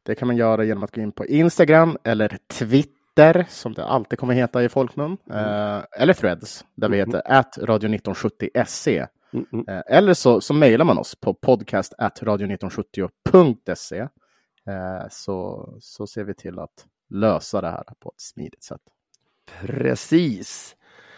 Det 0.03 0.15
kan 0.15 0.29
man 0.29 0.37
göra 0.37 0.65
genom 0.65 0.83
att 0.83 0.95
gå 0.95 1.01
in 1.01 1.13
på 1.13 1.27
Instagram 1.27 1.97
eller 2.05 2.39
Twitter, 2.49 3.02
som 3.49 3.75
det 3.75 3.85
alltid 3.85 4.19
kommer 4.19 4.35
heta 4.35 4.65
i 4.65 4.69
folkmun. 4.69 5.17
Eh, 5.31 5.83
eller 5.99 6.13
Threads, 6.13 6.65
där 6.75 6.89
vi 6.89 6.97
heter 6.97 7.23
at 7.25 7.59
radio1970se. 7.59 9.09
Mm, 9.33 9.47
mm. 9.53 9.65
Eh, 9.69 9.83
eller 9.87 10.15
så, 10.15 10.41
så 10.41 10.55
mejlar 10.55 10.85
man 10.85 10.99
oss 10.99 11.15
på 11.15 11.35
podcast 11.35 11.95
at 11.99 12.23
radio1970.se. 12.23 13.99
Eh, 13.99 15.09
så, 15.11 15.69
så 15.81 16.07
ser 16.07 16.25
vi 16.25 16.35
till 16.35 16.59
att 16.59 16.87
lösa 17.11 17.61
det 17.61 17.71
här 17.71 17.85
på 18.01 18.09
ett 18.09 18.21
smidigt 18.21 18.65
sätt. 18.65 18.81
Precis. 19.61 20.77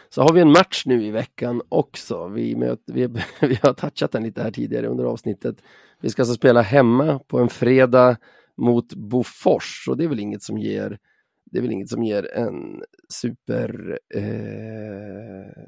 Så 0.08 0.22
har 0.22 0.32
vi 0.32 0.40
en 0.40 0.52
match 0.52 0.82
nu 0.86 1.04
i 1.04 1.10
veckan 1.10 1.62
också. 1.68 2.28
Vi, 2.28 2.56
möt, 2.56 2.80
vi, 2.86 3.06
vi 3.40 3.58
har 3.62 3.72
touchat 3.72 4.12
den 4.12 4.22
lite 4.22 4.42
här 4.42 4.50
tidigare 4.50 4.86
under 4.86 5.04
avsnittet. 5.04 5.56
Vi 6.00 6.10
ska 6.10 6.22
alltså 6.22 6.34
spela 6.34 6.62
hemma 6.62 7.18
på 7.18 7.38
en 7.38 7.48
fredag 7.48 8.16
mot 8.56 8.94
Bofors 8.94 9.88
och 9.88 9.96
det 9.96 10.04
är 10.04 10.08
väl 10.08 10.20
inget 10.20 10.42
som 10.42 10.58
ger 10.58 10.98
det 11.44 11.58
är 11.58 11.62
väl 11.62 11.72
inget 11.72 11.88
som 11.88 12.02
ger 12.02 12.34
en 12.34 12.82
super 13.08 13.98
eh, 14.14 15.64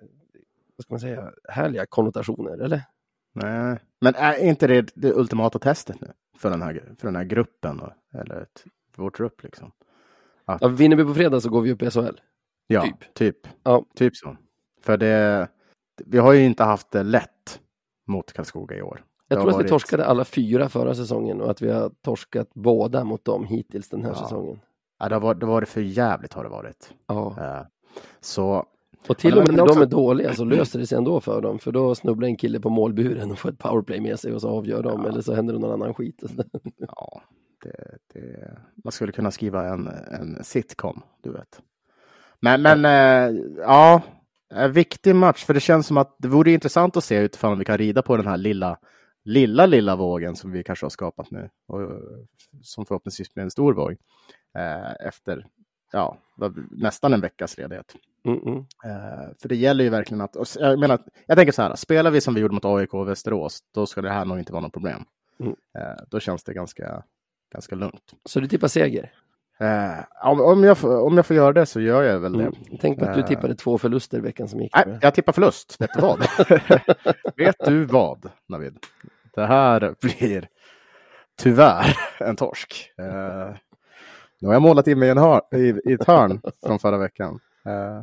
vad 0.76 0.82
ska 0.84 0.92
man 0.94 1.00
säga, 1.00 1.32
härliga 1.48 1.86
konnotationer, 1.86 2.58
eller? 2.58 2.82
Nej. 3.34 3.78
Men 4.00 4.14
är 4.14 4.44
inte 4.44 4.66
det 4.66 4.90
det 4.94 5.12
ultimata 5.12 5.58
testet 5.58 6.00
nu 6.00 6.12
för 6.38 6.50
den 6.50 6.62
här, 6.62 6.94
för 6.98 7.08
den 7.08 7.16
här 7.16 7.24
gruppen? 7.24 7.80
och- 7.80 8.20
Eller 8.20 8.40
ett, 8.40 8.64
vår 8.96 9.10
trupp 9.10 9.42
liksom? 9.42 9.72
Ja, 10.46 10.68
vinner 10.68 10.96
vi 10.96 11.04
på 11.04 11.14
fredag 11.14 11.40
så 11.40 11.50
går 11.50 11.62
vi 11.62 11.72
upp 11.72 11.82
i 11.82 11.90
SHL. 11.90 12.20
Ja, 12.66 12.82
Typ. 12.82 13.14
typ. 13.14 13.36
Ja. 13.62 13.84
Typ 13.94 14.16
så. 14.16 14.36
För 14.82 14.96
det, 14.96 15.48
vi 16.06 16.18
har 16.18 16.32
ju 16.32 16.44
inte 16.44 16.64
haft 16.64 16.90
det 16.90 17.02
lätt 17.02 17.60
mot 18.06 18.32
Karlskoga 18.32 18.76
i 18.76 18.82
år. 18.82 19.04
Jag 19.28 19.36
tror 19.36 19.42
har 19.42 19.50
att 19.50 19.54
vi 19.54 19.62
varit- 19.62 19.70
torskade 19.70 20.04
alla 20.06 20.24
fyra 20.24 20.68
förra 20.68 20.94
säsongen 20.94 21.40
och 21.40 21.50
att 21.50 21.62
vi 21.62 21.70
har 21.72 21.90
torskat 22.02 22.48
båda 22.54 23.04
mot 23.04 23.24
dem 23.24 23.44
hittills 23.44 23.88
den 23.88 24.02
här 24.02 24.10
Ja. 24.10 24.14
säsongen. 24.22 24.60
Ja, 24.99 25.09
det, 25.09 25.14
har 25.14 25.20
varit, 25.20 25.40
det 25.40 25.47
har 25.47 25.53
varit 25.53 25.68
för 25.68 25.80
jävligt 25.80 26.32
har 26.32 26.44
det 26.44 26.51
varit. 26.51 26.90
Ja. 27.07 27.34
Eh, 27.40 27.66
Så 28.20 28.66
Och 29.09 29.18
till 29.18 29.30
Ja, 29.30 29.40
och 29.42 29.47
med 29.49 29.57
när 29.57 29.62
också- 29.62 29.74
de 29.74 29.82
är 29.82 29.86
dåliga 29.90 30.34
så 30.34 30.44
löser 30.44 30.78
det 30.78 30.86
sig 30.86 30.99
ändå 30.99 31.20
för 31.20 31.40
dem. 31.40 31.59
För 31.59 31.72
då 31.72 31.94
snubblar 31.94 32.28
en 32.28 32.36
kille 32.36 32.61
på 32.61 32.70
målburen 32.70 33.30
och 33.30 33.38
får 33.38 33.49
ett 33.49 33.59
powerplay 33.59 34.01
med 34.01 34.20
sig 34.20 34.32
och 34.32 34.40
så 34.40 34.49
avgör 34.49 34.82
de. 34.82 35.07
Eller 35.07 35.20
så 35.20 35.34
händer 35.34 35.55
det 35.55 35.61
någon 35.61 35.72
annan 35.82 35.94
skit. 35.94 36.22
ja, 36.78 37.22
det, 37.62 37.99
det, 38.14 38.51
man 38.84 38.92
skulle 38.92 39.12
kunna 39.12 39.30
skriva 39.30 39.68
en, 39.68 39.86
en 40.11 40.44
sitcom, 40.44 41.03
du 41.22 41.32
vet. 41.32 41.61
Men, 42.40 42.62
men 42.62 42.84
eh, 42.84 43.40
ja, 43.57 44.03
en 44.55 44.72
viktig 44.72 45.14
match. 45.14 45.44
För 45.44 45.55
det 45.55 45.61
känns 45.61 45.86
som 45.86 45.97
att 45.97 46.16
det 46.18 46.28
vore 46.28 46.51
intressant 46.51 46.97
att 46.97 47.05
se 47.05 47.18
utifrån 47.18 47.59
vi 47.59 47.64
kan 47.64 47.78
rida 47.78 48.03
på 48.03 48.16
den 48.16 48.26
här 48.26 48.36
lilla, 48.36 48.78
lilla, 49.24 49.66
lilla 49.66 49.97
vågen 49.97 50.36
som 50.36 50.51
vi 50.53 50.62
kanske 50.62 50.84
har 50.84 50.90
skapat 50.90 51.30
nu. 51.30 51.49
Och, 51.68 51.82
eh, 51.82 51.88
som 52.62 52.86
förhoppningsvis 52.86 53.34
blir 53.34 53.44
en 53.44 53.51
stor 53.51 53.74
våg. 53.74 53.97
Eh, 54.57 55.07
efter, 55.09 55.46
ja, 55.92 56.16
nästan 56.70 57.12
en 57.12 57.20
veckas 57.20 57.59
ledighet. 57.59 57.94
Mm 58.24 58.38
-mm. 58.40 58.59
Eh, 58.84 59.28
för 59.42 59.48
det 59.48 59.57
gäller 59.57 59.84
ju 59.84 59.90
verkligen 59.90 60.20
att, 60.20 60.36
och 60.36 60.46
jag 60.59 60.78
menar, 60.78 60.98
jag 61.26 61.36
tänker 61.36 61.52
så 61.52 61.62
här, 61.62 61.74
spelar 61.76 62.11
vi 62.11 62.20
som 62.20 62.34
vi 62.34 62.40
gjorde 62.40 62.54
mot 62.54 62.64
AIK 62.64 62.94
och 62.94 63.09
Västerås, 63.09 63.61
då 63.74 63.86
ska 63.86 64.02
det 64.02 64.11
här 64.11 64.24
nog 64.24 64.38
inte 64.38 64.52
vara 64.52 64.62
något 64.62 64.72
problem. 64.72 65.04
Mm. 65.40 65.52
Eh, 65.78 66.04
då 66.11 66.20
känns 66.20 66.44
det 66.44 66.54
ganska, 66.54 67.02
ganska 67.52 67.74
lugnt. 67.74 68.02
Så 68.24 68.40
du 68.40 68.48
tippar 68.48 68.68
seger? 68.68 69.12
Eh, 69.61 70.28
om, 70.28 70.40
om, 70.40 70.64
jag, 70.64 70.78
får- 70.78 71.00
om 71.02 71.16
jag 71.16 71.26
får 71.26 71.36
göra 71.36 71.52
det 71.52 71.66
så 71.66 71.80
gör 71.80 72.02
jag 72.02 72.20
väl 72.20 72.32
det. 72.32 72.42
Mm. 72.44 72.54
Tänk 72.80 72.98
på 72.98 73.04
att 73.04 73.14
du 73.14 73.20
Eh. 73.20 73.26
tippade 73.26 73.54
två 73.54 73.78
förluster 73.78 74.20
veckan 74.20 74.48
som 74.48 74.61
gick. 74.61 74.76
Nej, 74.76 74.98
jag 75.02 75.14
tippar 75.14 75.32
förlust. 75.32 75.80
Vet 75.80 75.90
du 75.94 76.00
vad? 76.00 76.18
Vet 77.36 77.57
du 77.64 77.84
vad, 77.84 78.30
Navid? 78.48 78.78
Det 79.34 79.46
här 79.46 79.94
blir 80.00 80.48
tyvärr 81.38 81.96
en 82.20 82.36
torsk. 82.36 82.92
Eh, 84.37 84.43
nu 84.43 84.47
har 84.49 84.55
jag 84.55 84.62
målat 84.62 84.87
in 84.87 84.99
mig 84.99 85.09
i, 85.09 85.14
hör, 85.14 85.41
i, 85.57 85.91
i 85.91 85.93
ett 85.93 86.05
hörn 86.07 86.41
från 86.66 86.78
förra 86.78 86.99
veckan. 86.99 87.41
Eh, 87.66 88.03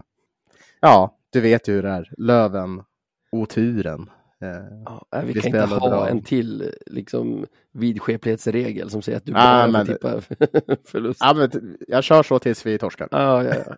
ja, 0.79 1.17
du 1.29 1.41
vet 1.41 1.67
ju 1.67 1.73
hur 1.73 1.83
det 1.83 1.89
är. 1.89 2.09
Löven, 2.17 2.83
oturen. 3.31 4.09
Eh, 4.41 4.49
Ja, 4.85 5.05
nej, 5.11 5.25
vi, 5.25 5.33
Vi 5.33 5.41
kan 5.41 5.47
inte 5.61 5.75
ha 5.75 5.89
bra. 5.89 6.07
en 6.09 6.21
till 6.23 6.73
liksom, 6.85 7.45
vidskeplighetsregel 7.71 8.89
som 8.89 9.01
säger 9.01 9.17
att 9.17 9.25
du 9.25 9.31
Ah, 9.35 9.35
bara 9.35 9.67
men 9.67 9.85
får 9.85 9.93
det- 9.93 10.21
tippa 10.21 10.75
förlust. 10.85 11.19
ja, 11.23 11.33
men 11.33 11.77
jag 11.87 12.03
kör 12.03 12.23
så 12.23 12.39
tills 12.39 12.65
vi 12.65 12.77
torskar. 12.77 13.07
Ja, 13.11 13.43
ja, 13.43 13.53
ja. 13.67 13.75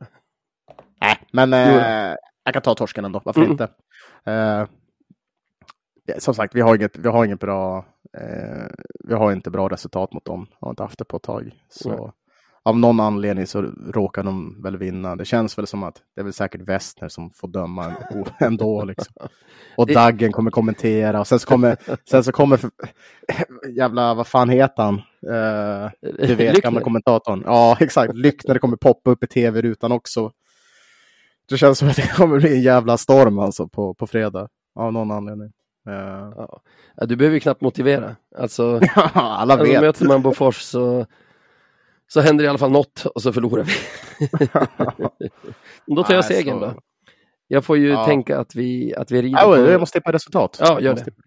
Nej, 1.01 1.18
men 1.32 1.53
eh, 1.53 2.16
jag 2.43 2.53
kan 2.53 2.62
ta 2.62 2.76
torsken 2.76 3.06
ändå. 3.06 3.22
Varför 3.26 3.41
Mm. 3.41 3.51
inte? 3.51 3.70
Eh, 4.26 4.66
som 6.20 6.34
sagt, 6.34 6.56
vi 6.56 6.62
har 6.62 6.76
inget, 6.76 6.97
vi 6.97 7.10
har 7.10 7.26
inget 7.26 7.39
bra, 7.39 7.86
eh, 8.18 8.68
vi 9.03 9.14
har 9.14 9.32
inte 9.32 9.49
bra 9.51 9.70
resultat 9.70 10.14
mot 10.14 10.26
dem. 10.26 10.47
Har 10.60 10.70
inte 10.70 10.84
haft 10.84 10.99
det 10.99 11.06
på 11.06 11.18
ett 11.18 11.24
tag. 11.24 11.51
Så. 11.70 12.14
Av 12.66 12.80
någon 12.80 12.99
anledning 12.99 13.47
så 13.47 13.61
råkar 13.93 14.24
de 14.24 14.61
väl 14.63 14.78
vinna. 14.78 15.16
Det 15.16 15.26
känns 15.26 15.57
väl 15.57 15.68
som 15.68 15.84
att 15.84 16.01
det 16.16 16.22
är 16.22 16.24
väl 16.24 16.34
säkert 16.34 16.61
Westner 16.61 17.09
som 17.09 17.32
får 17.32 17.47
döma 17.47 17.93
ändå. 18.39 18.84
Liksom. 18.84 19.13
Och 19.78 19.88
Daggen 19.88 20.32
kommer 20.32 20.51
kommentera 20.51 21.20
och 21.20 21.28
sen 21.28 21.39
så 21.39 21.47
kommer, 21.47 21.78
sen 22.09 22.24
så 22.24 22.32
kommer 22.32 22.59
jävla, 23.78 24.13
vad 24.13 24.28
fan 24.28 24.49
heter 24.49 24.84
han? 24.84 24.95
Eh, 25.32 25.91
du 26.28 26.36
vet, 26.36 26.61
gamla 26.61 26.82
kommentatorn. 26.82 27.43
Ja, 27.45 27.78
exakt. 27.80 28.13
Lyckner 28.16 28.57
kommer 28.59 28.78
poppa 28.78 29.11
upp 29.11 29.24
i 29.24 29.28
tv-rutan 29.28 29.91
också. 29.91 30.32
Det 31.49 31.57
känns 31.57 31.78
som 31.80 31.88
att 31.89 31.95
det 31.95 32.16
kommer 32.16 32.39
bli 32.39 32.55
en 32.55 32.61
jävla 32.61 32.97
storm 32.97 33.39
alltså 33.39 33.68
på, 33.68 33.93
på 33.93 34.07
fredag. 34.07 34.47
Av 34.76 34.93
någon 34.93 35.11
anledning. 35.11 35.51
Eh, 35.89 36.30
Ja. 36.38 36.61
Du 37.05 37.16
behöver 37.16 37.34
ju 37.34 37.39
knappt 37.39 37.61
motivera. 37.61 38.16
Alltså, 38.38 38.80
alla 39.13 39.53
alltså 39.53 39.72
vet. 39.72 39.82
möter 39.82 40.05
man 40.05 40.22
Bofors 40.22 40.61
så, 40.61 41.05
så 42.08 42.22
händer 42.22 42.43
det 42.43 42.45
i 42.45 42.49
alla 42.49 42.58
fall 42.58 42.72
något 42.72 43.06
och 43.06 43.22
så 43.22 43.34
förlorar 43.34 43.64
vi. 43.64 43.74
Då 45.95 46.03
tar 46.03 46.14
jag 46.14 46.26
segern 46.26 46.60
då. 46.60 46.74
Jag 47.47 47.66
får 47.66 47.78
ju 47.78 47.89
Ja. 47.89 48.06
tänka 48.06 48.39
att 48.39 48.56
vi, 48.56 48.95
att 48.95 49.12
vi 49.12 49.22
rider 49.22 49.39
Ja, 49.39 49.45
på... 49.56 49.58
jag 49.58 49.80
måste 49.80 49.99
tippa 49.99 50.12
resultat. 50.12 50.58
Ja, 50.62 50.68
gör 50.68 50.82
Jag 50.82 50.91
måste 50.93 51.12
tippa- 51.12 51.22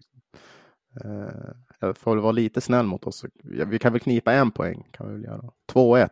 Eh, 1.05 1.51
jag 1.79 1.97
får 1.97 2.11
väl 2.15 2.19
vara 2.21 2.31
lite 2.31 2.61
snäll 2.61 2.85
mot 2.85 3.07
oss. 3.07 3.25
Vi 3.43 3.79
kan 3.79 3.91
väl 3.93 4.01
knipa 4.01 4.33
en 4.33 4.51
poäng. 4.51 4.87
Kan 4.91 5.07
vi 5.07 5.13
väl 5.13 5.23
göra. 5.23 5.41
2-1. 5.71 6.09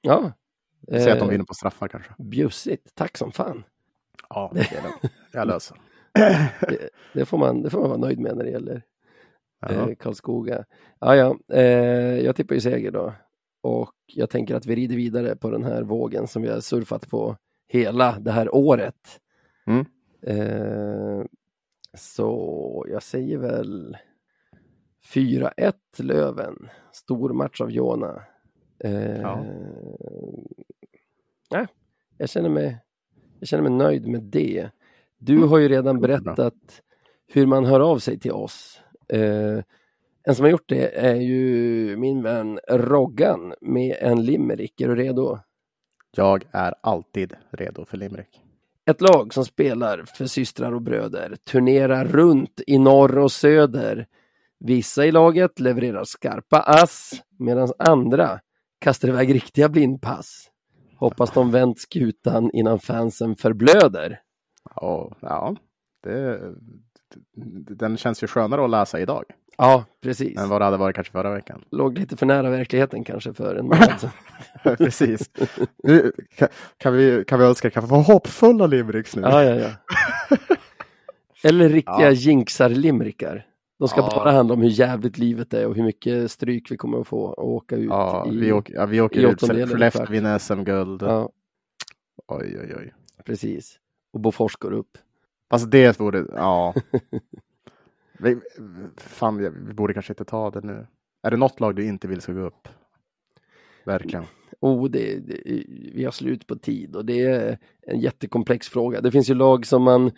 Ja. 0.00 0.32
Säg 0.90 1.10
att 1.10 1.18
de 1.18 1.24
Eh, 1.24 1.30
vinner 1.30 1.44
på 1.44 1.54
straffar 1.54 1.88
kanske. 1.88 2.12
Bjussigt, 2.18 2.94
tack 2.94 3.16
som 3.16 3.32
fan. 3.32 3.64
Ja, 4.28 4.50
det 4.54 4.60
är 4.60 4.82
det. 4.82 5.08
Jag 5.32 5.46
löser. 5.48 5.76
Det, 6.60 6.88
det, 7.12 7.24
får 7.26 7.38
man, 7.38 7.62
det 7.62 7.70
får 7.70 7.80
man 7.80 7.88
vara 7.88 7.98
nöjd 8.00 8.18
med 8.20 8.36
när 8.36 8.44
det 8.44 8.50
gäller 8.50 8.82
Ja. 9.60 9.68
eh, 9.68 9.94
Karlskoga. 9.94 10.64
Ja, 11.00 11.16
ja, 11.16 11.36
eh, 11.52 11.62
jag 12.24 12.36
tippar 12.36 12.54
ju 12.54 12.60
seger 12.60 12.90
då. 12.90 13.12
Och 13.66 13.92
jag 14.06 14.30
tänker 14.30 14.54
att 14.54 14.66
vi 14.66 14.74
rider 14.76 14.96
vidare 14.96 15.36
på 15.36 15.50
den 15.50 15.64
här 15.64 15.82
vågen 15.82 16.26
som 16.26 16.42
vi 16.42 16.48
har 16.48 16.60
surfat 16.60 17.08
på 17.10 17.36
hela 17.68 18.18
det 18.18 18.30
här 18.30 18.54
året. 18.54 19.20
Mm. 19.66 19.84
Eh, 20.22 21.24
så 21.94 22.86
jag 22.88 23.02
säger 23.02 23.38
väl 23.38 23.96
4-1 25.14 25.72
Löven. 25.98 26.68
Stor 26.92 27.32
match 27.32 27.60
av 27.60 27.70
Jona. 27.70 28.22
Eh, 28.78 29.20
Ja. 29.20 29.44
nej, 31.50 31.66
jag, 32.18 32.28
känner 32.28 32.48
mig, 32.48 32.78
jag 33.40 33.48
känner 33.48 33.62
mig 33.62 33.72
nöjd 33.72 34.06
med 34.06 34.22
det. 34.22 34.70
Du 35.18 35.44
har 35.44 35.58
ju 35.58 35.68
redan 35.68 36.00
bra. 36.00 36.08
berättat 36.08 36.82
hur 37.26 37.46
man 37.46 37.64
hör 37.64 37.80
av 37.80 37.98
sig 37.98 38.18
till 38.18 38.32
oss. 38.32 38.80
Eh, 39.08 39.60
en 40.28 40.34
som 40.34 40.44
har 40.44 40.50
gjort 40.50 40.68
det 40.68 40.98
är 40.98 41.14
ju 41.14 41.96
min 41.96 42.22
vän 42.22 42.60
Roggan 42.68 43.54
med 43.60 43.96
en 44.00 44.24
limerick. 44.24 44.80
Är 44.80 44.88
du 44.88 44.96
redo? 44.96 45.38
Jag 46.16 46.44
är 46.50 46.74
alltid 46.80 47.32
redo 47.50 47.84
för 47.84 47.96
limerick. 47.96 48.40
Ett 48.90 49.00
lag 49.00 49.34
som 49.34 49.44
spelar 49.44 50.04
för 50.16 50.26
systrar 50.26 50.72
och 50.72 50.82
bröder 50.82 51.36
turnerar 51.50 52.04
runt 52.04 52.60
i 52.66 52.78
norr 52.78 53.18
och 53.18 53.32
söder. 53.32 54.06
Vissa 54.60 55.06
i 55.06 55.12
laget 55.12 55.60
levererar 55.60 56.04
skarpa 56.04 56.60
ass 56.60 57.22
medan 57.38 57.72
andra 57.78 58.40
kastar 58.78 59.08
iväg 59.08 59.34
riktiga 59.34 59.68
blindpass. 59.68 60.50
Hoppas 60.96 61.32
de 61.32 61.50
vänt 61.50 61.80
skutan 61.80 62.50
innan 62.52 62.78
fansen 62.78 63.36
förblöder. 63.36 64.20
Ja, 64.74 65.16
ja 65.20 65.56
det, 66.02 66.40
den 67.76 67.96
känns 67.96 68.22
ju 68.22 68.26
skönare 68.26 68.64
att 68.64 68.70
läsa 68.70 69.00
idag. 69.00 69.24
Ja, 69.58 69.84
precis. 70.02 70.38
än 70.38 70.48
vad 70.48 70.60
det 70.60 70.64
hade 70.64 70.76
varit 70.76 70.94
kanske 70.96 71.12
förra 71.12 71.30
veckan. 71.34 71.64
Låg 71.70 71.98
lite 71.98 72.16
för 72.16 72.26
nära 72.26 72.50
verkligheten 72.50 73.04
kanske 73.04 73.32
för 73.34 73.56
en 73.56 73.64
månad 73.64 74.00
sedan. 74.00 74.10
Precis. 74.76 75.30
Nu, 75.82 76.12
kan, 76.36 76.48
kan, 76.76 76.94
vi, 76.96 77.24
kan 77.26 77.38
vi 77.38 77.44
önska 77.44 77.70
kan 77.70 77.82
vi 77.82 77.88
få 77.88 77.96
hoppfulla 77.96 78.66
limericks 78.66 79.16
nu? 79.16 79.22
Ja, 79.22 79.44
ja, 79.44 79.54
ja. 79.54 79.70
Eller 81.42 81.68
riktiga 81.68 82.00
Ja. 82.00 82.10
jinxar-limrikar. 82.10 83.46
De 83.78 83.88
ska 83.88 84.00
Ja. 84.00 84.12
bara 84.14 84.30
handla 84.32 84.54
om 84.54 84.62
hur 84.62 84.68
jävligt 84.70 85.18
livet 85.18 85.54
är 85.54 85.66
och 85.66 85.74
hur 85.76 85.82
mycket 85.84 86.30
stryk 86.30 86.70
vi 86.70 86.76
kommer 86.76 87.00
att 87.00 87.06
få 87.06 87.20
och 87.24 87.48
åka 87.54 87.76
ut 87.76 87.88
Ja, 87.90 88.26
i. 88.32 88.36
vi 88.36 88.52
åker, 88.52 88.74
ja, 88.74 88.86
vi 88.86 89.00
åker 89.00 89.20
i 89.20 89.30
ut. 89.32 89.40
Skellefteå 89.40 90.06
vinner 90.10 90.38
SM-guld. 90.38 91.02
Ja, 91.02 91.30
Oj, 92.28 92.58
oj, 92.60 92.74
oj. 92.78 92.94
precis. 93.24 93.78
Och 94.12 94.20
Bofors 94.20 94.56
går 94.56 94.72
upp. 94.72 94.98
Fast 95.50 95.70
det 95.70 96.00
vore, 96.00 96.24
ja. 96.34 96.74
vi, 98.18 98.36
fan, 98.96 99.38
vi 99.66 99.74
borde 99.74 99.94
kanske 99.94 100.12
inte 100.12 100.24
ta 100.24 100.50
det 100.50 100.60
nu. 100.60 100.86
Är 101.22 101.30
det 101.30 101.36
något 101.36 101.60
lag 101.60 101.76
du 101.76 101.86
inte 101.86 102.08
vill 102.08 102.20
ska 102.20 102.32
gå 102.32 102.40
upp? 102.40 102.68
Verkligen. 103.84 104.24
Oh, 104.60 104.90
det, 104.90 105.18
det, 105.18 105.42
vi 105.94 106.04
har 106.04 106.12
slut 106.12 106.46
på 106.46 106.56
tid 106.56 106.96
och 106.96 107.04
det 107.04 107.20
är 107.20 107.58
en 107.86 108.00
jättekomplex 108.00 108.68
fråga. 108.68 109.00
Det 109.00 109.10
finns 109.10 109.30
ju 109.30 109.34
lag 109.34 109.66
som 109.66 109.82
man 109.82 110.10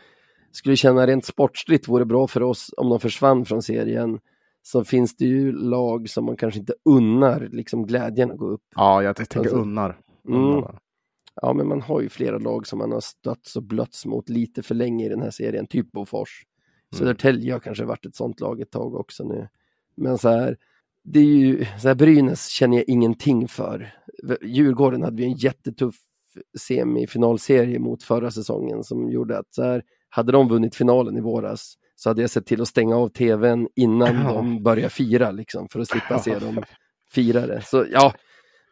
skulle 0.50 0.76
känna 0.76 1.06
rent 1.06 1.24
sportsligt 1.24 1.88
vore 1.88 2.04
bra 2.04 2.26
för 2.26 2.42
oss 2.42 2.74
om 2.76 2.88
de 2.88 3.00
försvann 3.00 3.44
från 3.44 3.62
serien. 3.62 4.18
Så 4.62 4.84
finns 4.84 5.16
det 5.16 5.24
ju 5.24 5.52
lag 5.52 6.08
som 6.08 6.24
man 6.24 6.36
kanske 6.36 6.60
inte 6.60 6.74
unnar 6.84 7.48
liksom 7.52 7.86
glädjen 7.86 8.30
att 8.30 8.38
gå 8.38 8.46
upp. 8.46 8.62
Ja, 8.76 9.02
jag 9.02 9.16
tänker 9.16 9.38
Alltså, 9.38 9.56
unnar. 9.56 10.00
mm. 10.28 10.40
unnar 10.40 10.60
bara. 10.60 10.78
Ja, 11.42 11.52
men 11.52 11.68
man 11.68 11.82
har 11.82 12.00
ju 12.00 12.08
flera 12.08 12.38
lag 12.38 12.66
som 12.66 12.78
man 12.78 12.92
har 12.92 13.00
stötts 13.00 13.56
och 13.56 13.62
blötts 13.62 14.06
mot 14.06 14.28
lite 14.28 14.62
för 14.62 14.74
länge 14.74 15.06
i 15.06 15.08
den 15.08 15.22
här 15.22 15.30
serien, 15.30 15.66
typ 15.66 15.92
Bofors. 15.92 16.42
Södertälje 16.94 17.52
har 17.52 17.60
kanske 17.60 17.84
varit 17.84 18.06
ett 18.06 18.16
sånt 18.16 18.40
lag 18.40 18.60
ett 18.60 18.70
tag 18.70 18.94
också 18.94 19.24
nu. 19.24 19.48
Men 19.94 20.18
så 20.18 20.28
här, 20.28 20.56
det 21.04 21.18
är 21.18 21.24
ju, 21.24 21.64
så 21.64 21.88
här 21.88 21.94
Brynäs 21.94 22.48
känner 22.48 22.76
jag 22.76 22.88
ingenting 22.88 23.48
för. 23.48 23.94
Djurgården 24.42 25.02
hade 25.02 25.16
vi 25.16 25.24
en 25.24 25.36
jättetuff 25.36 25.94
semifinalserie 26.58 27.78
mot 27.78 28.02
förra 28.02 28.30
säsongen 28.30 28.84
som 28.84 29.10
gjorde 29.10 29.38
att 29.38 29.54
så 29.54 29.62
här, 29.62 29.82
hade 30.08 30.32
de 30.32 30.48
vunnit 30.48 30.74
finalen 30.74 31.16
i 31.16 31.20
våras 31.20 31.74
så 31.94 32.10
hade 32.10 32.20
jag 32.20 32.30
sett 32.30 32.46
till 32.46 32.60
att 32.62 32.68
stänga 32.68 32.96
av 32.96 33.08
tvn 33.08 33.68
innan 33.74 34.14
Ja. 34.14 34.32
de 34.32 34.62
börjar 34.62 34.88
fira 34.88 35.30
liksom 35.30 35.68
för 35.68 35.80
att 35.80 35.88
slippa 35.88 36.18
se 36.18 36.38
dem 36.38 36.62
fira 37.10 37.46
det. 37.46 37.62
Så 37.62 37.86
ja, 37.90 38.14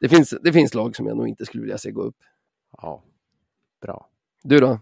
det 0.00 0.08
finns, 0.08 0.34
det 0.42 0.52
finns 0.52 0.74
lag 0.74 0.96
som 0.96 1.06
jag 1.06 1.16
nog 1.16 1.28
inte 1.28 1.46
skulle 1.46 1.62
vilja 1.62 1.78
se 1.78 1.90
gå 1.90 2.02
upp. 2.02 2.16
Ja, 2.82 3.04
bra. 3.82 4.08
Du 4.42 4.58
då? 4.60 4.80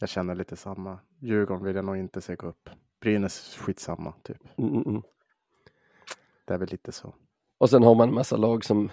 Jag 0.00 0.08
känner 0.08 0.34
lite 0.34 0.56
samma. 0.56 0.98
Djurgården 1.20 1.64
vill 1.64 1.76
jag 1.76 1.84
nog 1.84 1.96
inte 1.96 2.20
se 2.20 2.36
gå 2.36 2.46
upp. 2.46 2.70
Brynäs 3.00 3.56
skitsamma, 3.56 4.14
typ. 4.22 4.58
Mm, 4.58 4.74
mm, 4.74 4.82
mm. 4.86 5.02
Det 6.44 6.54
är 6.54 6.58
väl 6.58 6.68
lite 6.70 6.92
så. 6.92 7.14
Och 7.58 7.70
sen 7.70 7.82
har 7.82 7.94
man 7.94 8.08
en 8.08 8.14
massa 8.14 8.36
lag 8.36 8.64
som 8.64 8.90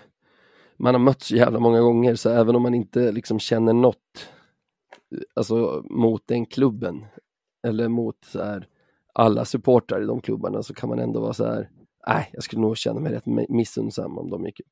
man 0.77 0.93
har 0.93 0.99
mött 0.99 1.21
så 1.21 1.35
jävla 1.35 1.59
många 1.59 1.81
gånger 1.81 2.15
så 2.15 2.29
även 2.29 2.55
om 2.55 2.61
man 2.61 2.73
inte 2.73 3.11
liksom 3.11 3.39
känner 3.39 3.73
något 3.73 4.29
alltså 5.35 5.83
mot 5.89 6.27
den 6.27 6.45
klubben 6.45 7.05
eller 7.67 7.87
mot 7.87 8.25
så 8.25 8.43
här, 8.43 8.67
alla 9.13 9.45
supportrar 9.45 10.01
i 10.01 10.05
de 10.05 10.21
klubbarna 10.21 10.63
så 10.63 10.73
kan 10.73 10.89
man 10.89 10.99
ändå 10.99 11.21
vara 11.21 11.33
så 11.33 11.45
här 11.45 11.69
nej, 12.07 12.29
jag 12.33 12.43
skulle 12.43 12.61
nog 12.61 12.77
känna 12.77 12.99
mig 12.99 13.13
rätt 13.13 13.25
mi- 13.25 13.45
missunnsam 13.49 14.17
om 14.17 14.29
de 14.29 14.45
gick 14.45 14.59
upp. 14.59 14.65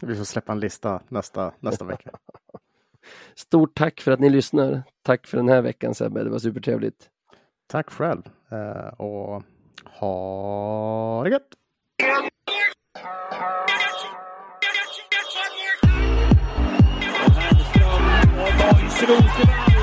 Vi 0.00 0.14
får 0.14 0.24
släppa 0.24 0.52
en 0.52 0.60
lista 0.60 1.02
nästa, 1.08 1.52
nästa 1.60 1.84
vecka. 1.84 2.10
Stort 3.34 3.74
tack 3.74 4.00
för 4.00 4.12
att 4.12 4.20
ni 4.20 4.30
lyssnar. 4.30 4.82
Tack 5.02 5.26
för 5.26 5.36
den 5.36 5.48
här 5.48 5.62
veckan 5.62 5.94
Sebbe, 5.94 6.24
det 6.24 6.30
var 6.30 6.38
supertrevligt. 6.38 7.08
Tack 7.66 7.90
själv 7.90 8.22
eh, 8.50 8.94
och 9.00 9.42
ha 10.00 11.24
det 11.24 11.30
gött! 11.30 11.54
Och 19.08 19.79